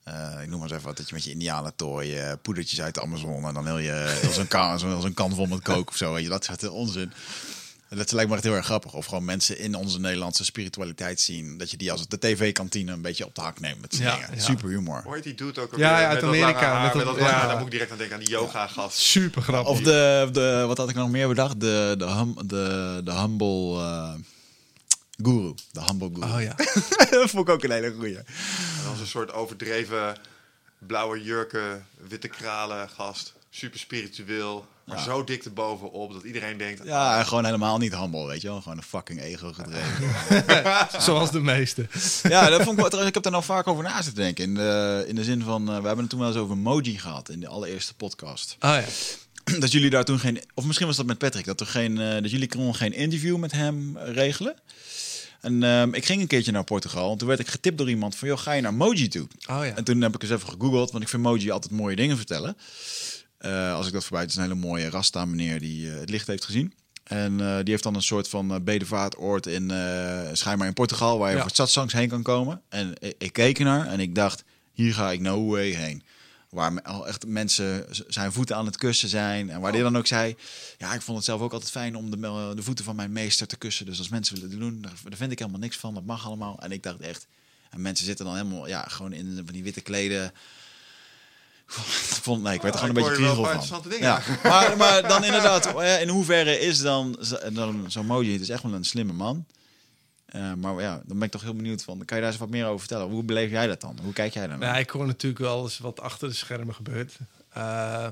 [0.02, 2.94] eh, ik noem maar eens even wat, dat je met je indianentooi eh, poedertjes uit
[2.94, 5.88] de Amazon en dan heel je heel zo'n kan, zo, zo'n kan vol met kook
[5.88, 7.12] of zo, weet je, dat soort onzin.
[7.96, 8.92] Dat lijkt me echt heel erg grappig.
[8.92, 11.58] Of gewoon mensen in onze Nederlandse spiritualiteit zien.
[11.58, 14.14] Dat je die als de tv-kantine een beetje op de hak neemt met z'n Ja,
[14.14, 14.34] dingen.
[14.34, 14.40] ja.
[14.42, 15.02] Super humor.
[15.04, 15.76] Hoe heet die dude ook?
[15.76, 17.46] Ja, ja, uit Met dat Amerika, haar, met met dat- ja.
[17.46, 18.98] Daar moet ik direct aan denken, aan die yoga-gast.
[18.98, 19.70] Super grappig.
[19.72, 21.60] Of de, de, wat had ik nog meer bedacht?
[21.60, 24.12] De, de, hum, de, de humble eh,
[25.22, 25.54] guru.
[25.72, 26.32] De humble guru.
[26.32, 26.54] Oh ja.
[27.10, 28.16] dat vond ik ook een hele goeie.
[28.16, 28.24] En
[28.84, 30.16] dan zo'n soort overdreven
[30.78, 33.32] blauwe jurken, witte kralen gast.
[33.50, 35.02] Super spiritueel, maar Ja.
[35.02, 36.80] zo dik erbovenop dat iedereen denkt...
[36.84, 38.60] Ja, en gewoon helemaal niet humble, weet je wel.
[38.60, 41.00] Gewoon een fucking ego gedreven.
[41.02, 41.86] Zoals de meeste.
[42.22, 44.44] ja, dat vond ik wel, trouwens, ik heb daar nou vaak over na zitten denken.
[44.44, 46.98] In de, in de zin van, eh, we hebben het toen wel eens over emoji
[46.98, 48.56] gehad in de allereerste podcast.
[48.60, 48.84] Oh ja.
[49.60, 52.22] dat jullie daar toen geen, of misschien was dat met Patrick, dat, er geen, eh,
[52.22, 54.54] dat jullie konden geen interview met hem eh, regelen.
[55.40, 58.16] En ehm, ik ging een keertje naar Portugal en toen werd ik getipt door iemand
[58.16, 59.26] van, joh, ga je naar Moji toe?
[59.50, 59.76] Oh ja.
[59.76, 62.56] En toen heb ik eens even gegoogeld, want ik vind Moji altijd mooie dingen vertellen.
[63.40, 66.10] Eh, als ik dat voorbij, het is een hele mooie Rasta meneer die eh, het
[66.10, 66.72] licht heeft gezien.
[67.04, 69.72] En eh, die heeft dan een soort van bedevaartoord in,
[70.32, 71.42] schijnbaar in Portugal, waar je Ja.
[71.42, 72.62] voor satsangs heen kan komen.
[72.68, 76.02] En ik, ik keek ernaar en ik dacht, hier ga ik no way heen.
[76.50, 79.50] Waar al echt mensen zijn voeten aan het kussen zijn.
[79.50, 80.36] En waar die dan ook zei,
[80.78, 83.46] ja, ik vond het zelf ook altijd fijn om de, de voeten van mijn meester
[83.46, 83.86] te kussen.
[83.86, 85.94] Dus als mensen willen doen, daar, daar vind ik helemaal niks van.
[85.94, 86.58] Dat mag allemaal.
[86.62, 87.26] En ik dacht echt,
[87.70, 90.32] en mensen zitten dan helemaal, ja, gewoon in van die witte kleden.
[92.22, 93.98] vond, nee, ik werd er Ah, gewoon een beetje kriegel van.
[93.98, 97.18] Ja, maar, maar dan inderdaad, eh, in hoeverre is dan,
[97.52, 99.46] dan zo'n Moji, het is echt wel een slimme man.
[100.26, 102.48] Eh, maar ja, dan ben ik toch heel benieuwd van, kan je daar eens wat
[102.50, 103.08] meer over vertellen?
[103.08, 103.98] Hoe beleef jij dat dan?
[104.02, 104.68] Hoe kijk jij daar naar?
[104.68, 107.16] Nou, ik hoor natuurlijk wel eens wat achter de schermen gebeurt.
[107.48, 108.08] Eh,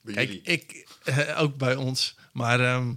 [0.00, 0.42] Bij Kijk, jullie.
[0.42, 2.14] ik, eh, ook bij ons.
[2.32, 2.92] Maar ehm,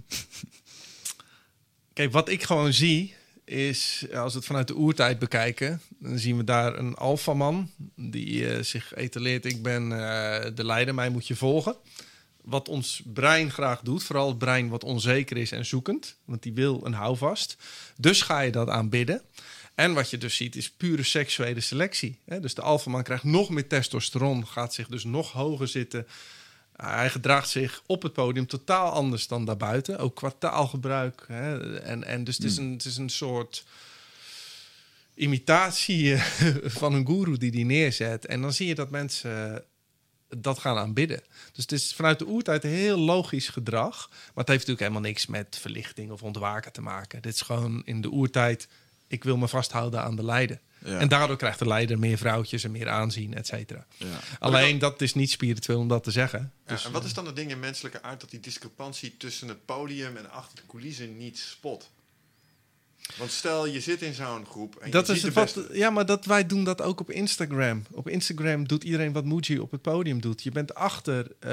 [1.92, 3.14] kijk, wat ik gewoon zie,
[3.46, 8.48] is als we het vanuit de oertijd bekijken, dan zien we daar een alfaman die
[8.48, 9.44] eh, zich etaleert.
[9.44, 11.76] Ik ben eh, de leider, mij moet je volgen.
[12.42, 16.52] Wat ons brein graag doet, vooral het brein wat onzeker is en zoekend, want die
[16.52, 17.56] wil een houvast.
[17.96, 19.22] Dus ga je dat aanbidden.
[19.74, 22.18] En wat je dus ziet is pure seksuele selectie.
[22.24, 22.40] Hè?
[22.40, 26.06] Dus de alfaman krijgt nog meer testosteron, gaat zich dus nog hoger zitten.
[26.76, 29.98] Hij gedraagt zich op het podium totaal anders dan daarbuiten.
[29.98, 31.24] Ook qua taalgebruik.
[31.26, 31.78] Hè?
[31.80, 33.64] En, en dus het is, een, het is een soort
[35.14, 36.22] imitatie eh,
[36.80, 38.26] van een guru die die neerzet.
[38.26, 39.64] En dan zie je dat mensen
[40.28, 41.22] dat gaan aanbidden.
[41.52, 44.08] Dus het is vanuit de oertijd een heel logisch gedrag.
[44.08, 47.22] Maar het heeft natuurlijk helemaal niks met verlichting of ontwaken te maken.
[47.22, 48.68] Dit is gewoon in de oertijd...
[49.06, 50.60] ik wil me vasthouden aan de leider.
[50.84, 50.98] Ja.
[50.98, 53.86] En daardoor krijgt de leider meer vrouwtjes en meer aanzien, et cetera.
[53.96, 54.06] Ja.
[54.38, 56.52] Alleen dat is niet spiritueel om dat te zeggen.
[56.66, 59.64] Dus, en wat is dan het ding in menselijke aard dat die discrepantie tussen het
[59.64, 61.90] podium en achter de coulissen niet spot?
[63.18, 65.78] Want stel, je zit in zo'n groep en dat je is ziet de wat, beste.
[65.78, 67.82] ja, maar dat, wij doen dat ook op Instagram.
[67.90, 70.42] Op Instagram doet iedereen wat Muji op het podium doet.
[70.42, 71.50] Je bent achter eh,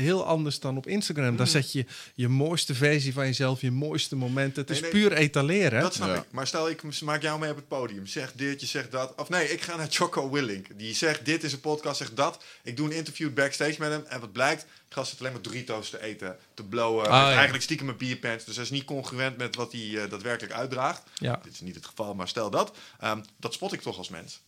[0.00, 1.26] heel anders dan op Instagram.
[1.26, 1.36] Hmm.
[1.36, 1.84] Daar zet je
[2.14, 4.60] je mooiste versie van jezelf, je mooiste momenten.
[4.62, 4.90] Het is nee.
[4.90, 5.80] puur etaleren.
[5.80, 6.14] Dat snap Ja.
[6.14, 6.24] ik.
[6.30, 8.06] Maar stel, ik maak jou mee op het podium.
[8.06, 9.12] Zeg dit, je zegt dat.
[9.16, 10.66] Of nee, ik ga naar Choco Willink.
[10.76, 12.44] Die zegt dit is een podcast, zegt dat.
[12.62, 14.04] Ik doe een interview backstage met hem.
[14.08, 14.66] En wat blijkt?
[14.88, 17.04] Gast zit alleen maar Doritos te eten, te blowen.
[17.04, 17.32] Ah, ja.
[17.32, 18.44] Eigenlijk stiekem een bierpants.
[18.44, 21.02] Dus hij is niet congruent met wat hij eh, daadwerkelijk uitdraagt.
[21.14, 21.40] Ja.
[21.42, 22.76] Dit is niet het geval, maar stel dat.
[23.00, 24.40] Ehm, dat spot ik toch als mens.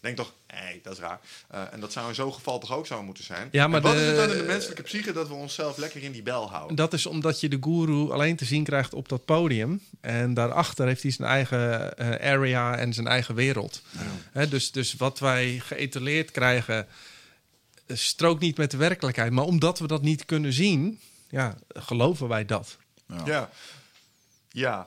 [0.00, 1.20] Denk toch, hé, dat is raar.
[1.48, 3.48] Eh, en dat zou in zo'n geval toch ook zo moeten zijn.
[3.52, 5.76] Ja, maar En wat de- is het dan in de menselijke psyche dat we onszelf
[5.76, 6.76] lekker in die bel houden?
[6.76, 9.80] Dat is omdat je de guru alleen te zien krijgt op dat podium.
[10.00, 13.82] En daarachter heeft hij zijn eigen eh, area en zijn eigen wereld.
[14.32, 16.86] Hè, dus, dus wat wij geëtaleerd krijgen,
[17.86, 19.32] strookt niet met de werkelijkheid.
[19.32, 22.78] Maar omdat we dat niet kunnen zien, ja, geloven wij dat.
[23.08, 23.22] Ja.
[23.24, 23.50] Ja,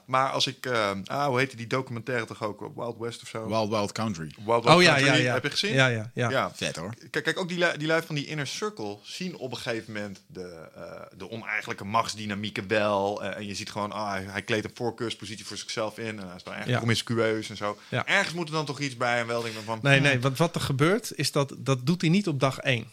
[0.06, 0.66] maar als ik...
[0.66, 2.72] eh, ah, hoe heette die documentaire toch ook?
[2.76, 3.48] Wild West of zo?
[3.48, 4.32] Wild Wild Country.
[4.46, 5.34] Wild Wild oh ja, Country, ja, ja.
[5.34, 5.74] Heb je gezien?
[5.74, 6.30] Ja, ja, ja.
[6.30, 6.52] Ja.
[6.56, 6.94] Vet hoor.
[7.10, 9.94] Kijk, kijk, ook die, lui- die lui van die inner circle zien op een gegeven
[9.94, 13.24] moment de, eh, de oneigenlijke machtsdynamieken wel.
[13.24, 16.20] Eh, en je ziet gewoon, ah, hij, kleedt een voorkeurspositie voor zichzelf in.
[16.20, 16.78] En hij is dan echt Ja.
[16.78, 17.78] promiscueus en zo.
[17.90, 18.06] Ja.
[18.06, 19.20] Ergens moet er dan toch iets bij.
[19.20, 19.80] En wel denk ik dan van...
[19.90, 22.58] Nee, hmm, nee, wat, wat er gebeurt is dat dat doet hij niet op dag
[22.60, 22.86] één.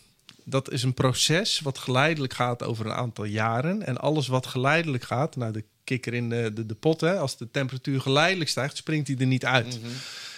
[0.44, 3.86] Dat is een proces wat geleidelijk gaat over een aantal jaren.
[3.86, 7.36] En alles wat geleidelijk gaat, nou de kikker in de, de, de pot, hè, als
[7.36, 9.78] de temperatuur geleidelijk stijgt, springt hij er niet uit.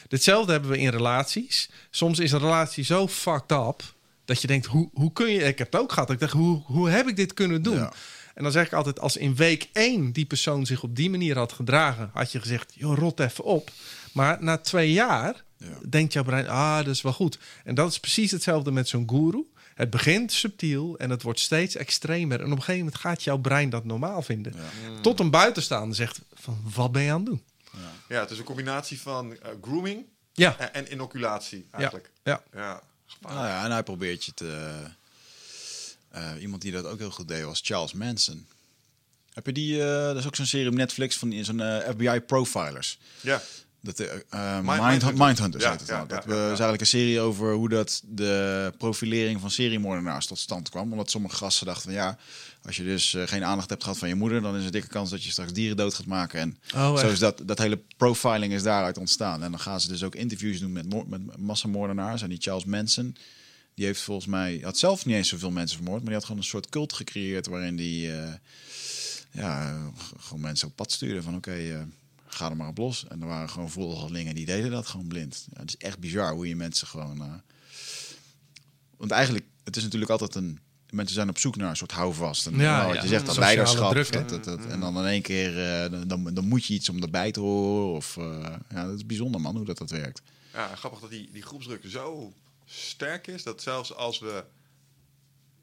[0.08, 1.70] Hetzelfde hebben we in relaties.
[1.90, 3.82] Soms is een relatie zo fucked up
[4.24, 5.42] dat je denkt, hoe, hoe kun je...
[5.42, 6.10] Ik heb het ook gehad.
[6.10, 7.76] Ik dacht, hoe, hoe heb ik dit kunnen doen?
[7.76, 7.92] Ja.
[8.34, 11.36] En dan zeg ik altijd, als in week één die persoon zich op die manier
[11.38, 13.70] had gedragen, had je gezegd, joh, rot even op.
[14.12, 15.66] Maar na twee jaar Ja.
[15.88, 17.38] denkt jouw brein, ah, dat is wel goed.
[17.64, 19.44] En dat is precies hetzelfde met zo'n guru.
[19.76, 22.38] Het begint subtiel en het wordt steeds extremer.
[22.40, 24.54] En op een gegeven moment gaat jouw brein dat normaal vinden.
[25.02, 27.42] Tot een buitenstaander zegt van, wat ben je aan het doen?
[28.08, 32.10] Ja, het is een combinatie van eh, grooming Ja, en, en inoculatie eigenlijk.
[32.22, 32.42] ja.
[32.52, 32.82] Ja.
[33.20, 34.72] Nou ja, en hij probeert je te...
[36.08, 38.46] eh, iemand die dat ook heel goed deed was Charles Manson.
[39.32, 39.82] Heb je die...
[39.82, 42.98] eh dat is ook zo'n serie op Netflix van die- zo'n FBI Profilers.
[43.20, 43.42] Ja.
[43.86, 45.18] Dat, eh, eh, Mind- Mind, Mindhunters.
[45.18, 46.06] Mindhunters Ja, heet het ja, dan.
[46.08, 46.44] Dat ja, we- ja, ja.
[46.44, 50.90] is eigenlijk een serie over hoe dat de profilering van seriemoordenaars tot stand kwam.
[50.90, 52.18] Omdat sommige gasten dachten van ja,
[52.64, 54.72] als je dus eh, geen aandacht hebt gehad van je moeder, dan is er een
[54.72, 56.40] dikke kans dat je straks dieren dood gaat maken.
[56.40, 59.42] En Oh, zo is dat, dat hele profiling is daaruit ontstaan.
[59.42, 62.22] En dan gaan ze dus ook interviews doen met, met massamoordenaars.
[62.22, 63.16] En die Charles Manson,
[63.74, 66.40] die heeft volgens mij, had zelf niet eens zoveel mensen vermoord, maar die had gewoon
[66.40, 68.32] een soort cult gecreëerd waarin die eh,
[69.30, 69.76] ja,
[70.20, 71.78] gewoon mensen op pad stuurde van oké, eh,
[72.26, 73.06] ga er maar op los.
[73.08, 75.46] En er waren gewoon volgelingen die deden dat gewoon blind.
[75.52, 77.20] Ja, het is echt bizar hoe je mensen gewoon...
[77.22, 77.32] eh,
[78.96, 80.58] Want eigenlijk, het is natuurlijk altijd een...
[80.90, 82.46] Mensen zijn op zoek naar een soort houvast.
[82.46, 83.02] En, Ja, nou, ja.
[83.02, 83.90] je zegt, dat leiderschap.
[83.90, 86.88] druk, dat, dat, dat- en dan in één keer, eh, dan- dan, moet je iets
[86.88, 87.96] om erbij te horen.
[87.96, 90.22] Of, eh, ja, dat is bijzonder man, hoe dat, dat werkt.
[90.52, 92.32] Ja, grappig dat die, die groepsdruk zo
[92.64, 94.44] sterk is dat zelfs als we,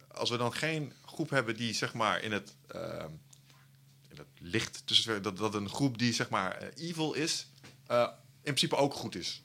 [0.07, 2.53] als we dan geen groep hebben die zeg maar in het,
[4.17, 7.47] het licht tussen dat, dat een groep die zeg maar eh, evil is,
[7.87, 9.41] eh, in principe ook goed is.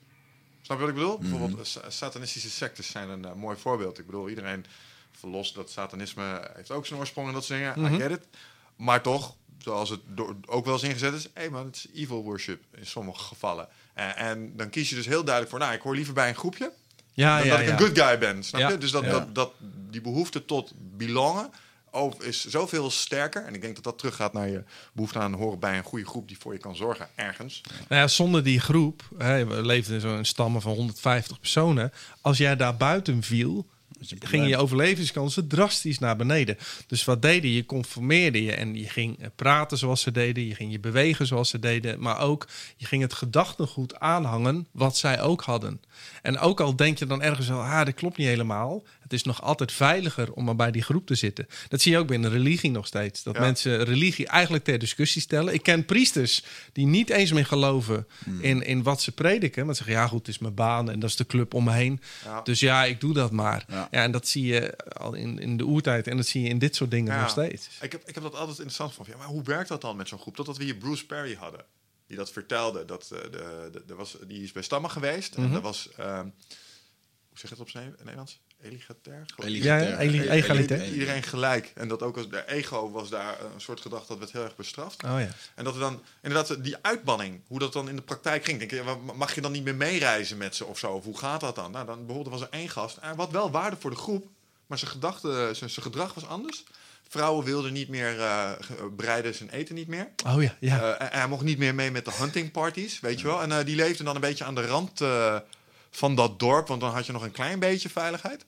[0.61, 1.17] Snap je wat ik bedoel?
[1.17, 3.99] Bijvoorbeeld eh, sa- satanistische sectes zijn een mooi voorbeeld.
[3.99, 4.65] Ik bedoel, iedereen
[5.11, 7.93] verlost dat satanisme heeft ook zijn oorsprong en dat soort dingen.
[7.93, 8.27] I get it.
[8.75, 12.23] Maar toch, zoals het door, ook wel eens ingezet is, hé man, het is evil
[12.23, 13.67] worship in sommige gevallen.
[13.93, 16.35] En, en dan kies je dus heel duidelijk voor, nou, ik hoor liever bij een
[16.35, 16.71] groepje.
[17.13, 18.43] Ja, dan ja, dat ik een good guy ben.
[18.43, 18.77] Snap je?
[18.77, 19.53] Dus dat, dat, dat,
[19.89, 21.51] die behoefte tot belongen
[21.91, 23.45] oh, is zoveel sterker.
[23.45, 24.63] En ik denk dat dat teruggaat naar je
[24.93, 27.61] behoefte aan horen bij een goede groep die voor je kan zorgen ergens.
[27.87, 31.91] Nou ja, zonder die groep, hè, we leefden in zo'n stammen van 150 personen.
[32.21, 33.65] Als jij daar buiten viel,
[33.99, 36.57] gingen je overlevingskansen drastisch naar beneden.
[36.87, 37.55] Dus wat deden je?
[37.55, 41.27] Je conformeerde je en je ging eh, praten zoals ze deden, je ging je bewegen
[41.27, 42.47] zoals ze deden, maar ook
[42.77, 45.81] je ging het gedachtegoed aanhangen wat zij ook hadden.
[46.21, 48.83] En ook al denk je dan ergens wel, ah, dat klopt niet helemaal.
[49.09, 51.47] Het is nog altijd veiliger om maar bij die groep te zitten.
[51.67, 53.23] Dat zie je ook binnen religie nog steeds.
[53.23, 53.41] Dat Ja.
[53.41, 55.53] mensen religie eigenlijk ter discussie stellen.
[55.53, 58.07] Ik ken priesters die niet eens meer geloven
[58.41, 59.65] in, in wat ze prediken.
[59.65, 61.71] Maar zeggen, ja goed, het is mijn baan en dat is de club om me
[61.71, 62.01] heen.
[62.23, 62.41] Ja.
[62.41, 63.65] Dus ja, ik doe dat maar.
[63.67, 63.87] Ja.
[63.91, 64.03] Ja.
[64.03, 66.75] en dat zie je al in, in de oertijd en dat zie je in dit
[66.75, 67.67] soort dingen nog steeds.
[67.81, 69.05] Ik heb, ik heb dat altijd interessant van.
[69.09, 70.35] Ja, maar hoe werkt dat dan met zo'n groep?
[70.35, 71.63] Totdat we hier Bruce Perry hadden.
[72.07, 72.85] Die dat vertelde.
[72.85, 75.35] Dat, eh, de, de, de was, die is bij Stammen geweest.
[75.35, 75.53] En Mhm.
[75.53, 75.89] dat was...
[75.97, 76.27] ehm,
[77.39, 78.39] zeg het op zijn Nederlands?
[78.61, 79.25] Eligatair?
[79.37, 79.99] Ja, Egalitair.
[79.99, 80.85] eli- egalitair.
[80.91, 81.71] Iedereen gelijk.
[81.75, 84.55] En dat ook als de ego was daar een soort gedachte dat werd heel erg
[84.55, 85.03] bestraft.
[85.03, 85.27] Oh ja.
[85.55, 88.59] En dat er dan inderdaad die uitbanning, hoe dat dan in de praktijk ging.
[88.59, 90.91] Denk je, mag je dan niet meer meereizen met ze of zo?
[90.91, 91.71] Of hoe gaat dat dan?
[91.71, 92.97] Nou, dan bijvoorbeeld was er één gast.
[93.15, 94.27] Had wel waarde voor de groep,
[94.67, 96.63] maar zijn, gedachte, zijn, zijn gedrag was anders.
[97.07, 100.09] Vrouwen wilden niet meer eh, ge- bereiden zijn eten niet meer.
[100.27, 100.95] Oh ja, ja.
[100.97, 103.41] Eh, en hij mocht niet meer mee met de hunting parties, weet je wel.
[103.41, 105.35] En eh, die leefde dan een beetje aan de rand eh,
[105.91, 108.45] van dat dorp, want dan had je nog een klein beetje veiligheid.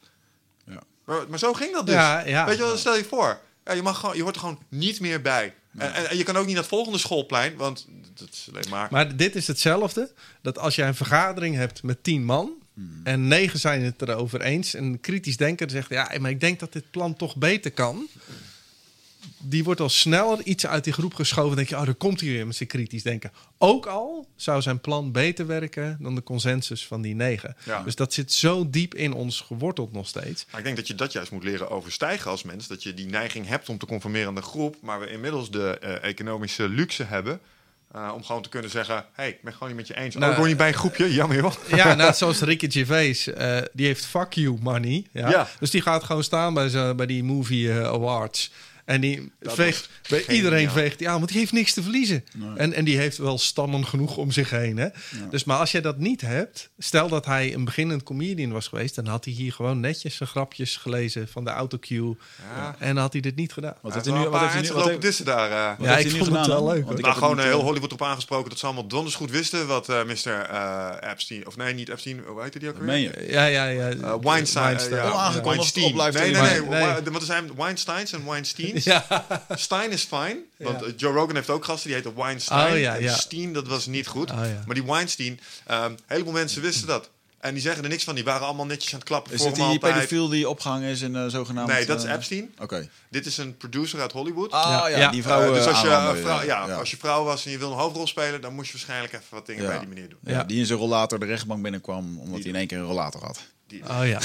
[0.66, 0.82] Ja.
[1.06, 1.96] Maar, maar zo ging dat dus.
[1.96, 2.46] Ja, ja.
[2.46, 3.40] Weet je wel, stel je voor.
[3.66, 5.54] Ja, je, mag gewoon, je hoort er gewoon niet meer bij.
[5.78, 8.70] En, en, en je kan ook niet naar het volgende schoolplein, want dat is alleen
[8.70, 8.88] maar...
[8.92, 10.12] Maar dit is hetzelfde.
[10.42, 12.60] Dat als jij een vergadering hebt met tien man.
[13.04, 14.74] En negen zijn het erover eens.
[14.74, 18.08] En een kritisch denker zegt: Ja, maar ik denk dat dit plan toch beter kan.
[19.44, 21.48] Die wordt al sneller iets uit die groep geschoven.
[21.48, 23.32] Dan denk je: Oh, daar komt hij weer met zijn kritisch denken.
[23.58, 27.56] Ook al zou zijn plan beter werken dan de consensus van die negen.
[27.64, 27.84] Ja.
[27.84, 30.46] Dus dat zit zo diep in ons geworteld nog steeds.
[30.50, 32.68] Maar ik denk dat je dat juist moet leren overstijgen als mens.
[32.68, 34.76] Dat je die neiging hebt om te conformeren aan de groep.
[34.82, 37.40] Maar we inmiddels de eh, economische luxe hebben.
[37.92, 40.14] eh, om gewoon te kunnen zeggen: hé, hey, ik ben gewoon niet met je eens.
[40.16, 41.54] Nou, oh, ik hoor niet bij een groepje, jammer joh.
[41.76, 43.28] Ja, net zoals Ricky Gervais.
[43.28, 45.06] eh, die heeft fuck you money.
[45.12, 45.30] Ja?
[45.30, 45.50] Ja.
[45.60, 48.52] Dus die gaat gewoon staan bij, bij die movie eh, awards.
[48.92, 50.36] En die Dat veegt, bij geniaal.
[50.36, 52.24] iedereen veegt die aan, want die heeft niks te verliezen.
[52.56, 54.78] En, en die heeft wel stammen genoeg om zich heen.
[54.78, 54.88] Hè?
[55.30, 58.96] Dus, maar als je dat niet hebt, stel dat hij een beginnend comedian was geweest,
[58.96, 62.18] dan had hij hier gewoon netjes zijn grapjes gelezen van de autocue.
[62.56, 62.76] Ja.
[62.80, 63.76] En dan had hij dit niet gedaan.
[63.82, 64.22] Wat heeft hij nu?
[64.22, 64.82] wel Wat een heeft hij paar nu?
[64.84, 65.52] Wat heeft, dissen daar.
[65.52, 65.78] eh.
[65.80, 66.74] wat Ja, heeft ik vond het gedaan wel dan?
[66.76, 69.16] leuk, Want ik nou, gewoon het heel eh, Hollywood erop aangesproken dat ze allemaal donders
[69.16, 70.32] goed wisten wat eh Mr.
[70.32, 72.86] eh, Epstein, of nee, niet Epstein, hoe heette die ook weer?
[72.86, 73.26] meen je?
[73.30, 74.20] Ja, ja, ja.
[74.20, 74.78] Weinstein.
[74.78, 75.96] eh, ja, Onaangekondigd Weinstein.
[76.24, 76.70] Nee, nee, nee.
[76.70, 77.04] Nee.
[77.04, 78.81] Wa- Wat zijn Weinsteins en Weinsteins?
[78.84, 79.26] Ja.
[79.56, 80.86] Stein is fijn, want Ja.
[80.86, 82.74] eh, Joe Rogan heeft ook gasten die heten Weinstein.
[82.74, 83.16] Oh, ja, En ja.
[83.16, 84.32] Steen, dat was niet goed.
[84.32, 84.64] Oh, ja.
[84.66, 87.10] Maar die Weinstein, ehm, een heleboel mensen wisten dat.
[87.40, 88.16] En die zeggen er niks van.
[88.16, 89.94] Die waren allemaal netjes aan het klappen Is voor het hem die altijd.
[89.94, 91.68] pedofiel die opgehangen is in uh, zogenaamd...
[91.72, 92.54] Nee, dat is eh, Epstein.
[92.60, 92.90] Oké.
[93.10, 94.52] Dit is een producer uit Hollywood.
[94.52, 95.12] Ah Ja.
[95.12, 97.52] die vrouw Eh, dus eh, als je, eh, vrouw, ja, als je vrouw was en
[97.52, 99.70] je wil een hoofdrol spelen, dan moest je waarschijnlijk even wat dingen Ja.
[99.70, 100.20] bij die meneer doen.
[100.24, 100.44] Ja, Ja.
[100.44, 103.40] Die in zijn rollator de rechtbank binnenkwam omdat hij in één keer een rollator had.
[103.72, 104.20] Die- Oh ja.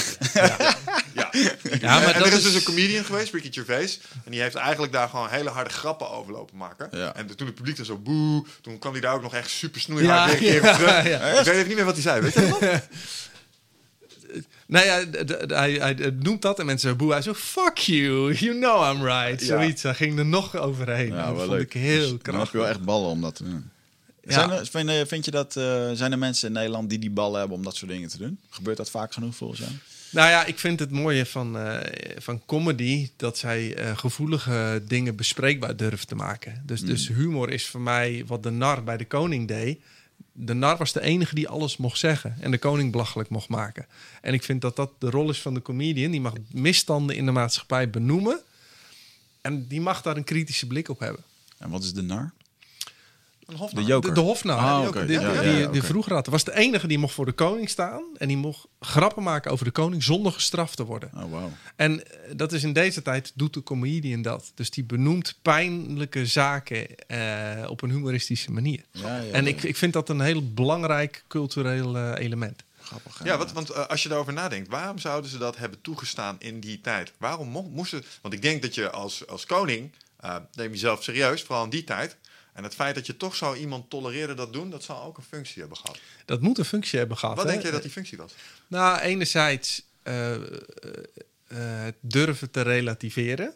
[1.13, 1.29] Ja.
[1.81, 3.99] Ja, maar en dat er is dus een comedian geweest, Ricky Gervais.
[4.25, 6.87] En die heeft eigenlijk daar gewoon hele harde grappen over lopen maken.
[6.91, 7.15] Ja.
[7.15, 9.81] En toen het publiek er zo boe, toen kwam hij daar ook nog echt super
[9.81, 11.07] snoeihard Ja, weer een keer ja, terug.
[11.07, 11.19] ja.
[11.39, 12.81] Ik weet even niet meer wat hij zei, weet je dat?
[14.67, 15.03] Nou ja,
[15.47, 17.11] hij, hij noemt dat en mensen boe.
[17.11, 19.39] Hij zo, fuck you, you know I'm right.
[19.41, 19.45] Ja.
[19.47, 21.07] Zoiets, hij ging er nog overheen.
[21.07, 21.61] Ja, dat wel vond leuk.
[21.61, 22.51] ik heel Dus Dan heb krachtig.
[22.51, 23.69] je wel echt ballen om dat te doen.
[24.33, 27.09] Zijn er, vind, je- vind je dat, eh, zijn er mensen in Nederland die die
[27.09, 28.39] ballen hebben om dat soort dingen te doen?
[28.49, 29.71] Gebeurt dat vaak genoeg volgens jou?
[30.11, 31.77] Nou ja, ik vind het mooie van, eh,
[32.21, 36.61] van comedy dat zij eh, gevoelige dingen bespreekbaar durven te maken.
[36.65, 39.79] Dus, dus humor is voor mij wat de nar bij de koning deed.
[40.31, 43.85] De nar was de enige die alles mocht zeggen en de koning belachelijk mocht maken.
[44.21, 46.11] En ik vind dat dat de rol is van de comedian.
[46.11, 48.39] Die mag misstanden in de maatschappij benoemen
[49.41, 51.23] en die mag daar een kritische blik op hebben.
[51.57, 52.31] En wat is de nar?
[53.47, 53.83] Een hofnaam.
[53.83, 54.09] De joker.
[54.09, 54.59] De, de hofnaam.
[54.59, 55.05] Ah, die, oké.
[55.05, 55.83] die, Ja, ja, die- ja, die oké.
[55.83, 56.27] vroeger had.
[56.27, 58.03] was de enige die mocht voor de koning staan.
[58.17, 61.11] En die mocht grappen maken over de koning zonder gestraft te worden.
[61.15, 61.51] Oh, wauw.
[61.75, 64.51] En eh, dat is in deze tijd, doet de comedian dat.
[64.55, 68.83] Dus die benoemt pijnlijke zaken eh, op een humoristische manier.
[68.91, 69.49] Ja, ja, en ja.
[69.49, 72.63] ik, ik vind dat een heel belangrijk cultureel eh, element.
[72.81, 73.23] Grappig.
[73.23, 76.81] Ja, wat, want als je daarover nadenkt, waarom zouden ze dat hebben toegestaan in die
[76.81, 77.11] tijd?
[77.17, 78.03] Waarom mo- moesten...
[78.21, 81.83] Want ik denk dat je als, als koning, eh, neem jezelf serieus, vooral in die
[81.83, 82.17] tijd.
[82.57, 85.23] En het feit dat je toch zo iemand tolereerde dat doen, dat zal ook een
[85.23, 85.99] functie hebben gehad.
[86.25, 87.35] Dat moet een functie hebben gehad.
[87.35, 87.51] Wat hè?
[87.51, 88.33] denk je dat die functie was?
[88.67, 90.41] Nou, enerzijds eh, eh,
[91.47, 93.53] eh, het durven te relativeren.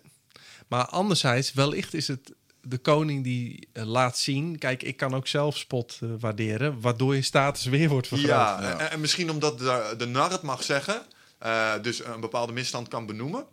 [0.67, 4.57] Maar anderzijds, wellicht is het de koning die eh, laat zien...
[4.57, 6.81] Kijk, ik kan ook zelf spot eh, waarderen...
[6.81, 8.29] waardoor je status weer wordt vergroot.
[8.29, 8.79] Ja, Ja.
[8.79, 11.01] En, en misschien omdat de, de nar het mag zeggen,
[11.37, 13.45] eh, dus een bepaalde misstand kan benoemen.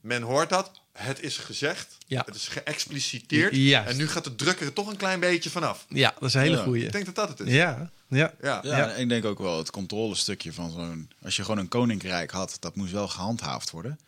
[0.00, 2.22] Men hoort dat, het is gezegd, Ja.
[2.26, 3.54] het is geëxpliciteerd.
[3.56, 3.90] Juist.
[3.90, 5.86] En nu gaat de druk er toch een klein beetje vanaf.
[5.88, 6.62] Ja, dat is een hele Ja.
[6.62, 6.84] goeie.
[6.84, 7.54] Ik denk dat dat het is.
[7.54, 8.32] Ja, ja.
[8.42, 8.60] Ja.
[8.62, 8.90] Ja, Ja.
[8.92, 11.10] ik denk ook wel het controlestukje van zo'n...
[11.24, 13.98] Als je gewoon een koninkrijk had, dat moest wel gehandhaafd worden.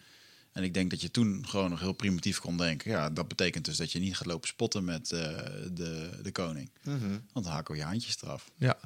[0.52, 2.90] En ik denk dat je toen gewoon nog heel primitief kon denken...
[2.90, 5.18] ja, dat betekent dus dat je niet gaat lopen spotten met eh,
[5.72, 6.70] de, de koning.
[7.32, 8.44] Want dan we je handjes eraf.
[8.56, 8.76] ja.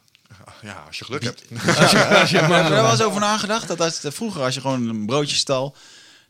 [0.63, 1.43] Ja, als je geluk hebt.
[1.81, 3.69] Als je, als je Heb man je er wel eens over nagedacht?
[3.69, 5.77] Dat als, vroeger, als je gewoon een broodje stal...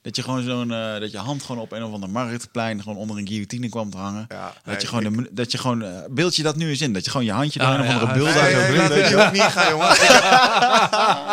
[0.06, 2.98] Dat je gewoon zo'n eh, dat je hand gewoon op een of ander marktplein gewoon
[2.98, 4.24] onder een guillotine kwam te hangen.
[4.28, 6.80] Ja, dat nee, je gewoon de, dat je gewoon eh, beeld je dat nu eens
[6.80, 6.92] in.
[6.92, 9.16] Dat je gewoon je handje door Ah, een of andere beeld Nee, daar zo nee,
[9.26, 9.86] ook niet gaan, jongen.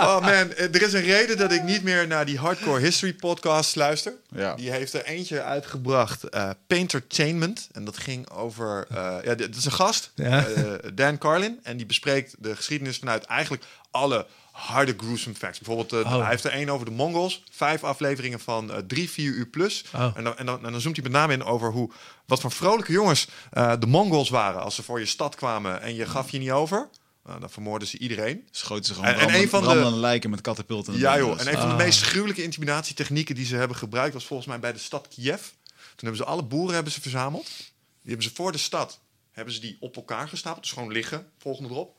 [0.03, 3.75] Oh man, er is een reden dat ik niet meer naar die Hardcore History podcast
[3.75, 4.13] luister.
[4.35, 4.55] Ja.
[4.55, 7.67] Die heeft er eentje uitgebracht, eh Paintertainment.
[7.71, 8.85] En dat ging over...
[8.89, 10.45] eh, ja, dit is een gast, Ja.
[10.45, 10.63] eh,
[10.93, 11.59] Dan Carlin.
[11.63, 15.59] En die bespreekt de geschiedenis vanuit eigenlijk alle harde gruesome facts.
[15.59, 16.19] Bijvoorbeeld, eh, Oh.
[16.21, 17.43] hij heeft er één over de Mongols.
[17.51, 19.83] Vijf afleveringen van eh, drie, vier uur plus.
[19.95, 20.11] Oh.
[20.15, 21.91] En, dan, en, dan, en dan zoomt hij met name in over hoe,
[22.25, 24.61] wat voor vrolijke jongens eh, de Mongols waren.
[24.61, 26.89] Als ze voor je stad kwamen en je gaf je niet over...
[27.25, 28.47] Nou, dan vermoorden ze iedereen.
[28.51, 30.97] Schoten ze gewoon En- en een van de- lijken met katapulten.
[30.97, 34.13] Ja joh, en een van de meest gruwelijke intimidatietechnieken die ze hebben gebruikt...
[34.13, 35.41] was volgens mij bij de stad Kiev.
[35.75, 37.45] Toen hebben ze alle boeren hebben ze verzameld.
[37.47, 37.65] Die
[38.11, 38.99] hebben ze voor de stad
[39.31, 40.63] hebben ze die op elkaar gestapeld.
[40.63, 41.95] Dus gewoon liggen, volgende erop.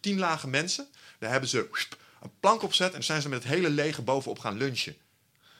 [0.00, 0.86] Tien lage mensen.
[1.18, 1.68] Daar hebben ze
[2.22, 2.86] een plank opzet...
[2.86, 4.96] en dan zijn ze met het hele leger bovenop gaan lunchen.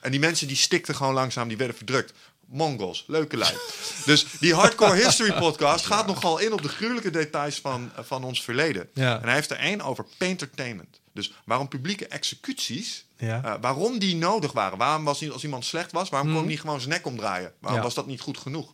[0.01, 2.13] En die mensen die stikten gewoon langzaam, die werden verdrukt.
[2.47, 3.55] Mongols, leuke lui.
[4.05, 8.25] dus die Hardcore History podcast gaat nogal in op de gruwelijke details van, eh, van
[8.25, 8.89] ons verleden.
[8.95, 9.17] Ja.
[9.21, 11.01] En hij heeft er één over paintertainment.
[11.13, 13.45] Dus waarom publieke executies, Ja.
[13.45, 14.79] eh, waarom die nodig waren.
[14.79, 17.43] Waarom was niet als iemand slecht was, waarom kon hij niet gewoon zijn nek omdraaien?
[17.43, 17.75] Waarom Mhm.
[17.75, 17.83] Ja.
[17.83, 18.73] was dat niet goed genoeg?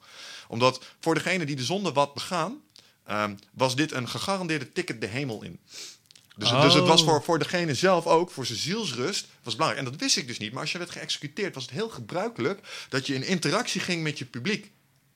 [0.49, 2.63] Omdat voor degene die de zonde wat begaan,
[3.05, 5.61] ehm, was dit een gegarandeerde ticket de hemel in.
[6.37, 7.09] Dus, het- dus het was Oh.
[7.09, 9.85] voor, voor degene zelf ook, voor zijn zielsrust, was belangrijk.
[9.87, 10.53] En dat wist ik dus niet.
[10.53, 14.19] Maar als je werd geëxecuteerd, was het heel gebruikelijk dat je in interactie ging met
[14.19, 14.71] je publiek.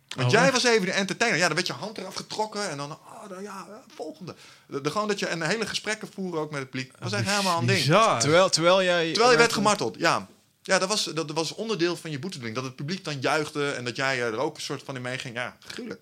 [0.08, 0.52] Want Oh, jij echt?
[0.52, 1.38] was even de entertainer.
[1.38, 4.34] Ja, dan werd je hand eraf getrokken en dan, oh, dan ja, volgende.
[4.66, 6.92] De, de- gewoon dat je een hele gesprekken voeren ook met het publiek.
[6.98, 7.84] was echt helemaal een ding.
[8.18, 9.08] Terwijl, terwijl jij...
[9.12, 10.28] Terwijl je werd gemarteld, ja.
[10.66, 12.56] Ja, dat was, dat was onderdeel van je boetedoening.
[12.56, 15.34] Dat het publiek dan juichte en dat jij er ook een soort van in meeging.
[15.34, 16.00] Ja, gruwelijk.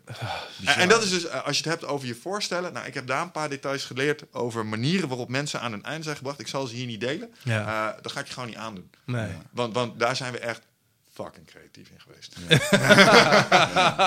[0.65, 2.73] En, en dat is dus, eh, als je het hebt over je voorstellen.
[2.73, 6.05] Nou, ik heb daar een paar details geleerd over manieren waarop mensen aan hun einde
[6.05, 6.41] zijn gebracht.
[6.41, 7.35] Ik zal ze hier niet delen.
[7.43, 7.93] Ja.
[7.93, 8.91] Eh, dat ga ik je gewoon niet aandoen.
[9.05, 9.31] Nee.
[9.51, 10.63] Want, want daar zijn we echt
[11.15, 12.35] fucking creatief in geweest.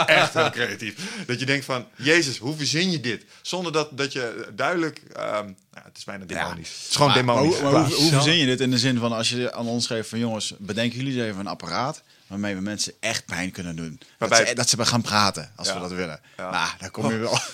[0.21, 1.23] echt heel creatief.
[1.25, 3.25] Dat je denkt van, Jezus, hoe verzin je dit?
[3.41, 5.01] Zonder dat, dat je duidelijk...
[5.13, 6.69] ehm, nou, het is bijna demonisch.
[6.69, 7.53] Het is gewoon Maar, demonisch.
[7.53, 7.99] hoe, maar hoe, Klaar.
[7.99, 10.53] hoe verzin je dit in de zin van als je aan ons schreef van jongens,
[10.57, 13.99] bedenken jullie eens even een apparaat waarmee we mensen echt pijn kunnen doen.
[14.18, 15.74] Waarbij- Dat, ze, dat ze gaan praten als Ja.
[15.74, 16.20] we dat willen.
[16.38, 16.49] Ja.
[16.52, 17.40] Nou, daar kom je wel.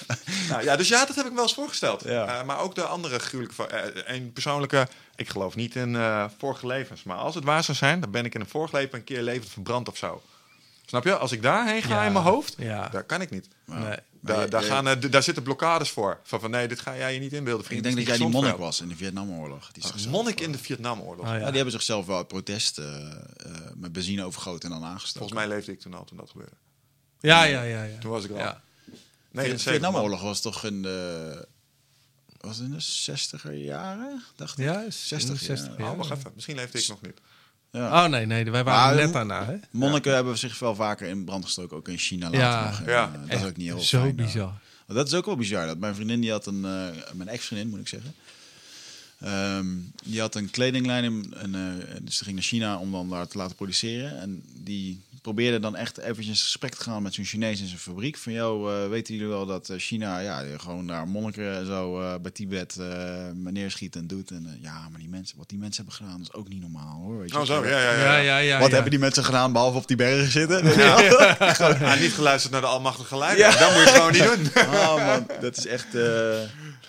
[0.50, 2.04] Nou, ja, dus ja, dat heb ik me wel eens voorgesteld.
[2.04, 2.40] Ja.
[2.40, 3.68] Eh, maar ook de andere gruwelijke...
[3.68, 4.88] eh, een persoonlijke...
[5.16, 7.04] Ik geloof niet in eh, vorige levens.
[7.04, 9.22] Maar als het waar zou zijn, dan ben ik in een vorig leven een keer
[9.22, 10.22] levend verbrand of zo.
[10.86, 11.18] Snap je?
[11.18, 12.06] Als ik daarheen ga Ja.
[12.06, 12.90] in mijn hoofd, Ja.
[12.90, 13.48] daar kan ik niet.
[13.66, 13.98] Nee.
[14.26, 16.20] Daar, je- daar, gaan, eh, d- daar zitten blokkades voor.
[16.24, 17.80] Van, van nee, dit ga jij je niet inbeelden, vriend.
[17.80, 19.72] Ik denk dat jij die monnik was in de Vietnamoorlog.
[19.72, 21.26] Die Monnik in de eh, Vietnamoorlog.
[21.26, 21.38] Oh, ja.
[21.38, 21.46] ja.
[21.46, 23.16] die hebben zichzelf wel uit protest eh, eh,
[23.76, 25.20] met benzine overgoten en dan aangestoken.
[25.20, 26.56] Volgens mij leefde ik toen al toen dat gebeurde.
[27.20, 27.84] Ja, ja, ja.
[27.84, 28.00] ja.
[28.00, 28.38] Toen was ik al.
[28.38, 28.62] Ja.
[29.32, 31.48] Nee, de Vietnamoorlog was toch in de...
[32.40, 34.24] Was het in de 60er jaren?
[34.36, 34.66] Dacht ik.
[34.66, 35.84] Ja, is 60, 60 ja.
[35.84, 35.92] ja.
[35.92, 36.32] Oh, wacht even.
[36.34, 37.20] Misschien leefde ik nog niet.
[37.78, 38.04] Ja.
[38.04, 39.46] Oh nee, nee, wij waren Maar net daarna.
[39.46, 39.56] Hè?
[39.72, 42.70] Monniken hebben zich wel vaker in brand gestoken, ook in China later Ja.
[42.70, 42.80] nog.
[42.80, 43.12] En, Ja.
[43.14, 44.26] eh, dat is ook niet heel Zo fijn, eh.
[44.26, 44.54] bizar.
[44.88, 45.66] Dat is ook wel bizar.
[45.68, 48.14] Dat mijn vriendin, die had een, eh, mijn ex-vriendin moet ik zeggen,
[49.20, 49.66] Ehm,
[50.04, 53.28] die had een kledinglijn in, en, eh, dus ze ging naar China om dan daar
[53.28, 54.20] te laten produceren.
[54.22, 57.80] En die probeerde dan echt eventjes in gesprek te gaan met zo'n Chinees in zijn
[57.80, 58.18] fabriek.
[58.18, 62.14] Van, joh, eh, weten jullie wel dat eh, China ja, gewoon daar monniken zo eh,
[62.22, 62.88] bij Tibet eh
[63.34, 64.32] neerschiet en doet.
[64.32, 67.20] En ja, maar die mensen, wat die mensen hebben gedaan, is ook niet normaal hoor.
[67.20, 67.40] Weet je.
[67.40, 67.66] Oh, zo.
[67.66, 68.04] Ja, ja, ja.
[68.04, 68.58] Ja, ja, ja.
[68.60, 68.74] wat ja.
[68.74, 70.64] hebben die mensen gedaan behalve op die bergen zitten?
[70.82, 73.60] Ah, niet geluisterd naar de almachtige leider.
[73.60, 74.64] Dat moet je gewoon niet doen.
[74.66, 75.96] Oh man, dat is echt...
[75.96, 76.02] eh,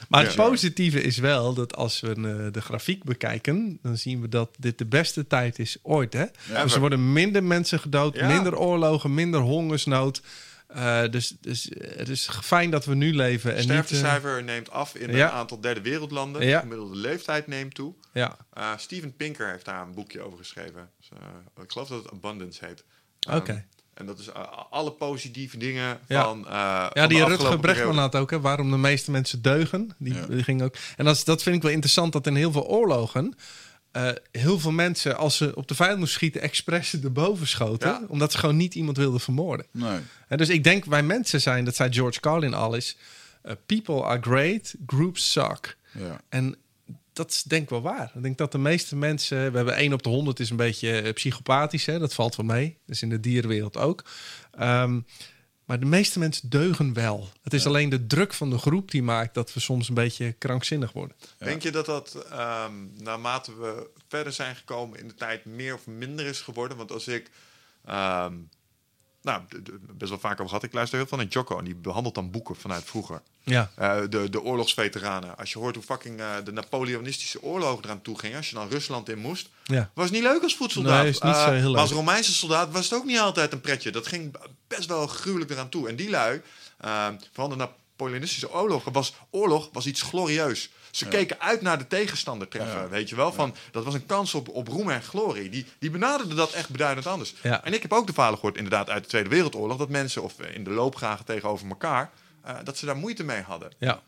[0.09, 0.45] Maar het Ja.
[0.49, 4.87] positieve is wel dat als we de grafiek bekijken, dan zien we dat dit de
[4.87, 6.13] beste tijd is ooit.
[6.13, 6.25] Hè?
[6.63, 8.35] Dus er worden minder mensen gedood, Ja.
[8.35, 10.23] minder oorlogen, minder hongersnood.
[10.75, 13.51] Eh, dus, dus eh, het is fijn dat we nu leven.
[13.51, 15.27] En eh, sterftecijfer neemt af in ja.
[15.27, 16.47] een aantal derde wereldlanden.
[16.47, 16.55] Ja.
[16.55, 17.95] De gemiddelde leeftijd neemt toe.
[18.13, 20.91] ja, Uh, Steven Pinker heeft daar een boekje over geschreven.
[20.99, 21.09] Dus,
[21.65, 22.85] ik geloof dat het Abundance heet.
[23.31, 23.53] oké.
[23.53, 24.33] Um, en dat is
[24.71, 26.23] alle positieve dingen Ja.
[26.23, 26.45] van.
[26.49, 29.95] Ja, van die Rutger Bregman had ook, hè, waarom de meeste mensen deugen.
[29.99, 30.75] Die, ging ook.
[30.97, 33.35] En dat, dat vind ik wel interessant, dat in heel veel oorlogen
[33.95, 37.89] eh, heel veel mensen, als ze op de vijand moesten schieten, expres erboven schoten.
[37.89, 38.03] Ja.
[38.09, 39.67] Omdat ze gewoon niet iemand wilden vermoorden.
[39.71, 39.99] Nee.
[40.29, 42.97] En dus ik denk wij mensen zijn, dat zei George Carlin al eens,
[43.43, 45.77] eh, people are great, groups suck.
[45.99, 46.21] Ja.
[46.29, 46.57] En
[47.13, 48.13] dat is denk ik wel waar.
[48.15, 51.01] Ik denk dat de meeste mensen, we hebben 1 op de 100 is een beetje
[51.01, 51.99] eh, psychopathisch, hè?
[51.99, 52.79] dat valt wel mee.
[52.87, 54.05] Dus in de dierenwereld ook.
[54.53, 55.01] Ehm,
[55.65, 57.29] maar de meeste mensen deugen wel.
[57.43, 60.33] Het is alleen de druk van de groep die maakt dat we soms een beetje
[60.33, 61.17] krankzinnig worden.
[61.39, 65.87] Denk je dat dat ehm, naarmate we verder zijn gekomen in de tijd meer of
[65.87, 66.77] minder is geworden?
[66.77, 67.31] Want als ik,
[67.85, 68.35] ehm,
[69.23, 69.43] nou,
[69.93, 72.31] best wel vaak over gehad, ik luister heel veel naar Jocko en die behandelt dan
[72.31, 73.23] boeken vanuit vroeger.
[73.45, 75.37] Ja, Eh, de, de oorlogsveteranen.
[75.39, 78.69] Als je hoort hoe fucking eh, de Napoleonistische oorlogen eraan toe gingen, als je dan
[78.69, 79.91] Rusland in moest, ja.
[79.95, 81.03] was niet leuk als voetsoldaat.
[81.03, 81.73] Nee, is niet Eh, zo heel leuk.
[81.73, 83.91] Maar als Romeinse soldaat was het ook niet altijd een pretje.
[83.91, 84.37] Dat ging
[84.69, 85.89] best wel gruwelijk eraan toe.
[85.89, 86.43] En die lui,
[86.85, 90.71] uh, van de Napoleonistische oorlogen, was oorlog was iets glorieus.
[90.91, 92.89] Ze keken uit naar de tegenstander treffen, Ja.
[92.89, 93.33] weet je wel.
[93.33, 95.49] Van, Dat was een kans op, op roem en glorie.
[95.51, 97.35] Die, die benaderden dat echt beduidend anders.
[97.43, 97.65] Ja.
[97.65, 99.77] En ik heb ook de verhalen gehoord, inderdaad, uit de Tweede Wereldoorlog...
[99.79, 102.11] dat mensen, of eh, in de loopgragen tegenover elkaar...
[102.45, 103.73] eh, dat ze daar moeite mee hadden.
[103.79, 104.03] ja.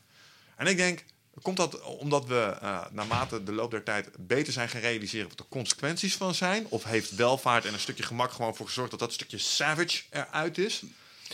[0.56, 1.04] En ik denk,
[1.42, 5.38] komt dat omdat we eh, naarmate de loop der tijd beter zijn gaan realiseren wat
[5.38, 6.66] de consequenties van zijn?
[6.68, 10.58] Of heeft welvaart en een stukje gemak gewoon voor gezorgd dat dat stukje savage eruit
[10.58, 10.82] is?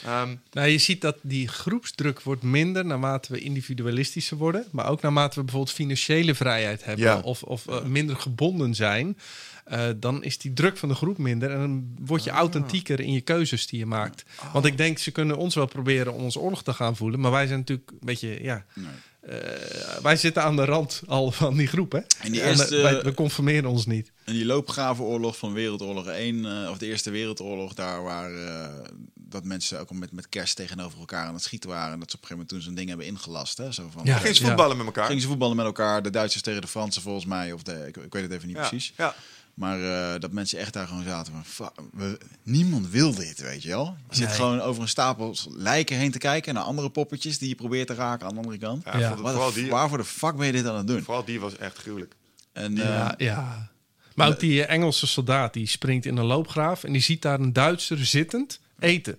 [0.05, 4.67] Ehm, Nou, je ziet dat die groepsdruk wordt minder naarmate we individualistischer worden.
[4.71, 7.19] Maar ook naarmate we bijvoorbeeld financiële vrijheid hebben Ja.
[7.21, 9.19] of, of eh, minder gebonden zijn.
[9.65, 13.13] Eh, dan is die druk van de groep minder en dan word je authentieker in
[13.13, 14.23] je keuzes die je maakt.
[14.53, 17.31] Want ik denk, ze kunnen ons wel proberen om ons oorlog te gaan voelen, maar
[17.31, 18.87] wij zijn natuurlijk een beetje, ja, Nee.
[19.21, 21.99] eh, wij zitten aan de rand al van die groep, hè?
[22.21, 24.13] En die En, eerste- wij, we conformeren ons niet.
[24.25, 28.67] En die loopgravenoorlog van Wereldoorlog 1, eh, of de Eerste Wereldoorlog, daar waar eh,
[29.15, 31.93] dat mensen ook al met, met kerst tegenover elkaar aan het schieten waren.
[31.93, 33.59] En dat ze op een gegeven moment toen zo'n ding hebben ingelast.
[33.59, 33.73] Hè?
[33.73, 34.17] Zo van, Ja.
[34.19, 35.07] gingen ze voetballen met elkaar?
[35.07, 37.97] Gingen ze voetballen met elkaar, de Duitsers tegen de Fransen volgens mij, of de, ik,
[37.97, 38.69] ik weet het even niet ja.
[38.69, 38.93] precies.
[38.97, 39.15] Ja.
[39.55, 39.83] Maar
[40.15, 43.69] eh, dat mensen echt daar gewoon zaten van, "Fuck, we, niemand wil dit, weet je
[43.69, 43.97] wel.
[44.09, 44.35] Je zit Nee.
[44.37, 47.95] gewoon over een stapel lijken heen te kijken naar andere poppetjes die je probeert te
[47.95, 48.85] raken aan de andere kant.
[48.85, 51.03] Ja, Wat vooral, de- die, waarvoor de fuck ben je dit aan het doen?
[51.03, 52.15] vooral die was echt gruwelijk.
[52.53, 53.71] En, eh, Ja, ja.
[54.15, 57.41] Maar ook die eh, Engelse soldaat die springt in een loopgraaf en die ziet daar
[57.41, 59.19] een Duitser zittend eten.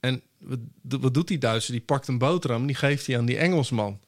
[0.00, 0.58] En wat,
[1.00, 1.72] wat doet die Duitser?
[1.72, 4.00] Die pakt een boterham en die geeft hij aan die Engelsman.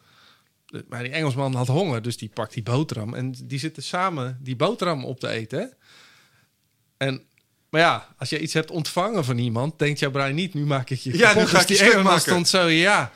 [0.88, 3.14] Maar die Engelsman had honger, dus die pakt die boterham.
[3.14, 5.59] En die zitten samen die boterham op te eten.
[5.59, 5.66] hè.
[7.06, 7.22] En,
[7.70, 10.90] maar ja, als je iets hebt ontvangen van iemand, denkt jouw brein niet, nu maak
[10.90, 13.12] ik je Ja, nu ga Dus ik die Engelsman stond zo, ja.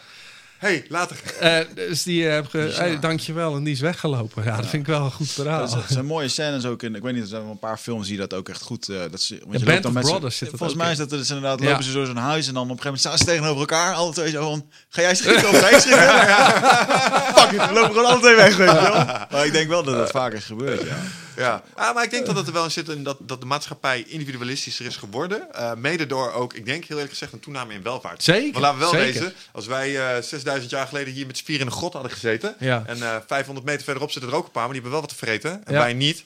[0.58, 1.16] Hey, later.
[1.40, 3.56] Eh, dus die heb ge, hey, dankjewel.
[3.56, 4.44] En die is weggelopen.
[4.44, 5.68] Ja, dat vind ik wel een goed verhaal.
[5.68, 6.94] Dat is- zijn mooie scènes ook in.
[6.94, 8.88] Ik weet niet, er zijn wel een paar films die dat ook echt goed.
[8.88, 10.96] eh dat ze, want Ja, je Band loopt dan met Brothers zit Volgens mij is
[10.98, 11.68] dat dus inderdaad Ja.
[11.70, 13.94] lopen ze door zo'n huis en dan op een gegeven moment staan ze tegenover elkaar.
[13.94, 16.08] Alle twee zo van, ga jij schieten of ga ik schieten?
[17.42, 19.04] Fuck it, we lopen gewoon alle twee weg, weet je wel.
[19.30, 20.96] Maar ik denk wel dat dat vaker gebeurt, ja.
[21.36, 23.46] Ja, ah, maar ik denk dat het er wel in zit in dat, dat de
[23.46, 25.52] maatschappij individualistischer is geworden.
[25.54, 28.22] Eh, mede door ook, ik denk heel eerlijk gezegd, een toename in welvaart.
[28.22, 29.20] Zeker, Want laten we wel zeker.
[29.20, 32.10] wezen, als wij eh 6000 jaar geleden hier met z'n vier in een grot hadden
[32.12, 32.54] gezeten...
[32.58, 32.82] Ja.
[32.86, 35.18] en eh 500 meter verderop zitten er ook een paar, maar die hebben wel wat
[35.18, 35.66] te vreten.
[35.66, 35.78] En Ja.
[35.78, 36.24] wij niet.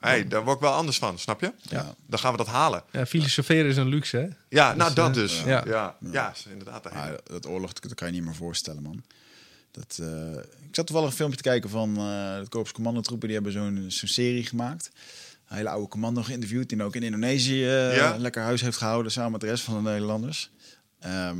[0.00, 1.52] Hey, daar word ik wel anders van, snap je?
[1.62, 1.94] Ja.
[2.06, 2.82] Dan gaan we dat halen.
[2.90, 4.26] Ja, filosoferen is een luxe, hè?
[4.48, 5.42] Ja, nou dat eh, dus.
[5.46, 5.62] ja.
[5.66, 6.32] Ja, ja.
[6.34, 6.92] is inderdaad.
[6.92, 9.02] Maar dat oorlog, dat kan je niet meer voorstellen, man.
[9.78, 10.32] Dat, eh,
[10.68, 13.26] ik zat toevallig een filmpje te kijken van eh de Korps Commandotroepen.
[13.28, 14.90] Die hebben zo'n zo'n serie gemaakt.
[15.48, 16.68] Een hele oude commando geïnterviewd.
[16.68, 18.16] Die ook in Indonesië eh, Ja.
[18.18, 20.50] lekker huis heeft gehouden samen met de rest van de Nederlanders.
[21.00, 21.36] Ehm,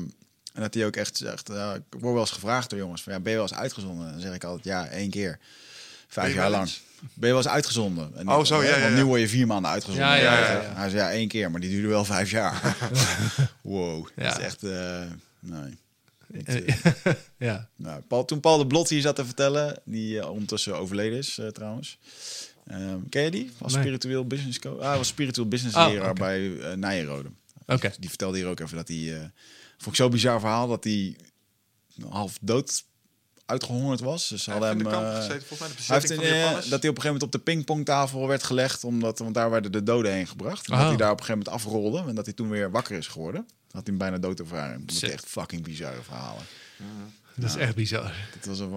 [0.54, 3.12] en dat hij ook echt zegt, ja, ik word wel eens gevraagd door jongens, van,
[3.12, 4.10] ja, ben je wel eens uitgezonden?
[4.10, 5.38] Dan zeg ik altijd, ja, één keer.
[6.08, 6.70] Vijf jaar lang.
[7.00, 8.16] Ben je wel eens uitgezonden?
[8.16, 8.94] En Oh, zo, ja, ja, ja.
[8.94, 10.06] nu word je vier maanden uitgezonden.
[10.08, 10.72] Ja, ja, ja, ja.
[10.74, 12.76] Hij zei, ja, één keer, maar die duurde wel vijf jaar.
[13.62, 14.28] wow, Ja.
[14.28, 14.62] dat is echt...
[14.62, 15.00] eh,
[15.40, 15.78] nee.
[16.44, 16.74] Eh,
[17.48, 17.68] ja.
[17.76, 21.38] Nou, Paul, toen Paul de Blot hier zat te vertellen, die eh, ondertussen overleden is
[21.38, 21.98] eh, trouwens.
[22.66, 23.50] Ehm, ken je die?
[23.58, 23.82] Als Nee.
[23.82, 24.80] spiritueel business coach.
[24.80, 27.28] Ah, hij was spiritueel business Oh, leraar bij eh Nijenrode.
[27.66, 27.92] Oké.
[28.00, 29.14] Die vertelde hier ook even dat hij...
[29.14, 29.20] eh
[29.76, 31.16] vond ik zo'n bizar verhaal dat hij
[32.08, 32.84] half dood
[33.46, 34.28] uitgehongerd was.
[34.28, 34.86] Dus ze Hij hadden hem...
[34.86, 36.82] de kamp eh, gezeten, volgens mij de hij heeft in, eh, dat hij op een
[36.84, 40.66] gegeven moment op de pingpongtafel werd gelegd, omdat, want daar werden de doden heen gebracht.
[40.66, 40.78] En Oh.
[40.78, 43.06] dat hij daar op een gegeven moment afrolde en dat hij toen weer wakker is
[43.06, 43.46] geworden.
[43.70, 44.86] Had hij hem bijna dood ervaren.
[44.86, 46.42] Dat is echt fucking bizarre verhalen.
[47.34, 48.12] Dat is echt bizar.
[48.34, 48.70] Dat was een,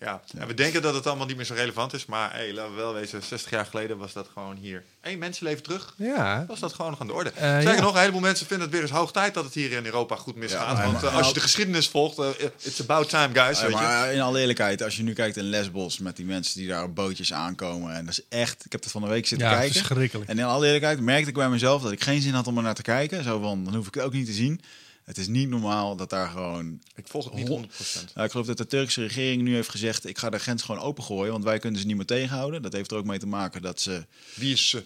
[0.00, 2.06] Ja, en we denken dat het allemaal niet meer zo relevant is.
[2.06, 4.84] Maar hey, laten we wel wezen, 60 jaar geleden was dat gewoon hier.
[5.00, 5.94] Hé, mensen leven terug.
[5.96, 6.44] Ja.
[6.48, 7.30] Was dat gewoon nog aan de orde.
[7.36, 7.80] Sterker ja.
[7.80, 10.16] nog, een heleboel mensen vinden het weer eens hoog tijd dat het hier in Europa
[10.16, 10.76] goed misgaat.
[10.76, 12.26] Ja, Want maar- eh, als je de geschiedenis volgt, eh,
[12.62, 13.58] it's about time, guys.
[13.58, 13.82] Ja, weet je.
[13.82, 16.82] maar in alle eerlijkheid, als je nu kijkt in Lesbos met die mensen die daar
[16.82, 17.94] op bootjes aankomen.
[17.94, 19.74] En dat is echt, ik heb het van de week zitten Ja, kijken.
[19.74, 20.30] verschrikkelijk.
[20.30, 22.62] En in alle eerlijkheid merkte ik bij mezelf dat ik geen zin had om er
[22.62, 23.24] naar te kijken.
[23.24, 24.60] Zo van, dan hoef ik het ook niet te zien.
[25.08, 26.80] Het is niet normaal dat daar gewoon...
[26.94, 27.74] Ik volg het niet Hon- 100%.
[28.14, 30.06] Nou, ik geloof dat de Turkse regering nu heeft gezegd...
[30.06, 32.62] ik ga de grens gewoon opengooien, want wij kunnen ze niet meer tegenhouden.
[32.62, 34.82] Dat heeft er ook mee te maken dat ze Wie is ze?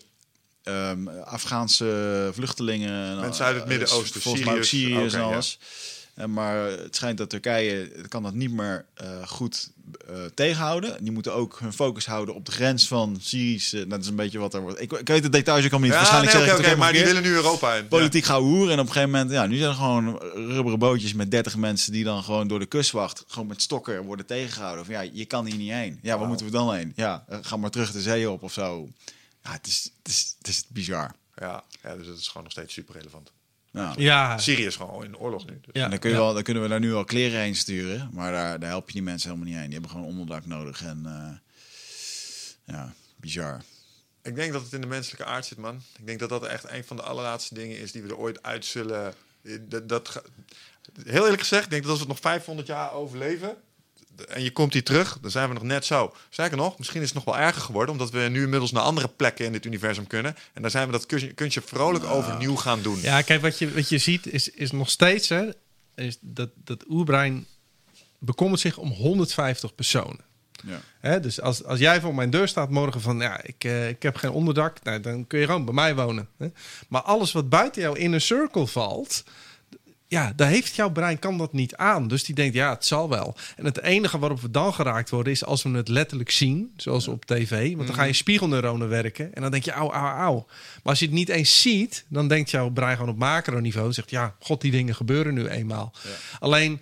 [0.63, 3.11] ehm, Afghaanse vluchtelingen...
[3.11, 4.63] en, Mensen uit het eh, Midden-Oosten, Volgens mij.
[4.63, 5.41] Syriërs en ja.
[6.15, 9.71] En maar het schijnt dat Turkije kan dat niet meer eh, goed
[10.09, 11.05] eh, tegenhouden.
[11.05, 13.77] Die moeten ook hun focus houden op de grens van Syrische...
[13.77, 14.81] nou, dat is een beetje wat er wordt...
[14.81, 15.99] Ik, ik weet de details ook allemaal niet.
[15.99, 17.89] Ja, Waarschijnlijk nee, zeg ik maar die willen nu Europa in.
[17.89, 18.73] politiek gaan hoeren.
[18.73, 21.93] En op een gegeven moment, ja, nu zijn er gewoon rubberen bootjes met 30 mensen
[21.93, 24.85] die dan gewoon door de kustwacht, gewoon met stokken worden tegengehouden.
[24.85, 25.99] Van ja, je kan hier niet heen.
[26.03, 26.93] Ja, waar moeten we dan heen?
[26.97, 28.89] Ja, eh, ga maar terug de zee op of zo.
[29.43, 31.15] Ja, het is, het is, het is bizar.
[31.35, 33.33] Ja, ja, dus het is gewoon nog steeds super relevant.
[33.73, 35.61] Nou, Ja, Syrië is gewoon in oorlog nu.
[35.61, 35.71] Dus.
[35.73, 36.23] ja, en dan, kun je ja.
[36.23, 38.11] wel, dan kunnen we daar nu al kleren heen sturen.
[38.13, 39.71] Maar daar, daar help je die mensen helemaal niet heen.
[39.71, 40.83] Die hebben gewoon onderdak nodig.
[40.83, 43.63] En eh, ja, bizar.
[44.23, 45.83] Ik denk dat het in de menselijke aard zit, man.
[45.99, 48.43] Ik denk dat dat echt een van de allerlaatste dingen is die we er ooit
[48.43, 49.15] uit zullen.
[49.83, 50.23] Dat,
[51.05, 53.57] heel eerlijk gezegd, ik denk dat als we het nog 500 jaar overleven.
[54.29, 56.15] En je komt hier terug, dan zijn we nog net zo.
[56.31, 59.09] Sterker nog, misschien is het nog wel erger geworden, omdat we nu inmiddels naar andere
[59.09, 60.37] plekken in dit universum kunnen.
[60.53, 63.01] En daar zijn we dat kunstje, kunstje vrolijk overnieuw gaan doen.
[63.01, 65.49] Ja, kijk, wat je, wat je ziet is, is nog steeds hè,
[65.95, 67.47] is dat, dat oerbrein
[68.19, 70.21] bekommert zich om 150 personen.
[70.67, 70.81] Ja.
[71.01, 74.03] Hè, dus als, als jij voor mijn deur staat morgen van ja, ik, eh, ik
[74.03, 76.29] heb geen onderdak, nou, dan kun je gewoon bij mij wonen.
[76.39, 76.47] Hè.
[76.89, 79.25] Maar alles wat buiten jouw inner circle valt,
[80.13, 82.09] ja, daar heeft jouw brein kan dat niet aan.
[82.09, 83.35] Dus die denkt, ja, het zal wel.
[83.57, 87.09] En het enige waarop we dan geraakt worden is als we het letterlijk zien, zoals
[87.09, 87.75] op tv.
[87.75, 90.47] Want dan ga je spiegelneuronen werken en dan denk je, auw, auw, auw.
[90.47, 94.11] Maar als je het niet eens ziet, dan denkt jouw brein gewoon op macroniveau, zegt,
[94.11, 95.93] ja, god, die dingen gebeuren nu eenmaal.
[96.39, 96.81] Alleen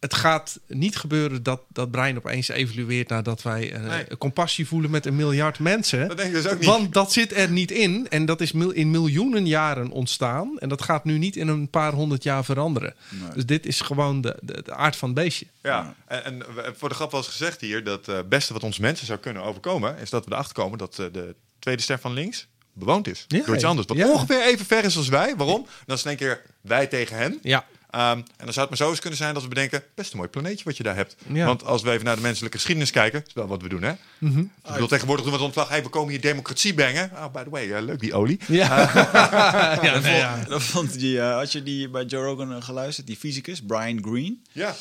[0.00, 4.16] het gaat niet gebeuren dat dat brein opeens evolueert nadat wij eh, Nee.
[4.18, 6.08] compassie voelen met een miljard mensen.
[6.08, 6.68] Dat denk ik dus ook niet.
[6.68, 8.06] Want dat zit er niet in.
[8.08, 10.58] En dat is mil- in miljoenen jaren ontstaan.
[10.58, 12.94] En dat gaat nu niet in een paar honderd jaar veranderen.
[13.08, 13.30] Nee.
[13.34, 15.46] Dus dit is gewoon de, de, de aard van het beestje.
[15.62, 16.42] Ja, en, en
[16.76, 19.42] voor de grap was gezegd hier dat eh, het beste wat ons mensen zou kunnen
[19.42, 23.24] overkomen, is dat we erachter komen dat eh, de tweede ster van links bewoond is.
[23.28, 23.86] Ja, door iets anders.
[23.86, 24.10] Wat ja.
[24.12, 25.36] ongeveer even ver is als wij.
[25.36, 25.66] Waarom?
[25.86, 27.38] Dan is het in één keer wij tegen hen.
[27.42, 27.66] Ja.
[27.90, 29.82] Ehm, en dan zou het maar zo eens kunnen zijn dat we bedenken...
[29.94, 31.16] best een mooi planeetje wat je daar hebt.
[31.32, 31.46] Ja.
[31.46, 33.22] Want als we even naar de menselijke geschiedenis kijken...
[33.26, 33.92] is wel wat we doen, hè?
[34.18, 34.38] Mhm.
[34.38, 35.68] Ik bedoel, tegenwoordig doen we het ontslag...
[35.68, 37.10] hey, we komen hier democratie brengen.
[37.14, 38.40] Oh, by the way, eh, leuk die olie.
[38.46, 38.90] Ja.
[39.82, 40.44] ja, nee, ja.
[40.48, 43.06] Dat vond die, eh, had je die bij Joe Rogan eh, geluisterd?
[43.06, 44.42] Die fysicus, Brian Green.
[44.52, 44.74] Ja.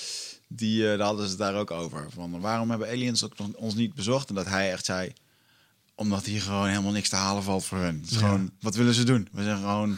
[0.47, 2.05] Die, eh, daar hadden ze het daar ook over.
[2.13, 4.29] Van waarom hebben aliens ons niet bezocht?
[4.29, 5.13] En dat hij echt zei,
[5.95, 7.99] omdat hier gewoon helemaal niks te halen valt voor hun.
[8.01, 9.27] Het is gewoon, wat willen ze doen?
[9.31, 9.97] We zijn gewoon,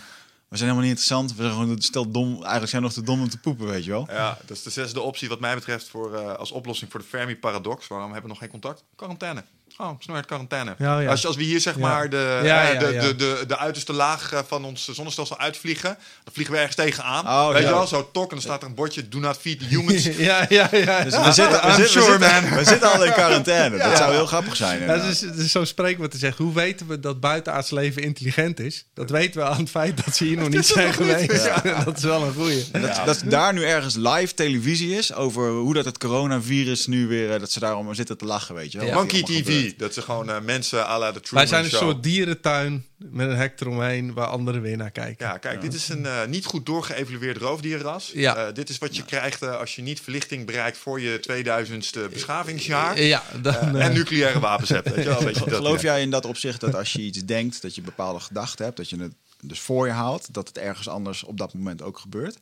[0.51, 1.35] we zijn helemaal niet interessant.
[1.35, 2.33] We zijn gewoon stel dom.
[2.33, 4.07] Eigenlijk zijn we nog te dom om te poepen, weet je wel?
[4.09, 7.05] Ja, dat is de zesde optie wat mij betreft voor, eh, als oplossing voor de
[7.05, 7.87] Fermi-paradox.
[7.87, 8.83] Waarom hebben we nog geen contact?
[8.95, 9.43] Quarantaine.
[9.81, 10.75] Gewoon snelheid quarantaine.
[10.77, 11.09] Ja, ja.
[11.09, 11.79] Als, als we hier zeg Ja.
[11.79, 13.01] maar de, Ja, eh, ja, de, ja.
[13.01, 17.25] De, de, de uiterste laag eh, van ons zonnestelsel uitvliegen, dan vliegen we ergens tegenaan.
[17.27, 17.67] Oh, Weet ja.
[17.67, 18.23] je wel, zo tok.
[18.23, 20.03] En dan staat er een bordje, do not feed the humans.
[20.29, 21.03] ja, ja, ja.
[21.03, 23.77] Dus we zitten, we, zitten, sure, we, zitten, we zitten al in quarantaine.
[23.77, 24.81] Dat zou heel grappig zijn.
[24.81, 26.45] Het is, het is zo'n spreekwoord te zeggen.
[26.45, 28.85] Hoe weten we dat buitenaards leven intelligent is?
[28.93, 31.49] Dat weten we aan het feit dat ze hier nog niet zijn geweest.
[31.85, 32.63] dat is wel een goeie.
[32.71, 37.33] Dat, dat daar nu ergens live televisie is over hoe dat het coronavirus nu weer,
[37.33, 38.93] eh, dat ze daarom zitten te lachen, weet je wel.
[38.93, 39.70] Monkey TV.
[39.77, 41.81] Dat ze gewoon eh, mensen à la de Truman Wij zijn een Show.
[41.81, 45.25] soort dierentuin met een hek eromheen waar anderen weer naar kijken.
[45.25, 48.11] Ja, kijk, dit is een eh, niet goed doorgeëvalueerd roofdierenras.
[48.13, 48.35] Ja.
[48.35, 52.13] Eh, dit is wat je krijgt eh, als je niet verlichting bereikt voor je 2000ste
[52.13, 53.01] beschavingsjaar.
[53.01, 54.89] Ja, dan, en nucleaire wapens hebt.
[54.89, 57.25] Weet je wel, een beetje dat Geloof jij in dat opzicht dat als je iets
[57.25, 60.57] denkt, dat je bepaalde gedachten hebt, dat je het dus voor je haalt, dat het
[60.57, 62.37] ergens anders op dat moment ook gebeurt?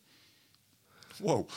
[1.18, 1.50] Wow.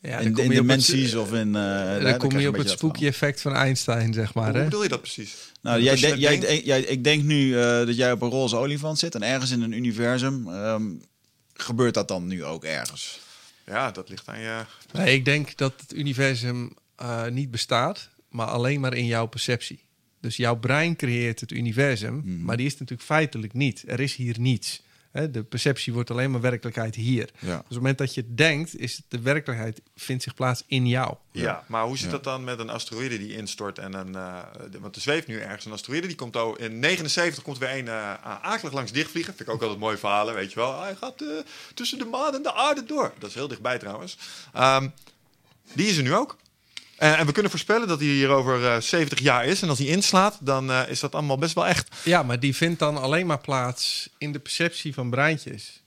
[0.00, 1.48] Ja, in het- dimensies of in...
[1.48, 4.48] eh, daar Dan kom je op het spooky effect van Einstein, zeg maar.
[4.50, 4.64] Hoe Hè?
[4.64, 5.34] bedoel je dat precies?
[5.62, 9.14] Nou, jij, denkt- jij, ik denk nu eh, dat jij op een roze olifant zit
[9.14, 10.82] en ergens in een universum ehm,
[11.54, 13.20] gebeurt dat dan nu ook ergens.
[13.66, 14.60] Ja, dat ligt aan je...
[14.92, 19.84] Nee, ik denk dat het universum eh, niet bestaat, maar alleen maar in jouw perceptie.
[20.20, 22.44] Dus jouw brein creëert het universum, Mhm.
[22.44, 23.84] maar die is natuurlijk feitelijk niet.
[23.86, 24.82] Er is hier niets.
[25.10, 27.30] Hè, de perceptie wordt alleen maar werkelijkheid hier.
[27.40, 30.86] Dus op het moment dat je het denkt, is de werkelijkheid vindt zich plaats in
[30.86, 31.14] jou.
[31.32, 32.10] Ja, maar hoe zit Ja.
[32.12, 34.14] dat dan met een asteroïde die instort en een...
[34.14, 34.38] eh,
[34.70, 36.56] de- want er zweeft nu ergens een asteroïde, die komt al...
[36.56, 39.34] In 79 komt er weer een eh, akelig langs dichtvliegen.
[39.34, 40.80] Vind ik ook altijd mooie verhalen, weet je wel.
[40.82, 41.28] Hij gaat eh,
[41.74, 43.12] tussen de maan en de aarde door.
[43.18, 44.18] Dat is heel dichtbij trouwens.
[44.52, 44.88] Ehm,
[45.74, 46.36] die is er nu ook.
[47.00, 49.62] En, en we kunnen voorspellen dat hij hier over eh, 70 jaar is.
[49.62, 51.94] En als hij inslaat, dan eh, is dat allemaal best wel echt.
[52.04, 55.82] Ja, maar die vindt dan alleen maar plaats in de perceptie van breintjes.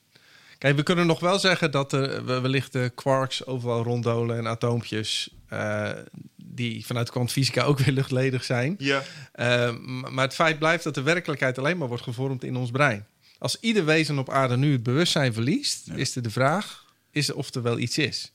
[0.57, 4.48] Kijk, we kunnen nog wel zeggen dat er we- wellicht de quarks overal ronddolen en
[4.48, 5.30] atoompjes...
[5.49, 5.90] eh,
[6.45, 8.76] die vanuit kwantumfysica ook weer luchtledig zijn.
[8.77, 9.03] Ja.
[9.31, 9.76] Eh,
[10.11, 13.06] maar het feit blijft dat de werkelijkheid alleen maar wordt gevormd in ons brein.
[13.38, 17.53] Als ieder wezen op aarde nu het bewustzijn verliest, is er de vraag is of
[17.53, 18.31] er wel iets is.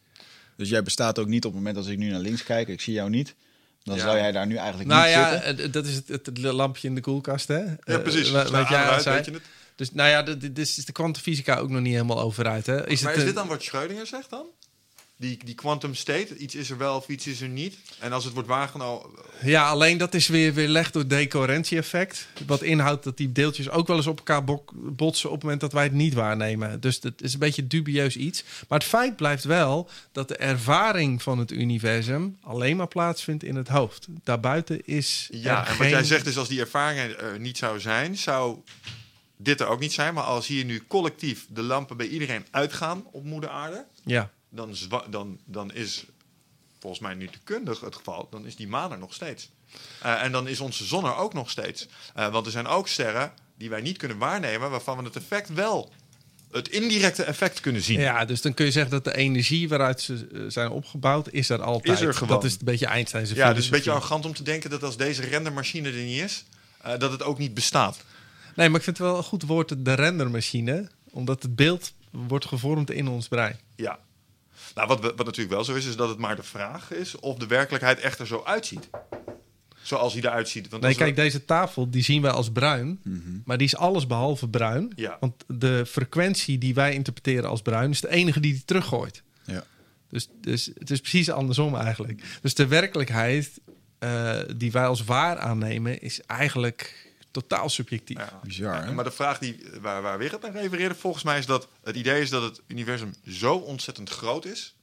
[0.59, 2.81] Dus jij bestaat ook niet op het moment als ik nu naar links kijk, ik
[2.81, 3.35] zie jou niet.
[3.83, 4.03] Dan Ja.
[4.03, 5.65] zou jij daar nu eigenlijk Nou niet ja, zitten.
[5.65, 7.59] eh, dat is het, het lampje in de koelkast, hè?
[7.59, 8.21] Ja, Eh, precies.
[8.21, 9.17] Dus wat aan jij uit, zei.
[9.17, 9.43] weet je het.
[9.77, 12.89] Dus nou ja, dit dit is de kwantumfysica ook nog niet helemaal over uit, hè?
[12.89, 14.47] Is maar het is een- dit dan wat Schrödinger zegt dan?
[15.21, 17.77] Die, die quantum state, iets is er wel of iets is er niet.
[17.99, 19.11] En als het wordt waargenomen...
[19.43, 22.29] Ja, alleen dat is weer weerlegd door het decoherentie-effect.
[22.47, 25.73] Wat inhoudt dat die deeltjes ook wel eens op elkaar botsen op het moment dat
[25.73, 26.81] wij het niet waarnemen.
[26.81, 28.45] Dus dat is een beetje dubieus iets.
[28.69, 33.57] Maar het feit blijft wel dat de ervaring van het universum alleen maar plaatsvindt in
[33.57, 34.07] het hoofd.
[34.25, 35.79] Daarbuiten is Ja, er en geen...
[35.79, 38.59] wat jij zegt is als die ervaring er niet zou zijn, zou
[39.37, 40.15] dit er ook niet zijn.
[40.15, 43.85] Maar als hier nu collectief de lampen bij iedereen uitgaan op moeder aarde...
[44.05, 44.75] Ja, dan,
[45.11, 46.05] dan, dan is
[46.81, 49.51] volgens mij nu te kundig het geval, dan is die maan er nog steeds.
[50.03, 51.89] Eh, en dan is onze zon er ook nog steeds.
[52.15, 55.49] Eh, want er zijn ook sterren die wij niet kunnen waarnemen, waarvan we het effect
[55.49, 55.93] wel,
[56.51, 58.01] het indirecte effect kunnen zien.
[58.01, 61.49] ja, dus dan kun je zeggen dat de energie waaruit ze eh, zijn opgebouwd, is
[61.49, 62.01] er altijd.
[62.01, 62.29] Is er gewoon.
[62.29, 64.97] Dat is een beetje Einstein's Ja, dus een beetje arrogant om te denken dat als
[64.97, 66.45] deze rendermachine er niet is,
[66.83, 67.97] eh, dat het ook niet bestaat.
[68.55, 70.89] Nee, maar ik vind het wel een goed woord, de rendermachine.
[71.11, 73.59] Omdat het beeld wordt gevormd in ons brein.
[73.77, 73.99] Ja.
[74.79, 77.37] Nou, wat, wat natuurlijk wel zo is, is dat het maar de vraag is of
[77.37, 78.89] de werkelijkheid echt er zo uitziet.
[79.83, 80.69] Zoals hij eruit ziet.
[80.69, 83.01] Want Nee, we- kijk, deze tafel die zien wij als bruin.
[83.45, 84.93] Maar die is alles behalve bruin.
[84.97, 85.17] Ja.
[85.21, 89.23] Want de frequentie die wij interpreteren als bruin is de enige die die teruggooit.
[89.45, 89.65] Ja.
[90.09, 92.23] Dus, dus het is precies andersom eigenlijk.
[92.43, 93.51] Dus de werkelijkheid
[93.99, 97.08] eh, die wij als waar aannemen is eigenlijk
[97.41, 98.19] totaal subjectief.
[98.19, 98.41] Ja.
[98.43, 98.93] Bizar, hè?
[98.93, 102.21] Maar de vraag die, waar, waar Wigert aan refereerde, volgens mij is dat het idee
[102.21, 104.75] is dat het universum zo ontzettend groot is.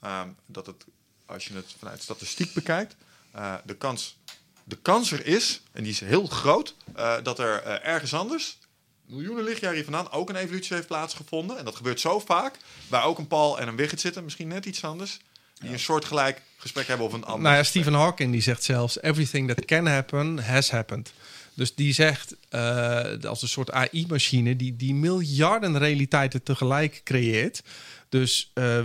[0.00, 0.84] ehm, dat het,
[1.26, 2.96] als je het vanuit statistiek bekijkt,
[3.32, 4.18] eh, de, kans,
[4.64, 8.58] de kans er is, en die is heel groot, eh, dat er eh, ergens anders,
[9.06, 11.58] miljoenen lichtjaren hier vandaan, ook een evolutie heeft plaatsgevonden.
[11.58, 12.58] En dat gebeurt zo vaak,
[12.88, 15.18] waar ook een Paul en een Wigert zitten, misschien net iets anders,
[15.54, 17.42] die een soortgelijk gesprek hebben of een ander.
[17.42, 17.82] Nou ja, gesprek.
[17.82, 19.00] Stephen Hawking die zegt zelfs...
[19.00, 21.12] everything that can happen, has happened.
[21.54, 24.56] Dus die zegt, eh, als een soort AI-machine...
[24.56, 27.62] Die, die miljarden realiteiten tegelijk creëert.
[28.08, 28.84] Dus eh,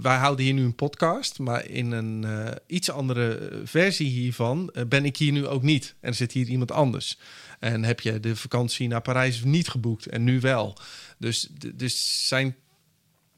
[0.00, 1.38] wij houden hier nu een podcast...
[1.38, 4.72] maar in een eh, iets andere versie hiervan...
[4.88, 5.94] ben ik hier nu ook niet.
[6.00, 7.18] En er zit hier iemand anders.
[7.60, 10.78] En heb je de vakantie naar Parijs niet geboekt en nu wel.
[11.18, 12.56] Dus, dus zijn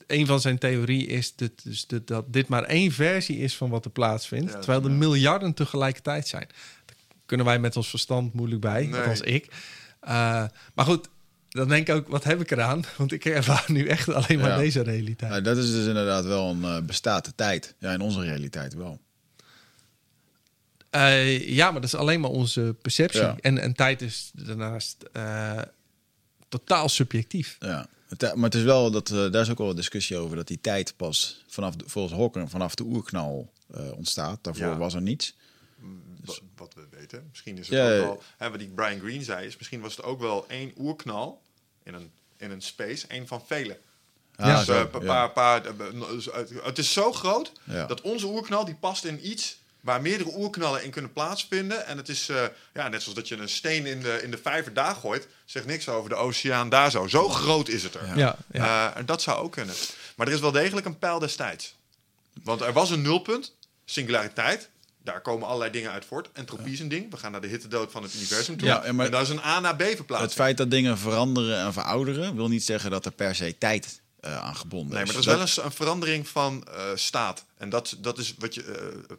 [0.08, 3.84] een van zijn theorie is dat, dus dat, dit maar één versie is van wat
[3.84, 4.52] er plaatsvindt.
[4.52, 6.48] Ja, terwijl er miljarden tegelijkertijd zijn.
[7.28, 8.94] Kunnen wij met ons verstand moeilijk bij, Nee.
[8.98, 9.44] althans ik.
[10.04, 10.10] Uh,
[10.74, 11.08] maar goed,
[11.48, 12.84] dan denk ik ook, wat heb ik eraan?
[12.98, 14.56] Want ik ervaar nu echt alleen maar Ja.
[14.56, 15.30] deze realiteit.
[15.30, 17.74] Nou, dat is dus inderdaad wel een eh bestaat de tijd.
[17.78, 19.00] Ja, in onze realiteit wel.
[20.90, 23.20] Eh, ja, maar dat is alleen maar onze perceptie.
[23.20, 23.36] Ja.
[23.40, 25.58] En, en tijd is daarnaast eh,
[26.48, 27.56] totaal subjectief.
[27.60, 27.88] Ja.
[28.34, 30.60] Maar het is wel dat eh, daar is ook wel een discussie over dat die
[30.60, 34.44] tijd pas vanaf de, volgens Hawking vanaf de oerknal eh, ontstaat.
[34.44, 34.76] Daarvoor Ja.
[34.76, 35.36] was er niets.
[36.24, 37.26] Wat, wat we weten.
[37.30, 38.22] Misschien is het Ja, ook wel...
[38.36, 41.42] Hè, wat die Brian Green zei, is misschien was het ook wel één oerknal
[41.82, 43.78] in een, in een space, één van vele.
[44.36, 44.84] Ah, dus, zo, eh, ja.
[44.84, 45.72] pa- paar, paar, eh,
[46.10, 47.86] dus uit- het is zo groot Ja.
[47.86, 51.86] dat onze oerknal die past in iets waar meerdere oerknallen in kunnen plaatsvinden.
[51.86, 52.44] En het is eh,
[52.74, 55.66] ja, net zoals dat je een steen in de, in de vijver daar gooit, zegt
[55.66, 57.06] niks over de oceaan daar zo.
[57.06, 58.16] Zo groot is het er.
[58.18, 58.90] Ja, ja.
[58.92, 59.74] Eh, en dat zou ook kunnen.
[60.16, 61.74] Maar er is wel degelijk een pijl destijds.
[62.42, 63.54] Want er was een nulpunt,
[63.84, 64.68] singulariteit.
[65.08, 66.28] Daar komen allerlei dingen uit voort.
[66.32, 67.10] Entropie is een ding.
[67.10, 68.68] We gaan naar de hittedood van het universum toe.
[68.68, 70.32] Ja, maar- en daar is een A naar B Het verplaatsing.
[70.32, 74.38] feit dat dingen veranderen en verouderen wil niet zeggen dat er per se tijd eh,
[74.44, 75.12] aan gebonden Nee, is.
[75.12, 77.44] maar dat is wel een, een verandering van eh, staat.
[77.58, 78.62] En dat, dat is wat je...
[78.64, 79.16] eh,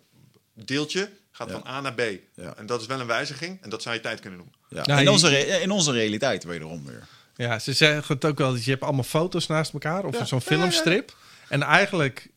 [0.65, 1.53] deeltje gaat Ja.
[1.59, 2.01] van A naar B.
[2.35, 2.53] Ja.
[2.57, 3.61] En dat is wel een wijziging.
[3.61, 4.55] En dat zou je tijd kunnen noemen.
[4.69, 4.85] Ja.
[4.85, 7.07] Nou, in, onze in onze realiteit wederom weer.
[7.35, 8.51] Ja, ze zeggen het ook wel.
[8.51, 10.25] dat Je hebt allemaal foto's naast elkaar of Ja.
[10.25, 10.61] zo'n Ja, ja, ja.
[10.61, 11.15] filmstrip.
[11.49, 12.27] En eigenlijk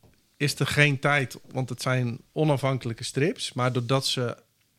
[0.43, 3.53] is er geen tijd, want het zijn onafhankelijke strips.
[3.53, 4.37] Maar doordat ze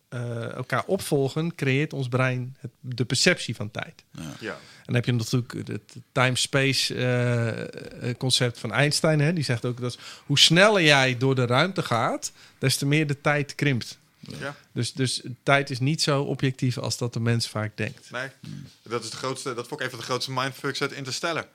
[0.09, 4.03] eh, elkaar opvolgen, creëert ons brein het, de perceptie van tijd.
[4.39, 4.51] Ja.
[4.51, 9.19] En dan heb je natuurlijk het time-space eh, eh, concept van Einstein.
[9.19, 9.33] Hè?
[9.33, 13.21] Die zegt ook dat hoe sneller jij door de ruimte gaat, des te meer de
[13.21, 13.97] tijd krimpt.
[14.19, 14.55] ja.
[14.71, 18.11] Dus, dus tijd is niet zo objectief als dat de mens vaak denkt.
[18.11, 18.29] Nee.
[18.81, 19.53] Dat is de grootste...
[19.53, 21.47] Dat vond ik even de grootste mindfucks uit Interstellar.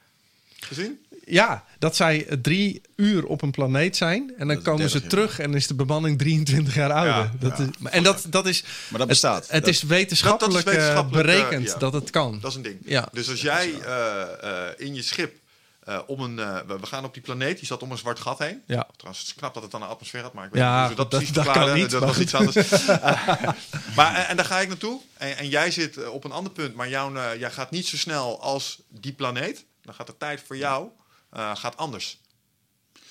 [0.61, 0.99] Gezien?
[1.25, 4.33] Ja, dat zij drie uur op een planeet zijn.
[4.39, 5.09] En dan komen 30 ze jaar.
[5.09, 7.15] terug en is de bemanning 23 jaar ouder.
[7.15, 7.65] Ja, dat ja.
[7.65, 8.65] Is, en dat, dat is.
[8.89, 9.43] Maar dat bestaat.
[9.43, 11.79] Het, het Dat- is wetenschappelijk, dat is wetenschappelijk, eh, berekend eh, ja.
[11.79, 12.39] dat het kan.
[12.41, 12.79] Dat is een ding.
[12.85, 13.09] Ja.
[13.13, 14.23] Dus als jij eh,
[14.67, 15.37] eh, in je schip
[15.85, 18.39] eh, om een, we, we gaan op die planeet, die zat om een zwart gat
[18.39, 18.63] heen.
[18.67, 18.87] Ja.
[18.97, 20.87] Trouwens, het is knap dat het dan een atmosfeer had, maar ik weet Ja, niet
[20.87, 22.55] hoe dat, precies dat kan niet, Dat was iets anders.
[23.97, 25.01] maar, en, en daar ga ik naartoe.
[25.15, 27.97] En, en jij zit op een ander punt, maar jouw, eh, jij gaat niet zo
[27.97, 29.65] snel als die planeet.
[29.89, 30.89] Dan gaat de tijd voor jou
[31.31, 32.21] eh, gaat anders.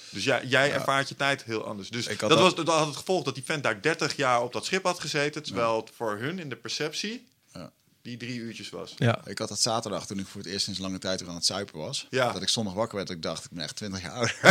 [0.09, 1.89] Dus jij, jij ervaart je tijd heel anders.
[1.89, 4.53] Dus dat, had was, dat- had het gevolg dat die vent daar 30 jaar op
[4.53, 5.43] dat schip had gezeten.
[5.43, 7.27] Terwijl het voor hun in de perceptie.
[8.07, 8.93] Die drie uurtjes was.
[8.97, 9.19] Ja.
[9.25, 11.45] Ik had dat zaterdag toen ik voor het eerst sinds lange tijd weer aan het
[11.45, 12.07] zuipen was.
[12.09, 12.31] Ja.
[12.31, 13.07] Dat ik zondag wakker werd.
[13.07, 14.35] Dat ik dacht, ik ben echt 20 jaar ouder.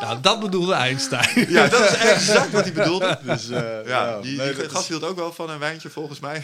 [0.00, 1.50] Nou, dat bedoelde Einstein.
[1.50, 3.18] Ja, dat is exact wat hij bedoelde.
[3.22, 6.42] Dus, eh, Ja, die, nee, die gast hield ook wel van een wijntje, volgens mij.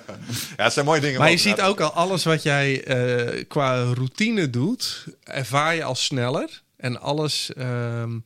[0.56, 1.20] ja, het zijn mooie dingen.
[1.20, 6.04] Maar je ziet ook al, alles wat jij eh, qua routine doet, ervaar je als
[6.04, 6.62] sneller.
[6.76, 8.18] En alles ehm,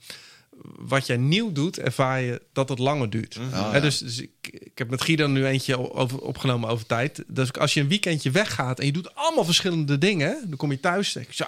[0.62, 3.39] wat jij nieuw doet, ervaar je dat het langer duurt.
[3.40, 3.81] Hè, ja.
[3.81, 7.24] dus dus ik, ik heb met Guido nu eentje over, opgenomen over tijd.
[7.26, 10.81] Dus als je een weekendje weggaat en je doet allemaal verschillende dingen, dan kom je
[10.81, 11.44] thuis en denk zo,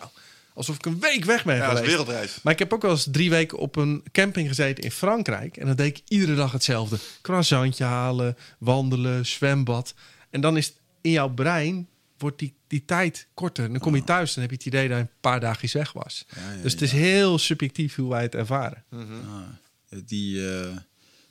[0.55, 1.97] alsof ik een week weg ben Ja, dat is geweest.
[1.97, 2.39] wereldreis.
[2.43, 5.57] Maar ik heb ook wel eens drie weken op een camping gezeten in Frankrijk.
[5.57, 6.99] En dan deed ik iedere dag hetzelfde.
[7.23, 9.95] Croissantje halen, wandelen, zwembad.
[10.31, 11.89] En dan is het in jouw brein,
[12.19, 13.65] wordt die, die tijd korter.
[13.65, 15.73] En dan kom je thuis en heb je het idee dat je een paar dagjes
[15.73, 16.25] weg was.
[16.35, 18.85] Ja, ja, dus het is heel subjectief hoe wij het ervaren.
[18.91, 18.99] Ah,
[20.05, 20.77] die, eh,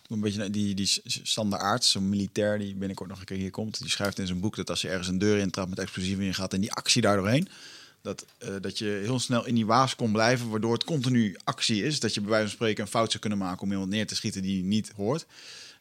[0.08, 0.90] een beetje, naar- die, die
[1.24, 3.80] Sander Aarts, zo'n militair die binnenkort nog een keer hier komt.
[3.80, 6.34] Die schrijft in zijn boek dat als je ergens een deur intrapt met explosieven in
[6.34, 7.48] gaat en die actie daar doorheen.
[8.02, 11.84] Dat, eh, dat je heel snel in die waas kon blijven, waardoor het continu actie
[11.84, 12.00] is.
[12.00, 14.16] Dat je bij wijze van spreken een fout zou kunnen maken om iemand neer te
[14.16, 15.26] schieten die je niet hoort.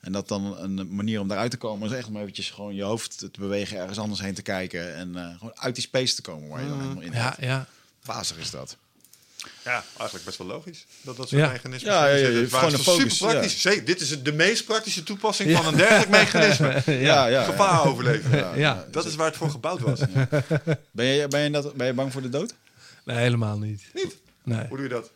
[0.05, 2.83] En dat dan een manier om daaruit te komen is echt om eventjes gewoon je
[2.83, 4.95] hoofd te bewegen, ergens anders heen te kijken.
[4.95, 7.45] En eh, gewoon uit die space te komen waar je dan helemaal in Ja, zit.
[7.45, 7.67] ja.
[8.05, 8.77] Wazig is dat.
[9.65, 10.87] Ja, eigenlijk best wel logisch.
[11.03, 11.49] Dat dat soort Ja.
[11.51, 13.61] mechanismen Ja, ja, ja, hebt gewoon een super focus, praktisch.
[13.61, 16.83] Zeker, dit is het- de meest praktische toepassing van een dergelijk mechanisme.
[17.11, 17.27] ja.
[17.27, 17.45] ja.
[17.45, 18.37] Gevaar overleven.
[18.39, 18.87] Ja, Ja.
[18.91, 20.01] Dat is waar het voor gebouwd was.
[20.91, 22.55] Ben je, ben, je dat, ben je bang voor de dood?
[23.05, 23.83] Nee, helemaal niet.
[23.95, 24.17] Niet?
[24.43, 24.67] Nee.
[24.69, 25.11] Hoe doe je dat?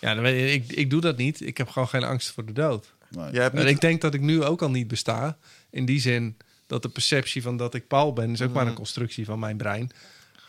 [0.00, 1.40] Ja, dan weet je, ik, ik doe dat niet.
[1.40, 2.86] Ik heb gewoon geen angst voor de dood.
[3.10, 3.32] Nee.
[3.32, 3.74] Jij hebt En niet...
[3.74, 5.38] ik denk dat ik nu ook al niet besta.
[5.70, 8.30] In die zin dat de perceptie van dat ik Paul ben...
[8.30, 9.90] is ook maar een constructie van mijn brein.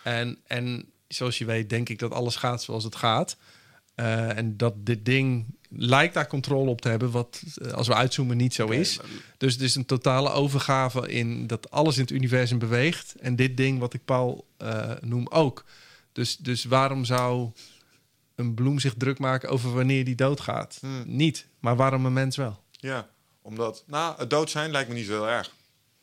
[0.04, 3.38] En, en zoals je weet denk ik dat alles gaat zoals het gaat.
[3.96, 7.12] Eh, en dat dit ding lijkt daar controle op te hebben...
[7.12, 9.00] wat eh, als we uitzoomen niet zo is.
[9.38, 13.16] Dus het is een totale overgave in dat alles in het universum beweegt.
[13.20, 15.66] En dit ding wat ik Paul eh, noem ook.
[16.12, 17.52] Dus, dus waarom zou
[18.36, 20.78] een bloem zich druk maken over wanneer die doodgaat?
[20.82, 21.04] Hmm.
[21.06, 21.48] Niet.
[21.68, 22.64] Maar waarom een mens wel?
[22.72, 23.08] Ja,
[23.42, 23.84] omdat...
[23.88, 25.52] Nou, het dood zijn lijkt me niet zo heel erg.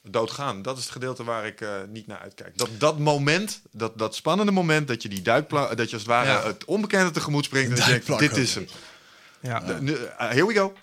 [0.02, 2.58] Het doodgaan, dat is het gedeelte waar ik eh, niet naar uitkijk.
[2.58, 4.88] Dat, dat moment, dat, dat spannende moment...
[4.88, 6.42] dat je die duikpla dat je als het ware Ja.
[6.42, 7.78] het onbekende tegemoet springt...
[7.78, 8.66] en denkt, dit is hem.
[9.40, 9.62] Ja.
[9.62, 10.74] Eh, here we go.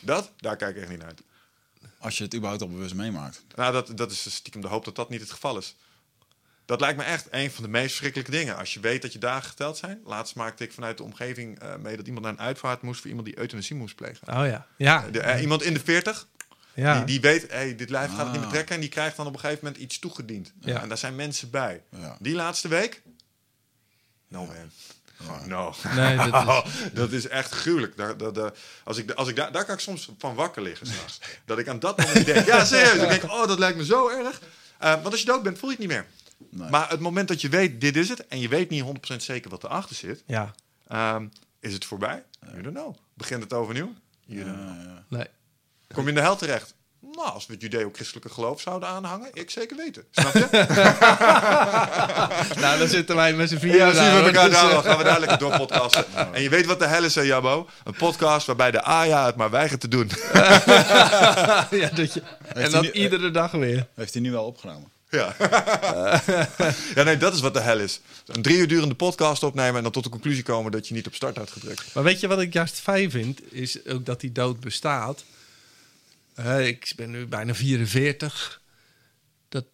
[0.00, 1.22] Dat, daar kijk ik echt niet naar uit.
[1.98, 3.42] Als je het überhaupt al bewust meemaakt.
[3.54, 5.76] Nou, dat, dat is stiekem de hoop dat dat niet het geval is.
[6.66, 8.56] Dat lijkt me echt een van de meest verschrikkelijke dingen.
[8.56, 10.00] Als je weet dat je dagen geteld zijn.
[10.04, 13.08] Laatst maakte ik vanuit de omgeving eh, mee dat iemand naar een uitvaart moest voor
[13.08, 14.28] iemand die euthanasie moest plegen.
[14.38, 14.66] Oh ja.
[14.76, 15.04] Ja.
[15.12, 16.26] De, eh, iemand in de 40,
[16.74, 16.96] ja.
[16.96, 18.52] die, die weet, hey, dit lijf gaat het niet meer Ah.
[18.52, 18.74] trekken.
[18.74, 20.52] En die krijgt dan op een gegeven moment iets toegediend.
[20.60, 20.82] Ja.
[20.82, 21.82] En daar zijn mensen bij.
[21.90, 22.16] Ja.
[22.20, 23.02] Die laatste week?
[24.28, 24.70] No man.
[25.46, 25.74] No.
[25.94, 27.96] Nee, dat is- dat is echt gruwelijk.
[27.96, 28.52] Daar, daar, daar-
[28.84, 31.20] als ik, als ik daar, daar kan ik soms van wakker liggen s'nachts.
[31.44, 33.02] Dat ik aan dat moment denk, ja serieus.
[33.02, 34.40] Ik denk, oh dat lijkt me zo erg.
[34.78, 36.06] Eh, want als je dood bent, voel je het niet meer.
[36.50, 36.70] Nee.
[36.70, 38.26] Maar het moment dat je weet, dit is het.
[38.26, 40.22] En je weet niet 100% zeker wat erachter zit.
[40.26, 40.54] ja.
[40.88, 41.26] ehm,
[41.60, 42.24] is het voorbij?
[42.50, 42.96] You don't know.
[43.14, 43.92] Begint het overnieuw?
[44.26, 44.76] You don't know.
[45.08, 45.26] Nee.
[45.94, 46.74] Kom je in de hel terecht?
[47.00, 50.04] Nou, als we het judeo-christelijke geloof zouden aanhangen, ik zeker weten.
[50.10, 50.48] Snap je?
[52.60, 54.82] Nou, dan zitten wij met z'n vieren Ja, zien we elkaar Dus, daar eh, wel.
[54.82, 56.04] Gaan we daar lekker door podcasten.
[56.34, 57.68] En je weet wat de hel is, hè, Jabo?
[57.84, 60.10] Een podcast waarbij de AJA het maar weigert te doen.
[61.70, 62.22] ja, dat je,
[62.54, 63.86] en hij nu- iedere dag weer.
[63.94, 64.90] Heeft hij nu wel opgenomen?
[65.16, 65.34] Ja.
[66.94, 68.00] ja, nee, dat is wat de hel is.
[68.26, 71.06] Een drie uur durende podcast opnemen en dan tot de conclusie komen dat je niet
[71.06, 71.94] op start had gedrukt.
[71.94, 73.52] Maar weet je wat ik juist fijn vind?
[73.52, 75.24] Is ook dat die dood bestaat.
[76.34, 78.60] Eh, ik ben nu bijna 44.
[79.48, 79.64] Dat,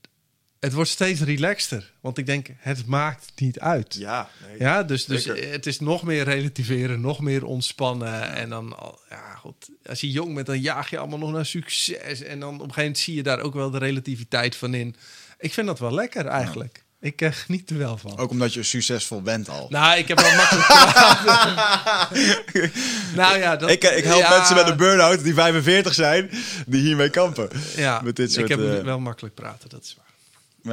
[0.61, 1.93] het wordt steeds relaxter.
[2.01, 3.95] Want ik denk, het maakt niet uit.
[3.95, 4.59] Ja, nee.
[4.59, 8.35] Ja, dus, dus het is nog meer relativeren, nog meer ontspannen.
[8.35, 8.77] En dan,
[9.09, 12.23] ja, goed, als je jong bent, dan jaag je allemaal nog naar succes.
[12.23, 14.97] En dan op een gegeven moment zie je daar ook wel de relativiteit van in.
[15.43, 16.85] Ik vind dat wel lekker eigenlijk.
[17.01, 18.19] Ik eh, geniet er wel van.
[18.19, 19.67] Ook omdat je succesvol bent al.
[19.71, 22.17] Nou, ik heb wel makkelijk praten.
[23.21, 26.31] nou ja, dat, ik, ik help ja, mensen met een burn-out die 45 zijn,
[26.67, 27.49] die hiermee kampen.
[27.77, 30.11] Ja, met dit soort, ik heb eh, wel makkelijk praten, dat is waar.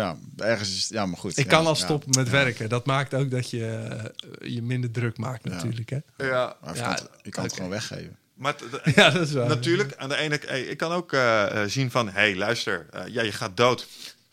[0.01, 1.37] Ja, ergens is ja, maar goed.
[1.37, 1.83] Ik ja, kan al ja.
[1.83, 2.69] stoppen met werken.
[2.69, 3.65] Dat maakt ook dat je
[4.41, 5.89] eh, je minder druk maakt natuurlijk.
[5.89, 5.97] Hè?
[6.17, 7.61] Ja, Maar je Ja, kan het, je kan het oké.
[7.61, 8.17] gewoon weggeven.
[8.35, 8.55] maar
[8.95, 9.47] Ja, dat is waar.
[9.47, 12.85] natuurlijk, aan de ene hey, ik kan ook eh, eh, zien van, hé, hey, luister,
[12.91, 13.87] eh, ja, je gaat dood.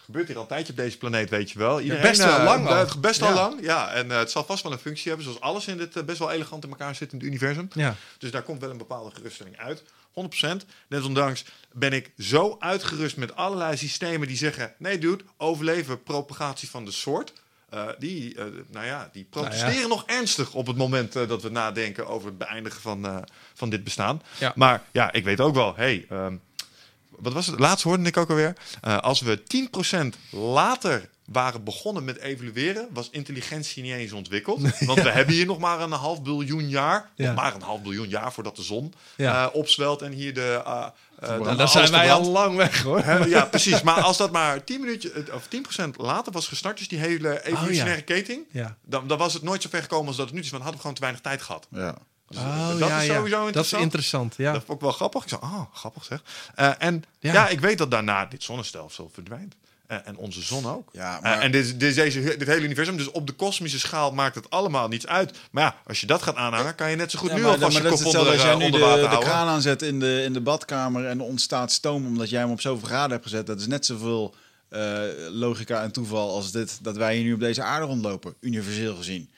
[0.06, 1.80] Gebeurt hier al een tijdje op deze planeet, weet je wel.
[1.80, 2.84] Iedereen, best wel eh, lang al.
[2.84, 3.34] be- Best wel Ja.
[3.34, 3.92] lang, ja.
[3.92, 6.18] En eh, het zal vast wel een functie hebben, zoals alles in dit eh, best
[6.18, 7.68] wel elegant in elkaar zit in het universum.
[7.72, 7.94] Ja.
[8.18, 9.82] Dus daar komt wel een bepaalde geruststelling uit.
[10.12, 10.66] 100%.
[10.88, 14.74] Desondanks ben ik zo uitgerust met allerlei systemen die zeggen...
[14.78, 17.32] nee dude, overleven propagatie van de soort.
[17.70, 18.36] Eh, die,
[18.70, 19.86] nou ja, die protesteren Nou ja.
[19.88, 23.24] nog ernstig op het moment dat we nadenken over het beëindigen van,
[23.54, 24.22] van dit bestaan.
[24.38, 24.52] Ja.
[24.54, 26.36] Maar ja, ik weet ook wel, hey, ehm,
[27.18, 27.58] wat was het?
[27.58, 28.56] Laatst hoorde ik ook alweer.
[28.82, 34.60] eh, als we 10% later waren begonnen met evalueren, was intelligentie niet eens ontwikkeld.
[34.80, 37.10] Want we hebben hier nog maar een half biljoen jaar.
[37.16, 37.26] Ja.
[37.26, 39.44] Nog maar een half biljoen jaar voordat de zon Ja.
[39.48, 40.62] eh, opzwelt en hier de.
[40.64, 43.04] alles dan zijn wij al lang weg hoor.
[43.28, 43.82] Ja, precies.
[43.82, 47.44] Maar als dat maar 10 minuutjes eh, of 10% later was gestart, dus die hele
[47.44, 48.76] evolutionaire keten, Ja.
[48.84, 50.50] dan, dan was het nooit zo ver gekomen als dat het nu is.
[50.50, 51.66] Want hadden we gewoon te weinig tijd gehad.
[51.70, 51.94] Ja.
[52.28, 53.14] Dus, Oh, dat ja, is ja.
[53.14, 53.82] sowieso Dat is interessant.
[53.82, 54.52] interessant, ja.
[54.52, 55.22] Dat vond ik wel grappig.
[55.22, 56.22] Ik zei, ah, grappig zeg.
[56.54, 57.32] Eh, en ja.
[57.32, 57.48] Ja.
[57.48, 59.54] ik weet dat daarna dit zonnestelsel verdwijnt.
[59.86, 60.88] Eh, en onze zon ook.
[60.92, 64.34] Ja, Eh, en dit, dit, deze, dit hele universum, dus op de kosmische schaal maakt
[64.34, 65.38] het allemaal niets uit.
[65.50, 67.50] Maar ja, als je dat gaat aanhangen, kan je net zo goed Ja, nu maar,
[67.50, 69.08] alvast maar je dat is kop onder, als jij eh, nu onder de, water de
[69.08, 69.28] houden.
[69.28, 72.60] kraan aanzet in de, in de badkamer en er ontstaat stoom omdat jij hem op
[72.60, 73.46] zoveel graden hebt gezet.
[73.46, 74.34] Dat is net zoveel
[74.68, 75.00] eh,
[75.30, 79.30] logica en toeval als dit dat wij hier nu op deze aarde rondlopen, universeel gezien.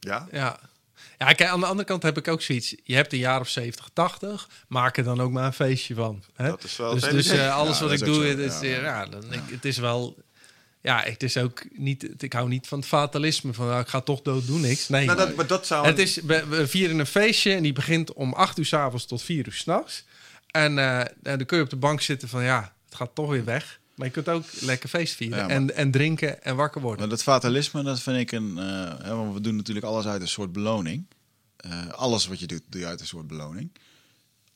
[0.00, 0.26] Ja?
[0.32, 0.58] Ja.
[1.18, 2.74] Ja, kijk, aan de andere kant heb ik ook zoiets.
[2.84, 4.48] Je hebt een jaar of 70, 80.
[4.68, 6.22] Maak er dan ook maar een feestje van.
[6.34, 6.48] Hè?
[6.48, 8.82] Dat is wel dus dus eh, alles Ja, wat ik doe, het is, Ja, eh,
[8.82, 9.06] ja.
[9.06, 10.16] dan, ik, het is wel...
[10.82, 12.22] Ja, het is ook niet...
[12.22, 13.54] Ik hou niet van het fatalisme.
[13.54, 14.88] Van, nou, ik ga toch dood, doe niks.
[14.88, 15.06] Nee.
[15.06, 15.86] Nou, dat, maar dat zou...
[15.86, 19.06] Het is, we, we vieren een feestje en die begint om 8 uur s avonds
[19.06, 20.04] tot 4 uur s'nachts.
[20.50, 23.44] En eh, dan kun je op de bank zitten van ja, het gaat toch weer
[23.44, 23.80] weg.
[23.98, 27.00] Maar je kunt ook lekker feest vieren Ja, en, en drinken en wakker worden.
[27.00, 28.58] Maar dat fatalisme, dat vind ik een.
[28.58, 31.06] eh, hè, want we doen natuurlijk alles uit een soort beloning.
[31.56, 33.72] Eh, alles wat je doet, doe je uit een soort beloning.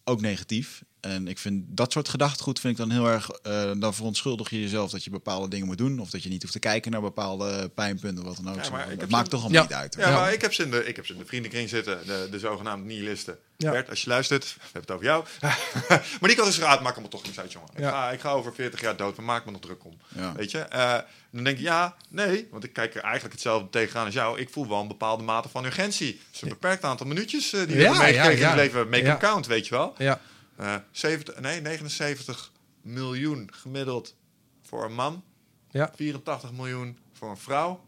[0.05, 0.83] Ook negatief.
[1.03, 3.31] En ik vind dat soort gedachtegoed vind ik dan heel erg.
[3.31, 5.99] eh, dan verontschuldig je jezelf dat je bepaalde dingen moet doen.
[5.99, 8.65] Of dat je niet hoeft te kijken naar bepaalde pijnpunten, wat dan ook.
[8.65, 9.69] Ja, maar ik dat maakt toch allemaal Ja.
[9.69, 9.95] niet uit.
[9.99, 10.15] Ja, Ja.
[10.21, 12.39] maar ik heb ze in de, ik heb ze in de vriendenkring zitten, de, de
[12.39, 13.39] zogenaamde nihilisten.
[13.57, 13.71] Ja.
[13.71, 15.25] Bert, als je luistert, we hebben het over jou.
[16.21, 17.69] maar die kan dus raad, maak me toch niks uit, jongen.
[17.73, 17.91] Ik, Ja.
[17.91, 19.97] ga, ik ga over 40 jaar dood, maar maak me nog druk om.
[20.09, 20.33] Ja.
[20.33, 20.59] Weet je?
[20.59, 20.99] Eh,
[21.31, 24.39] dan denk je, ja, nee, want ik kijk er eigenlijk hetzelfde tegenaan als jou.
[24.41, 26.07] Ik voel wel een bepaalde mate van urgentie.
[26.27, 28.89] Het is een beperkt aantal minuutjes eh, die we meegekregen ja, in het leven.
[28.89, 29.09] Make Ja.
[29.17, 29.95] them count, weet je wel.
[29.99, 30.21] Ja,
[30.57, 32.53] Eh 70, nee, 79
[32.83, 34.15] miljoen gemiddeld
[34.63, 35.25] voor een man.
[35.71, 35.93] ja.
[35.97, 37.85] 84 miljoen voor een vrouw.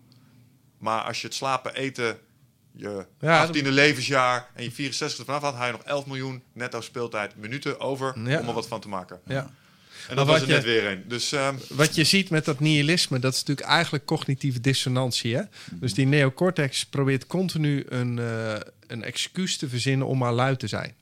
[0.79, 2.19] Maar als je het slapen, eten,
[2.73, 6.43] je Ja, 18e levensjaar en je 64 ervan af had, had je nog 11 miljoen
[6.53, 8.41] netto speeltijd minuten over Ja.
[8.41, 9.21] om er wat van te maken.
[9.27, 9.51] ja.
[10.09, 11.05] En dat was er je- net weer een.
[11.09, 15.35] Dus ehm, Wat je ziet met dat nihilisme, dat is natuurlijk eigenlijk cognitieve dissonantie.
[15.37, 15.43] Hè?
[15.71, 18.55] Dus die neocortex probeert continu een, eh,
[18.87, 20.95] een excuus te verzinnen om maar lui te zijn.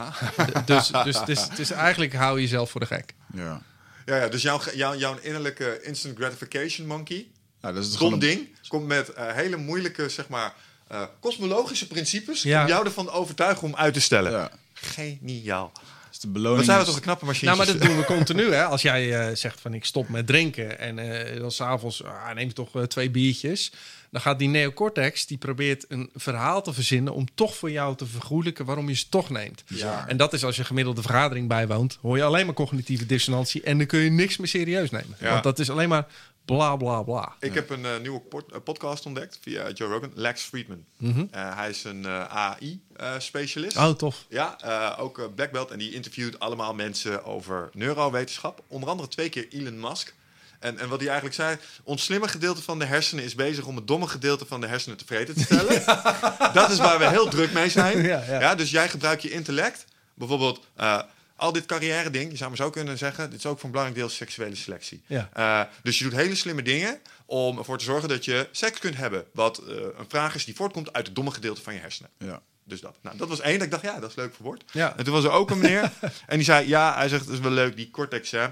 [0.00, 0.22] Ah.
[0.66, 3.14] Dus dus het, is, het is eigenlijk hou je jezelf voor de gek.
[3.34, 3.62] Ja.
[4.06, 7.26] ja, ja, dus jouw, jouw, jouw innerlijke instant gratification monkey,
[7.60, 10.54] Nou, dat is het dom een- ding, komt met eh, hele moeilijke, zeg maar,
[10.88, 12.62] eh, kosmologische principes Ja.
[12.62, 14.32] om jou ervan overtuigen om uit te stellen.
[14.32, 14.50] Ja.
[14.72, 15.72] Geniaal.
[16.08, 17.44] Dus de beloning Wat zijn we is- toch een knappe machine?
[17.54, 18.52] Nou, maar dat doen we continu.
[18.52, 18.64] Hè?
[18.64, 22.46] Als jij eh, zegt van ik stop met drinken en eh dan s'avonds ah, neem
[22.46, 23.72] je toch twee biertjes.
[24.10, 28.06] Dan gaat die neocortex, die probeert een verhaal te verzinnen om toch voor jou te
[28.06, 29.62] vergoelijken waarom je ze toch neemt.
[29.66, 30.08] Ja.
[30.08, 33.78] En dat is als je gemiddelde vergadering bijwoont, hoor je alleen maar cognitieve dissonantie en
[33.78, 35.16] dan kun je niks meer serieus nemen.
[35.20, 35.30] Ja.
[35.30, 36.06] Want dat is alleen maar
[36.44, 37.34] bla bla bla.
[37.40, 40.84] Ik heb een eh, nieuwe pod- eh, podcast ontdekt via Joe Rogan, Lex Friedman.
[40.96, 41.24] Mhm.
[41.30, 43.76] Eh, hij is een AI-specialist.
[43.76, 44.26] Oh, tof.
[44.28, 44.56] Ja,
[44.98, 45.70] ook Black Belt.
[45.70, 48.62] En die interviewt allemaal mensen over neurowetenschap.
[48.66, 50.14] Onder andere twee keer Elon Musk.
[50.60, 53.76] En, en wat hij eigenlijk zei, ons slimme gedeelte van de hersenen is bezig om
[53.76, 55.82] het domme gedeelte van de hersenen tevreden te stellen.
[56.52, 58.02] Dat is waar we heel druk mee zijn.
[58.02, 58.54] Ja, ja.
[58.54, 59.84] dus jij gebruikt je intellect.
[60.14, 61.00] Bijvoorbeeld eh,
[61.36, 63.70] al dit carrière ding, je zou maar zo kunnen zeggen, dit is ook voor een
[63.70, 65.02] belangrijk deel seksuele selectie.
[65.06, 65.30] Ja.
[65.32, 68.96] Eh, dus je doet hele slimme dingen om ervoor te zorgen dat je seks kunt
[68.96, 69.24] hebben.
[69.32, 72.10] Wat eh, een vraag is die voortkomt uit het domme gedeelte van je hersenen.
[72.18, 72.42] Ja.
[72.64, 72.96] Dus dat.
[73.02, 73.54] Nou, dat was één.
[73.54, 74.64] Dat ik dacht, ja, dat is leuk verwoord.
[74.72, 74.96] Ja.
[74.96, 75.92] En toen was er ook een meneer.
[76.26, 78.48] en die zei, ja, hij zegt, het is wel leuk, die cortex, hè.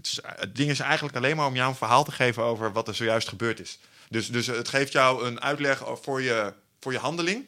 [0.00, 2.72] Het, is, het ding is eigenlijk alleen maar om jou een verhaal te geven over
[2.72, 3.78] wat er zojuist gebeurd is.
[4.08, 7.46] Dus, dus het geeft jou een uitleg voor je, voor je handeling.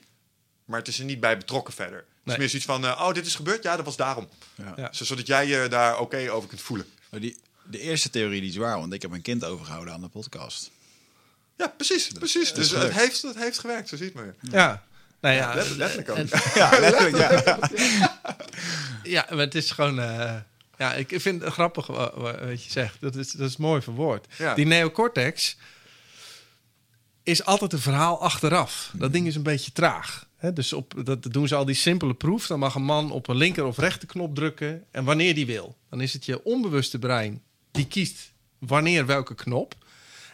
[0.65, 1.97] Maar het is er niet bij betrokken verder.
[1.99, 2.39] Het is Nee.
[2.39, 3.63] meer zoiets van, eh, oh, dit is gebeurd?
[3.63, 4.29] Ja, dat was daarom.
[4.77, 4.89] Ja.
[4.93, 6.87] Zodat jij je daar oké over kunt voelen.
[7.11, 10.01] Maar die, de eerste theorie die is waar, want ik heb een kind overgehouden aan
[10.01, 10.71] de podcast.
[11.57, 12.09] Ja, precies.
[12.09, 12.53] precies.
[12.53, 14.37] Dus het heeft, het heeft gewerkt, zo ziet men.
[14.41, 14.83] Ja.
[15.21, 16.17] Nou ja, Let- letterlijk ook.
[16.17, 17.59] en- Ja, letterlijk, ja.
[19.03, 20.01] Ja, maar het is gewoon.
[20.01, 20.37] eh,
[20.83, 23.01] ja, ik vind het grappig wa- wa- wat je zegt.
[23.01, 24.27] Dat is, dat is mooi verwoord.
[24.39, 24.55] Ja.
[24.55, 25.57] Die neocortex
[27.23, 28.91] is altijd een verhaal achteraf.
[28.95, 30.27] Dat ding is een beetje traag.
[30.55, 32.47] Dus op, dat doen ze al die simpele proef.
[32.47, 34.85] Dan mag een man op een linker of rechterknop drukken.
[34.91, 35.77] En wanneer die wil.
[35.91, 39.75] Dan is het je onbewuste brein die kiest wanneer welke knop.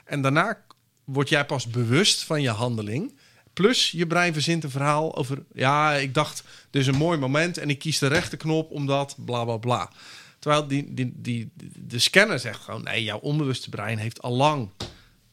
[0.05, 0.65] En daarna
[1.05, 3.17] word jij pas bewust van je handeling.
[3.53, 5.43] Plus je brein verzint een verhaal over...
[5.53, 9.45] ja, ik dacht, dit is een mooi moment en ik kies de rechterknop omdat bla
[9.45, 9.91] bla bla.
[10.49, 12.83] Terwijl die, die, die, de scanner zegt gewoon...
[12.83, 14.71] nee, jouw onbewuste brein heeft al lang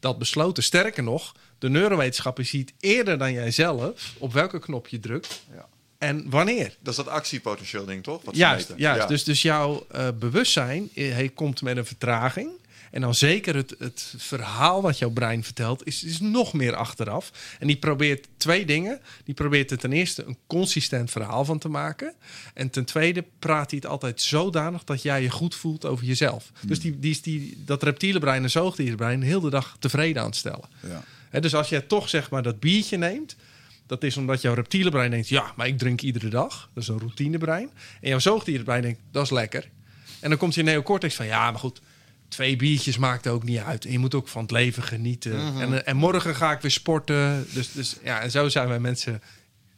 [0.00, 0.62] dat besloten.
[0.62, 4.14] Sterker nog, de neurowetenschapper ziet eerder dan jijzelf...
[4.18, 5.68] op welke knop je drukt Ja.
[5.98, 6.76] en wanneer.
[6.80, 8.22] Dat is dat actiepotentieel ding, toch?
[8.24, 8.72] Wat Juist.
[8.76, 9.06] Ja.
[9.06, 12.50] Dus, dus jouw eh, bewustzijn eh, hij komt met een vertraging.
[12.90, 17.56] En dan zeker het, het verhaal wat jouw brein vertelt, is, is nog meer achteraf.
[17.58, 19.00] En die probeert twee dingen.
[19.24, 22.14] Die probeert er ten eerste een consistent verhaal van te maken.
[22.54, 26.52] En ten tweede praat hij het altijd zodanig dat jij je goed voelt over jezelf.
[26.66, 30.28] Dus die, die is die, dat reptiele brein en zoogdierenbrein heel de dag tevreden aan
[30.28, 30.68] het stellen.
[31.30, 31.40] Ja.
[31.40, 33.36] Dus als jij toch zeg maar dat biertje neemt,
[33.86, 36.70] dat is omdat jouw reptiele brein denkt: ja, maar ik drink iedere dag.
[36.74, 37.70] Dat is een routinebrein.
[38.00, 39.68] En jouw zoogdierenbrein denkt: dat is lekker.
[40.20, 41.80] En dan komt je neocortex van: ja, maar goed,
[42.36, 43.84] twee biertjes maakt ook niet uit.
[43.84, 45.32] En je moet ook van het leven genieten.
[45.60, 47.46] en, eh, en morgen ga ik weer sporten.
[47.52, 49.22] Dus, dus ja, en zo zijn wij mensen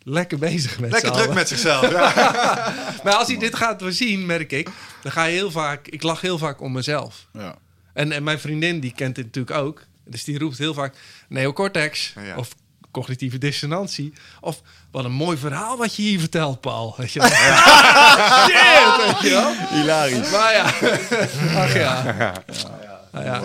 [0.03, 1.35] lekker bezig met Lekker druk allen.
[1.35, 1.91] met zichzelf.
[1.99, 2.75] Ja.
[3.05, 4.69] Maar als hij dit gaat zien, merk ik,
[5.03, 5.89] dan ga je heel vaak.
[5.89, 7.27] Ik lach heel vaak om mezelf.
[7.33, 7.57] Ja.
[7.95, 9.83] En, en mijn vriendin, die kent dit natuurlijk ook.
[10.05, 10.95] Dus die roept heel vaak
[11.29, 12.37] neocortex Ja.
[12.37, 12.49] of
[12.91, 14.13] cognitieve dissonantie.
[14.41, 16.95] Of wat een mooi verhaal wat je hier vertelt, Paul.
[16.97, 17.29] Weet je wel?
[18.49, 19.53] Shit, weet je wel?
[19.81, 20.31] Hilarisch.
[20.31, 20.65] Maar ja,
[21.63, 22.33] ach ja.
[23.13, 23.41] Nou ja.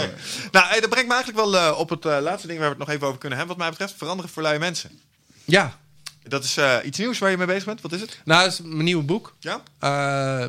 [0.51, 2.75] nou, hey, dat brengt me eigenlijk wel eh, op het eh, laatste ding waar we
[2.75, 3.57] het nog even over kunnen hebben.
[3.57, 4.99] Wat mij betreft, veranderen voor lui mensen.
[5.45, 5.77] ja,
[6.23, 7.81] Dat is eh, iets nieuws waar je mee bezig bent.
[7.81, 8.19] Wat is het?
[8.25, 9.35] nou, dat is mijn nieuwe boek.
[9.39, 9.61] Ja?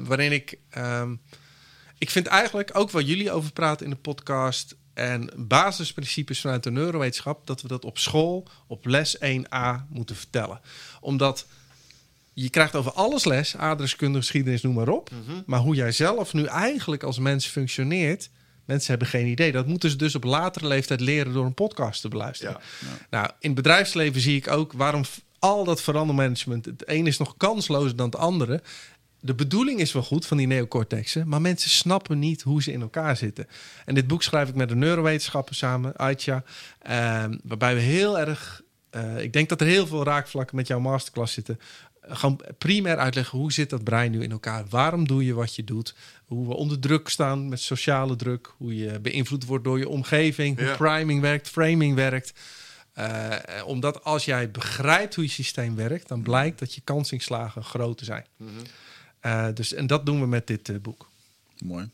[0.04, 0.58] waarin ik...
[0.70, 1.14] ehm,
[1.98, 4.74] ik vind eigenlijk ook wat jullie over praten in de podcast...
[4.94, 7.46] en basisprincipes vanuit de neurowetenschap...
[7.46, 10.60] dat we dat op school op les 1a moeten vertellen.
[11.00, 11.46] Omdat
[12.32, 15.10] je krijgt over alles les, aardrijkskunde, geschiedenis, noem maar op.
[15.46, 18.30] Maar hoe jij zelf nu eigenlijk als mens functioneert...
[18.64, 19.52] mensen hebben geen idee.
[19.52, 22.56] Dat moeten ze dus op latere leeftijd leren door een podcast te beluisteren.
[22.80, 22.86] Ja.
[23.10, 25.02] Nou, in het bedrijfsleven zie ik ook waarom
[25.38, 26.64] al dat verandermanagement...
[26.64, 28.62] het een is nog kanslozer dan het andere.
[29.26, 31.28] De bedoeling is wel goed van die neocortexen...
[31.28, 33.46] maar mensen snappen niet hoe ze in elkaar zitten.
[33.84, 36.42] En dit boek schrijf ik met een neurowetenschapper samen, Aitja...
[36.82, 38.62] ehm, waarbij we heel erg...
[38.90, 41.60] eh, ik denk dat er heel veel raakvlakken met jouw masterclass zitten.
[42.08, 44.64] Gewoon primair uitleggen hoe zit dat brein nu in elkaar?
[44.68, 45.94] Waarom doe je wat je doet?
[46.24, 48.54] Hoe we onder druk staan met sociale druk.
[48.56, 50.58] Hoe je beïnvloed wordt door je omgeving.
[50.58, 50.76] Hoe Ja.
[50.76, 52.32] priming werkt, framing werkt.
[52.92, 53.36] Eh,
[53.66, 58.24] omdat als jij begrijpt hoe je systeem werkt, dan blijkt dat je kansinslagen groter zijn.
[59.24, 61.08] Eh, dus, en dat doen we met dit eh, boek.
[61.58, 61.90] Mooi.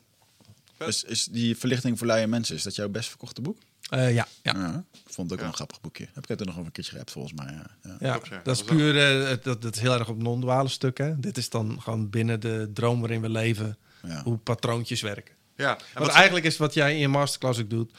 [0.78, 3.58] Is, is die verlichting voor luie mensen, is dat jouw best verkochte boek?
[3.90, 4.52] Eh, ja, ja.
[4.56, 4.84] Ja.
[4.92, 5.50] Ik vond het ook Ja.
[5.50, 6.08] een grappig boekje.
[6.12, 7.52] Heb ik het er nog een keertje geappt volgens mij.
[7.52, 7.66] Ja.
[7.82, 7.96] Ja.
[8.00, 8.40] Ja, Klopt, ja.
[8.44, 11.20] dat is puur, eh, dat, dat is heel erg op non-duale stukken.
[11.20, 14.22] Dit is dan gewoon binnen de droom waarin we leven, Ja.
[14.22, 15.34] hoe patroontjes werken.
[15.56, 15.76] Ja.
[15.76, 17.92] En Want wat eigenlijk is wat jij in je masterclass ook doet,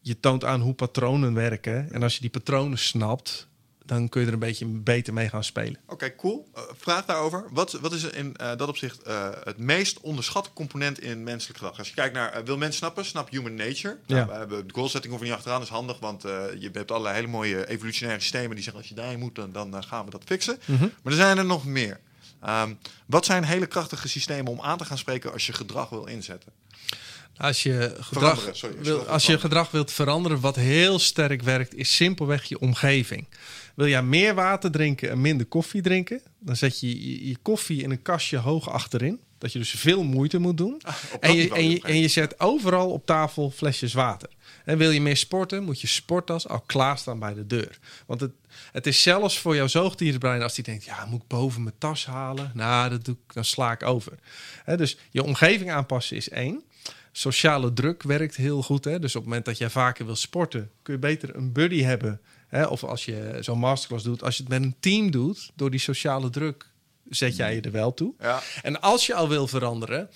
[0.00, 1.92] je toont aan hoe patronen werken.
[1.92, 3.46] En als je die patronen snapt,
[3.84, 5.76] dan kun je er een beetje beter mee gaan spelen.
[5.86, 6.48] Oké, cool.
[6.54, 7.44] Eh, vraag daarover.
[7.50, 11.78] Wat, wat is in eh, dat opzicht eh, het meest onderschatte component in menselijk gedrag?
[11.78, 13.04] Als je kijkt naar, wil mensen snappen?
[13.04, 13.98] Snap human nature.
[14.06, 14.26] Nou, Ja.
[14.26, 17.14] we hebben de goal setting hoeven niet achteraan, dat is handig, want je hebt allerlei
[17.14, 20.22] hele mooie evolutionaire systemen die zeggen als je daarin moet, dan, dan gaan we dat
[20.24, 20.58] fixen.
[20.64, 20.80] Mhm.
[20.80, 22.00] Maar er zijn er nog meer.
[22.40, 22.74] Ehm,
[23.06, 26.52] wat zijn hele krachtige systemen om aan te gaan spreken als je gedrag wil inzetten?
[27.36, 30.98] Als je gedrag, Veranderen, sorry, als je wil, als je gedrag wilt veranderen, wat heel
[30.98, 33.26] sterk werkt, is simpelweg je omgeving.
[33.82, 37.82] Wil jij meer water drinken en minder koffie drinken, dan zet je je, je koffie
[37.82, 39.20] in een kastje hoog achterin.
[39.38, 40.80] Dat je dus veel moeite moet doen.
[40.82, 44.28] Ah, en, je, en, je, en je zet overal op tafel flesjes water.
[44.64, 47.78] En wil je meer sporten, moet je sporttas al klaarstaan bij de deur.
[48.06, 48.32] Want het,
[48.72, 50.84] het is zelfs voor jouw zoogdierenbrein als die denkt...
[50.84, 52.50] ja, moet ik boven mijn tas halen?
[52.54, 54.12] Nou, dat doe ik, dan sla ik over.
[54.76, 56.62] Dus je omgeving aanpassen is één.
[57.12, 58.84] Sociale druk werkt heel goed.
[58.84, 58.98] Hè?
[58.98, 60.70] Dus op het moment dat jij vaker wil sporten...
[60.82, 62.20] kun je beter een buddy hebben.
[62.52, 62.66] Hè?
[62.66, 64.22] Of als je zo'n masterclass doet...
[64.22, 66.66] als je het met een team doet, door die sociale druk...
[67.08, 68.14] zet jij je er wel toe.
[68.20, 68.42] Ja.
[68.62, 70.10] En als je al wil veranderen...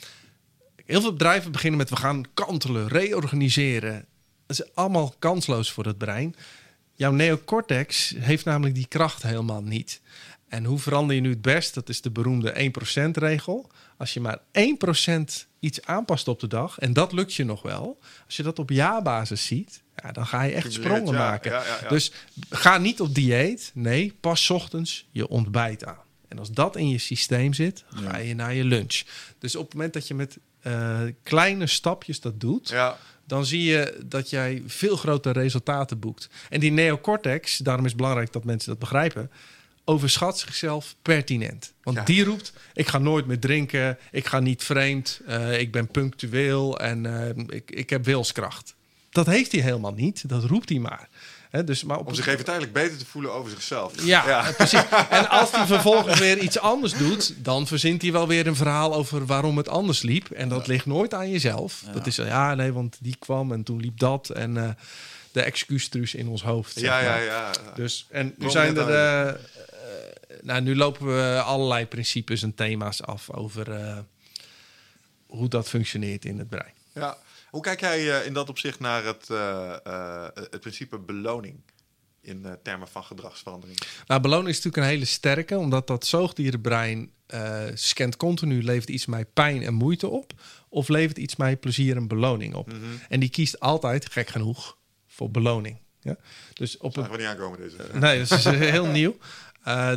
[0.85, 4.05] Heel veel bedrijven beginnen met we gaan kantelen, reorganiseren.
[4.47, 6.35] Dat is allemaal kansloos voor het brein.
[6.95, 10.01] Jouw neocortex heeft namelijk die kracht helemaal niet.
[10.49, 11.75] En hoe verander je nu het best?
[11.75, 13.71] Dat is de beroemde 1%-regel.
[13.97, 15.23] Als je maar 1%
[15.61, 17.99] iets aanpast op de dag, en dat lukt je nog wel.
[18.27, 21.51] Als je dat op jaarbasis ziet, ja, dan ga je echt sprongen ja, maken.
[21.51, 21.89] ja, ja, ja.
[21.89, 22.13] Dus
[22.51, 23.71] ga niet op dieet.
[23.75, 26.05] Nee, pas 's ochtends je ontbijt aan.
[26.29, 29.03] En als dat in je systeem zit, ga je naar je lunch.
[29.39, 32.99] Dus op het moment dat je met eh, kleine stapjes dat doet, Ja.
[33.27, 36.29] dan zie je dat jij veel grotere resultaten boekt.
[36.49, 39.31] En die neocortex, daarom is het belangrijk dat mensen dat begrijpen.
[39.89, 41.73] overschat zichzelf pertinent.
[41.83, 42.05] Want Ja.
[42.05, 46.79] die roept, ik ga nooit meer drinken, ik ga niet vreemd, eh, ik ben punctueel
[46.81, 48.75] en eh, ik, ik heb wilskracht.
[49.17, 51.09] Dat heeft hij helemaal niet, dat roept hij maar.
[51.51, 54.05] Hè, dus, maar op Om zich even tijdelijk beter te voelen over zichzelf.
[54.05, 54.83] ja, eh, precies.
[55.11, 58.95] En als hij vervolgens weer iets anders doet, dan verzint hij wel weer een verhaal
[58.95, 60.31] over waarom het anders liep.
[60.31, 61.83] En dat ligt nooit aan jezelf.
[61.93, 64.31] Dat is ja, nee, want die kwam en toen liep dat.
[64.31, 64.69] En eh,
[65.33, 66.81] de excuustruus in ons hoofd.
[66.81, 67.51] Ja, ja, ja.
[67.75, 68.89] Dus, en nu zijn er.
[68.91, 69.37] eh, eh,
[70.43, 73.67] nou, nu lopen we allerlei principes en thema's af over
[75.27, 76.73] hoe dat functioneert in het brein.
[76.93, 77.17] Ja.
[77.57, 81.61] Hoe kijk jij eh, in dat opzicht naar het, eh, eh, het principe beloning
[82.21, 83.79] in termen van gedragsverandering?
[84.07, 89.07] Nou, beloning is natuurlijk een hele sterke, omdat dat zoogdierenbrein eh, scant continu, levert iets
[89.07, 90.33] mij pijn en moeite op,
[90.69, 92.73] of levert iets mij plezier en beloning op.
[93.09, 94.77] En die kiest altijd, gek genoeg,
[95.07, 95.79] voor beloning.
[96.01, 96.17] Ja?
[96.53, 97.77] Dus op het, we niet aankomen deze.
[97.93, 99.17] nee, dat is heel nieuw.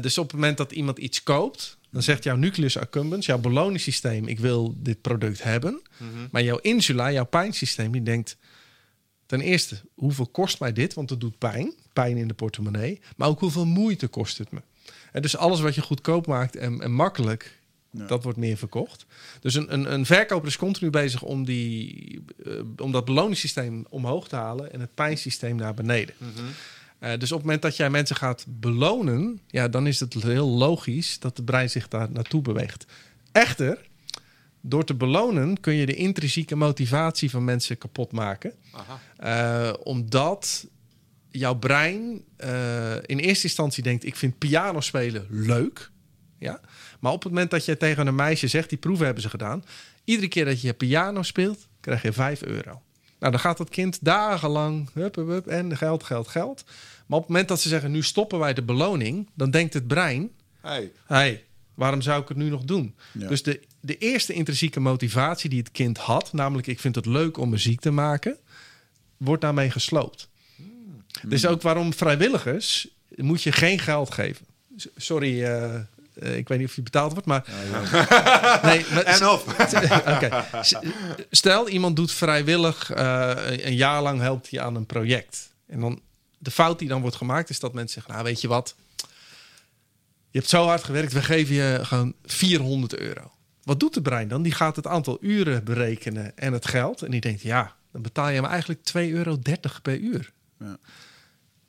[0.01, 4.27] Dus op het moment dat iemand iets koopt, dan zegt jouw nucleus accumbens, jouw beloningssysteem,
[4.27, 5.81] ik wil dit product hebben.
[6.31, 8.37] Maar jouw insula, jouw pijnsysteem, die denkt
[9.25, 10.93] ten eerste, hoeveel kost mij dit?
[10.93, 12.99] Want het doet pijn, pijn in de portemonnee.
[13.15, 14.61] Maar ook hoeveel moeite kost het me?
[15.11, 17.57] En dus alles wat je goedkoop maakt en, en makkelijk,
[17.91, 18.05] Ja.
[18.05, 19.05] dat wordt meer verkocht.
[19.39, 24.27] Dus een, een, een verkoper is continu bezig om, die, eh, om dat beloningssysteem omhoog
[24.27, 26.15] te halen en het pijnsysteem naar beneden.
[26.99, 30.47] Eh, dus op het moment dat jij mensen gaat belonen, ja, dan is het heel
[30.47, 32.85] logisch dat het brein zich daar naartoe beweegt.
[33.31, 33.89] Echter,
[34.61, 38.53] door te belonen kun je de intrinsieke motivatie van mensen kapot maken.
[38.71, 38.99] Aha.
[39.17, 40.67] Eh, omdat
[41.29, 45.91] jouw brein eh, in eerste instantie denkt: ik vind piano spelen leuk.
[46.37, 46.61] Ja?
[46.99, 49.63] Maar op het moment dat je tegen een meisje zegt, die proeven hebben ze gedaan.
[50.03, 52.81] Iedere keer dat je piano speelt, krijg je 5 euro.
[53.19, 56.63] Nou, dan gaat dat kind dagenlang hup, hup, hup, en geld, geld, geld.
[57.05, 59.87] Maar op het moment dat ze zeggen, nu stoppen wij de beloning, dan denkt het
[59.87, 60.31] brein,
[60.61, 60.91] Hey.
[61.05, 61.43] hey,
[61.73, 62.95] waarom zou ik het nu nog doen?
[63.11, 63.27] Ja.
[63.27, 67.37] Dus de, de eerste intrinsieke motivatie die het kind had, namelijk ik vind het leuk
[67.37, 68.37] om muziek te maken,
[69.17, 70.29] wordt daarmee gesloopt.
[71.27, 74.45] Dus ook waarom vrijwilligers moet je geen geld geven.
[74.95, 75.79] Sorry, eh,
[76.21, 77.43] eh, ik weet niet of je betaald wordt, maar.
[78.69, 79.45] nee, maar En of.
[81.31, 85.49] Stel, iemand doet vrijwillig eh, een- een jaar lang helpt hij aan een project.
[85.67, 86.01] En dan
[86.37, 88.75] de fout die dan wordt gemaakt is dat mensen zeggen: Nou, weet je wat?
[90.31, 93.31] Je hebt zo hard gewerkt, we geven je gewoon 400 euro.
[93.63, 94.41] Wat doet de brein dan?
[94.41, 97.01] Die gaat het aantal uren berekenen en het geld.
[97.01, 99.37] En die denkt: Ja, dan betaal je hem eigenlijk 2,30 euro
[99.81, 100.31] per uur.
[100.59, 100.77] Ja.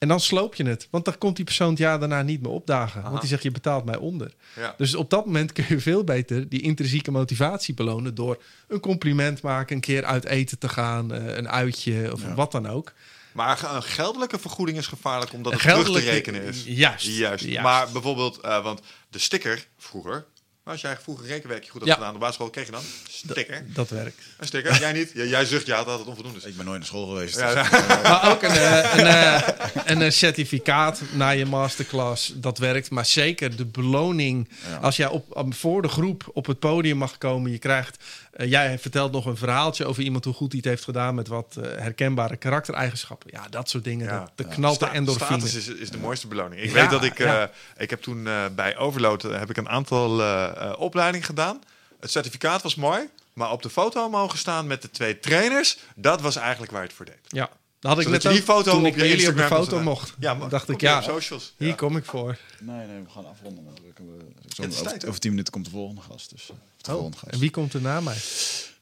[0.01, 0.89] En dan sloop je het.
[0.91, 3.01] Want dan komt die persoon het jaar daarna niet meer opdagen.
[3.01, 3.09] Aha.
[3.09, 4.35] Want die zegt, je betaalt mij onder.
[4.57, 4.75] Ja.
[4.77, 8.15] Dus op dat moment kun je veel beter die intrinsieke motivatie belonen...
[8.15, 11.13] door een compliment maken, een keer uit eten te gaan...
[11.15, 12.35] eh, een uitje of Ja.
[12.35, 12.93] wat dan ook.
[13.33, 16.65] Maar een geldelijke vergoeding is gevaarlijk omdat het terug te rekenen is.
[16.67, 17.45] Juist, Juist.
[17.45, 17.61] juist.
[17.63, 20.27] Maar bijvoorbeeld, eh, want de sticker vroeger...
[20.65, 21.95] Als jij vroeger rekenwerkje goed had Ja.
[21.95, 23.63] gedaan op de basisschool, kreeg je dan sticker.
[23.67, 24.19] Dat werkt.
[24.39, 24.79] Een sticker.
[24.81, 25.11] Jij niet?
[25.15, 26.45] Ja, jij zucht ja dat het onvoldoende is.
[26.45, 27.39] Ik ben nooit naar school geweest.
[27.39, 28.01] Ja, dus- ja.
[28.03, 29.49] Maar ook een, eh, een, eh,
[29.85, 32.91] een, eh, certificaat na je masterclass, dat werkt.
[32.91, 34.49] Maar zeker de beloning.
[34.69, 34.77] Ja.
[34.77, 38.05] Als jij op, voor de groep op het podium mag komen, je krijgt...
[38.37, 41.15] jij vertelt nog een verhaaltje over iemand hoe goed hij het heeft gedaan...
[41.15, 43.29] met wat herkenbare karaktereigenschappen.
[43.33, 44.07] Ja, dat soort dingen.
[44.07, 44.29] Ja.
[44.35, 45.39] dat, de Sta- endorfine.
[45.41, 46.61] Status is, is de mooiste beloning.
[46.63, 47.19] Ik Ja, weet dat ik...
[47.19, 47.43] ja.
[47.43, 47.49] eh,
[47.83, 50.21] ik heb toen bij Overload heb ik een aantal
[50.57, 51.61] eh, eh, opleidingen gedaan.
[52.01, 53.09] Het certificaat was mooi.
[53.33, 55.79] Maar op de foto mogen staan met de twee trainers...
[55.95, 57.19] dat was eigenlijk waar het voor deed.
[57.29, 57.51] Ja,
[57.81, 60.13] dat had ik net die foto toen op ik jullie op de foto mocht.
[60.19, 61.55] Ja, maar dacht ik, ja, socials.
[61.57, 61.75] hier Ja.
[61.75, 62.39] kom ik voor.
[62.61, 63.65] Nee, nee, we gaan afronden.
[63.65, 64.03] We
[64.49, 66.31] zo, over, over tien minuten komt de volgende gast.
[66.31, 67.33] Dus, eh, de Oh, volgende gast.
[67.33, 68.17] en wie komt er na mij?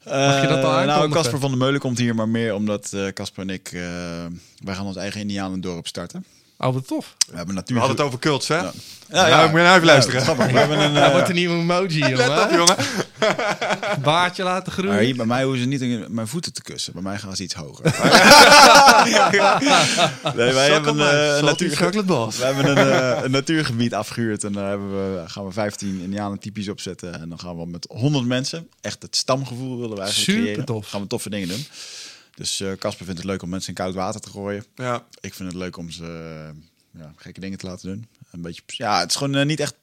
[0.04, 1.10] Mag je dat al Nou?
[1.10, 3.72] Casper van der Meulen komt hier, maar meer omdat eh, Casper en ik...
[3.72, 3.80] eh,
[4.64, 6.24] wij gaan ons eigen Indianendorp starten.
[6.58, 7.14] Oh, wat tof.
[7.30, 7.74] We hebben natuur...
[7.74, 8.56] We hadden het over cults, hè?
[8.56, 8.72] Ja.
[9.10, 10.36] Ja, moet je nou even luisteren.
[10.36, 10.94] We hebben een...
[10.94, 12.56] Dat eh, wordt een nieuwe emoji, Let op, jongen.
[12.56, 12.76] jongen.
[14.02, 15.04] Baardje laten maar groeien.
[15.04, 16.92] hier bij mij hoeven ze niet mijn voeten te kussen.
[16.92, 17.84] Bij mij gaan ze iets hoger.
[20.34, 21.76] nee, wij hebben een, eh, natuur...
[21.78, 26.38] We hebben een, eh, een natuurgebied afgehuurd en daar hebben we, gaan we 15 Indianen
[26.38, 27.20] typisch opzetten.
[27.20, 30.64] En dan gaan we met 100 mensen, echt het stamgevoel willen we eigenlijk Super creëren.
[30.64, 30.88] tof.
[30.88, 31.66] Gaan we toffe dingen doen.
[32.38, 34.64] Dus eh, Casper vindt het leuk om mensen in koud water te gooien.
[34.74, 35.06] Ja.
[35.20, 38.08] Ik vind het leuk om ze eh, ja, gekke dingen te laten doen.
[38.30, 39.74] Een beetje, ja, het is gewoon eh, niet echt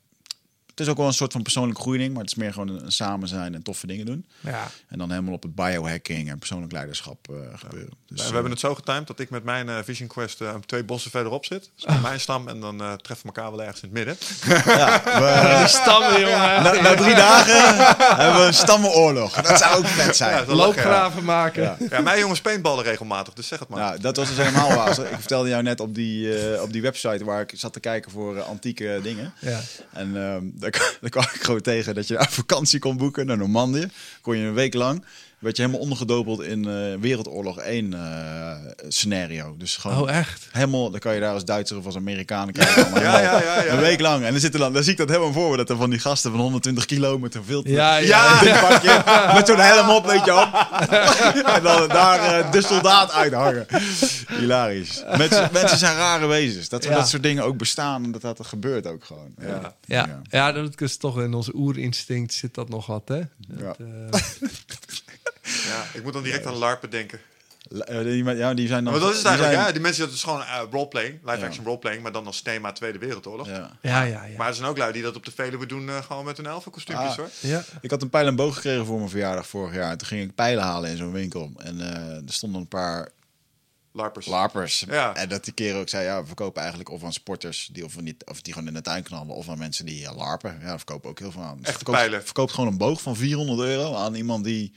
[0.75, 2.85] het is ook wel een soort van persoonlijke groeiing, maar het is meer gewoon een,
[2.85, 4.25] een samen zijn en toffe dingen doen.
[4.39, 4.67] Ja.
[4.87, 7.93] En dan helemaal op het biohacking en persoonlijk leiderschap eh, gebeuren.
[8.07, 10.83] Dus, we hebben het zo getimed dat ik met mijn eh, Vision Quest eh, twee
[10.83, 11.69] bossen verderop zit.
[11.75, 14.17] Dus op mijn stam en dan eh, treffen we elkaar wel ergens in het midden.
[14.41, 16.63] eh, ja, we- Die stammen, jongen.
[16.63, 17.85] na, na drie dagen
[18.17, 19.41] hebben we een stammenoorlog.
[19.41, 20.47] Dat zou ook vet zijn.
[20.47, 21.63] Loopgraven maken.
[21.63, 21.77] Ja.
[21.89, 23.79] Ja, mijn jongens paintballen regelmatig, dus zeg het maar.
[23.79, 24.89] Nou, dat was dus helemaal waar.
[24.99, 28.11] Ik vertelde jou net op die, eh, op die website waar ik zat te kijken
[28.11, 29.33] voor eh, antieke dingen.
[29.39, 29.59] Ja.
[29.93, 33.87] En ehm daar, kwam ik gewoon tegen dat je vakantie kon boeken naar Normandië.
[34.21, 35.05] Kon je een week lang.
[35.45, 38.55] Werd je helemaal ondergedompeld in eh, Wereldoorlog 1 eh,
[38.87, 39.55] scenario.
[39.57, 40.47] Dus gewoon Oh, echt?
[40.51, 42.93] helemaal, dan kan je daar als Duitser of als Amerikaan kijken.
[43.01, 43.81] Ja, ja, ja, ja, een ja.
[43.81, 44.23] week lang.
[44.23, 45.57] En dan, zitten dan, dan zie ik dat helemaal voor me.
[45.57, 47.71] Dat er van die gasten van 120 kilo met een filter.
[47.71, 48.41] Ja, ja.
[48.43, 49.33] Ja!
[49.33, 50.53] Met zo'n helm op, weet je op.
[51.55, 53.65] en dan daar eh, de soldaat uithangen.
[54.39, 55.03] Hilarisch.
[55.17, 56.69] Mensen, mensen zijn rare wezens.
[56.69, 56.93] Dat, Ja.
[56.95, 59.33] dat soort dingen ook bestaan en dat dat er gebeurt ook gewoon.
[59.41, 59.75] Ja.
[59.85, 60.51] Ja, ja.
[60.51, 63.21] dat is toch in ons oerinstinct zit dat nog wat, hè?
[63.47, 64.21] Dat, eh,
[65.67, 67.19] Ja, ik moet dan direct aan LARPen denken.
[67.85, 68.93] Eh, die, ja, die zijn dan...
[68.93, 69.71] Maar dat is het die eigenlijk, zijn- ja.
[69.71, 71.45] Die mensen, dat is gewoon eh, roleplaying, live Ja.
[71.45, 73.47] action roleplaying, maar dan als thema Tweede Wereldoorlog.
[73.47, 73.77] Ja.
[73.81, 74.37] ja, ja, ja.
[74.37, 76.45] Maar er zijn ook lui die dat op de Veluwe doen, eh, gewoon met hun
[76.45, 77.17] elfenkostuumpjes Ah.
[77.17, 77.29] hoor.
[77.39, 77.63] ja.
[77.81, 79.91] Ik had een pijl en boog gekregen voor mijn verjaardag vorig jaar.
[79.91, 81.51] En toen ging ik pijlen halen in zo'n winkel.
[81.57, 83.09] En eh, er stonden een paar
[83.93, 84.25] LARPers.
[84.25, 84.83] larpers.
[84.87, 85.15] Ja.
[85.15, 87.99] En dat die keren ook zei, ja, we verkopen eigenlijk of aan sporters die of,
[88.01, 90.57] niet, of die gewoon in de tuin knallen, of aan mensen die larpen.
[90.59, 91.57] Ja, daar verkopen ook heel veel aan.
[91.57, 92.23] Dus Echte verkoopt, pijlen.
[92.23, 94.73] Verkoopt gewoon een boog van 400 euro aan iemand die,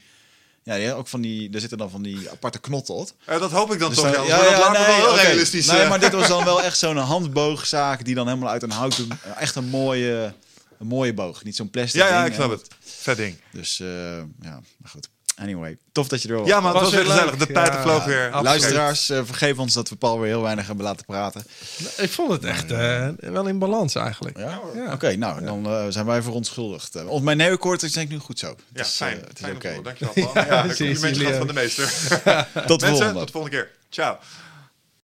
[0.69, 3.09] ja, die ook van die, er zitten dan van die aparte knotten op.
[3.25, 4.37] Eh, dat hoop ik dan Dus toch, dan- ja.
[4.59, 5.65] LARPen wel heel realistisch.
[5.67, 5.89] Nee, eh.
[5.89, 9.55] maar dit was dan wel echt zo'n handboogzaak die dan helemaal uit een houten, echt
[9.55, 10.33] een mooie,
[10.79, 12.01] een mooie boog, niet zo'n plastic.
[12.01, 12.55] ja, ja, ding, ik snap hè.
[12.55, 12.67] het.
[12.79, 13.37] Vet ding.
[13.51, 13.87] Dus eh,
[14.41, 15.09] ja, maar goed.
[15.41, 17.29] Anyway, tof dat je er wel Ja, maar het was Was weer gezellig.
[17.37, 17.47] leuk.
[17.47, 18.23] De tijd Ja, vloog weer.
[18.25, 18.43] absoluut.
[18.45, 21.43] Luisteraars, eh, vergeef ons dat we Paul weer heel weinig hebben laten praten.
[21.97, 24.37] Ik vond het echt eh, wel in balans eigenlijk.
[24.37, 24.59] Ja?
[24.75, 24.93] Ja.
[24.93, 26.95] Oké, nou, dan eh, zijn wij verontschuldigd.
[26.95, 28.47] Uh, of mijn neocortex is denk ik nu goed zo.
[28.47, 29.19] Ja, Het is, fijn.
[29.27, 29.67] het is oké.
[29.67, 29.83] horen.
[29.83, 30.45] Dankjewel, Paul.
[30.45, 31.85] Ja, precies, gehad van de meester.
[31.87, 33.13] Tot de Mensen, volgende.
[33.13, 33.71] tot de volgende keer.
[33.89, 34.17] Ciao.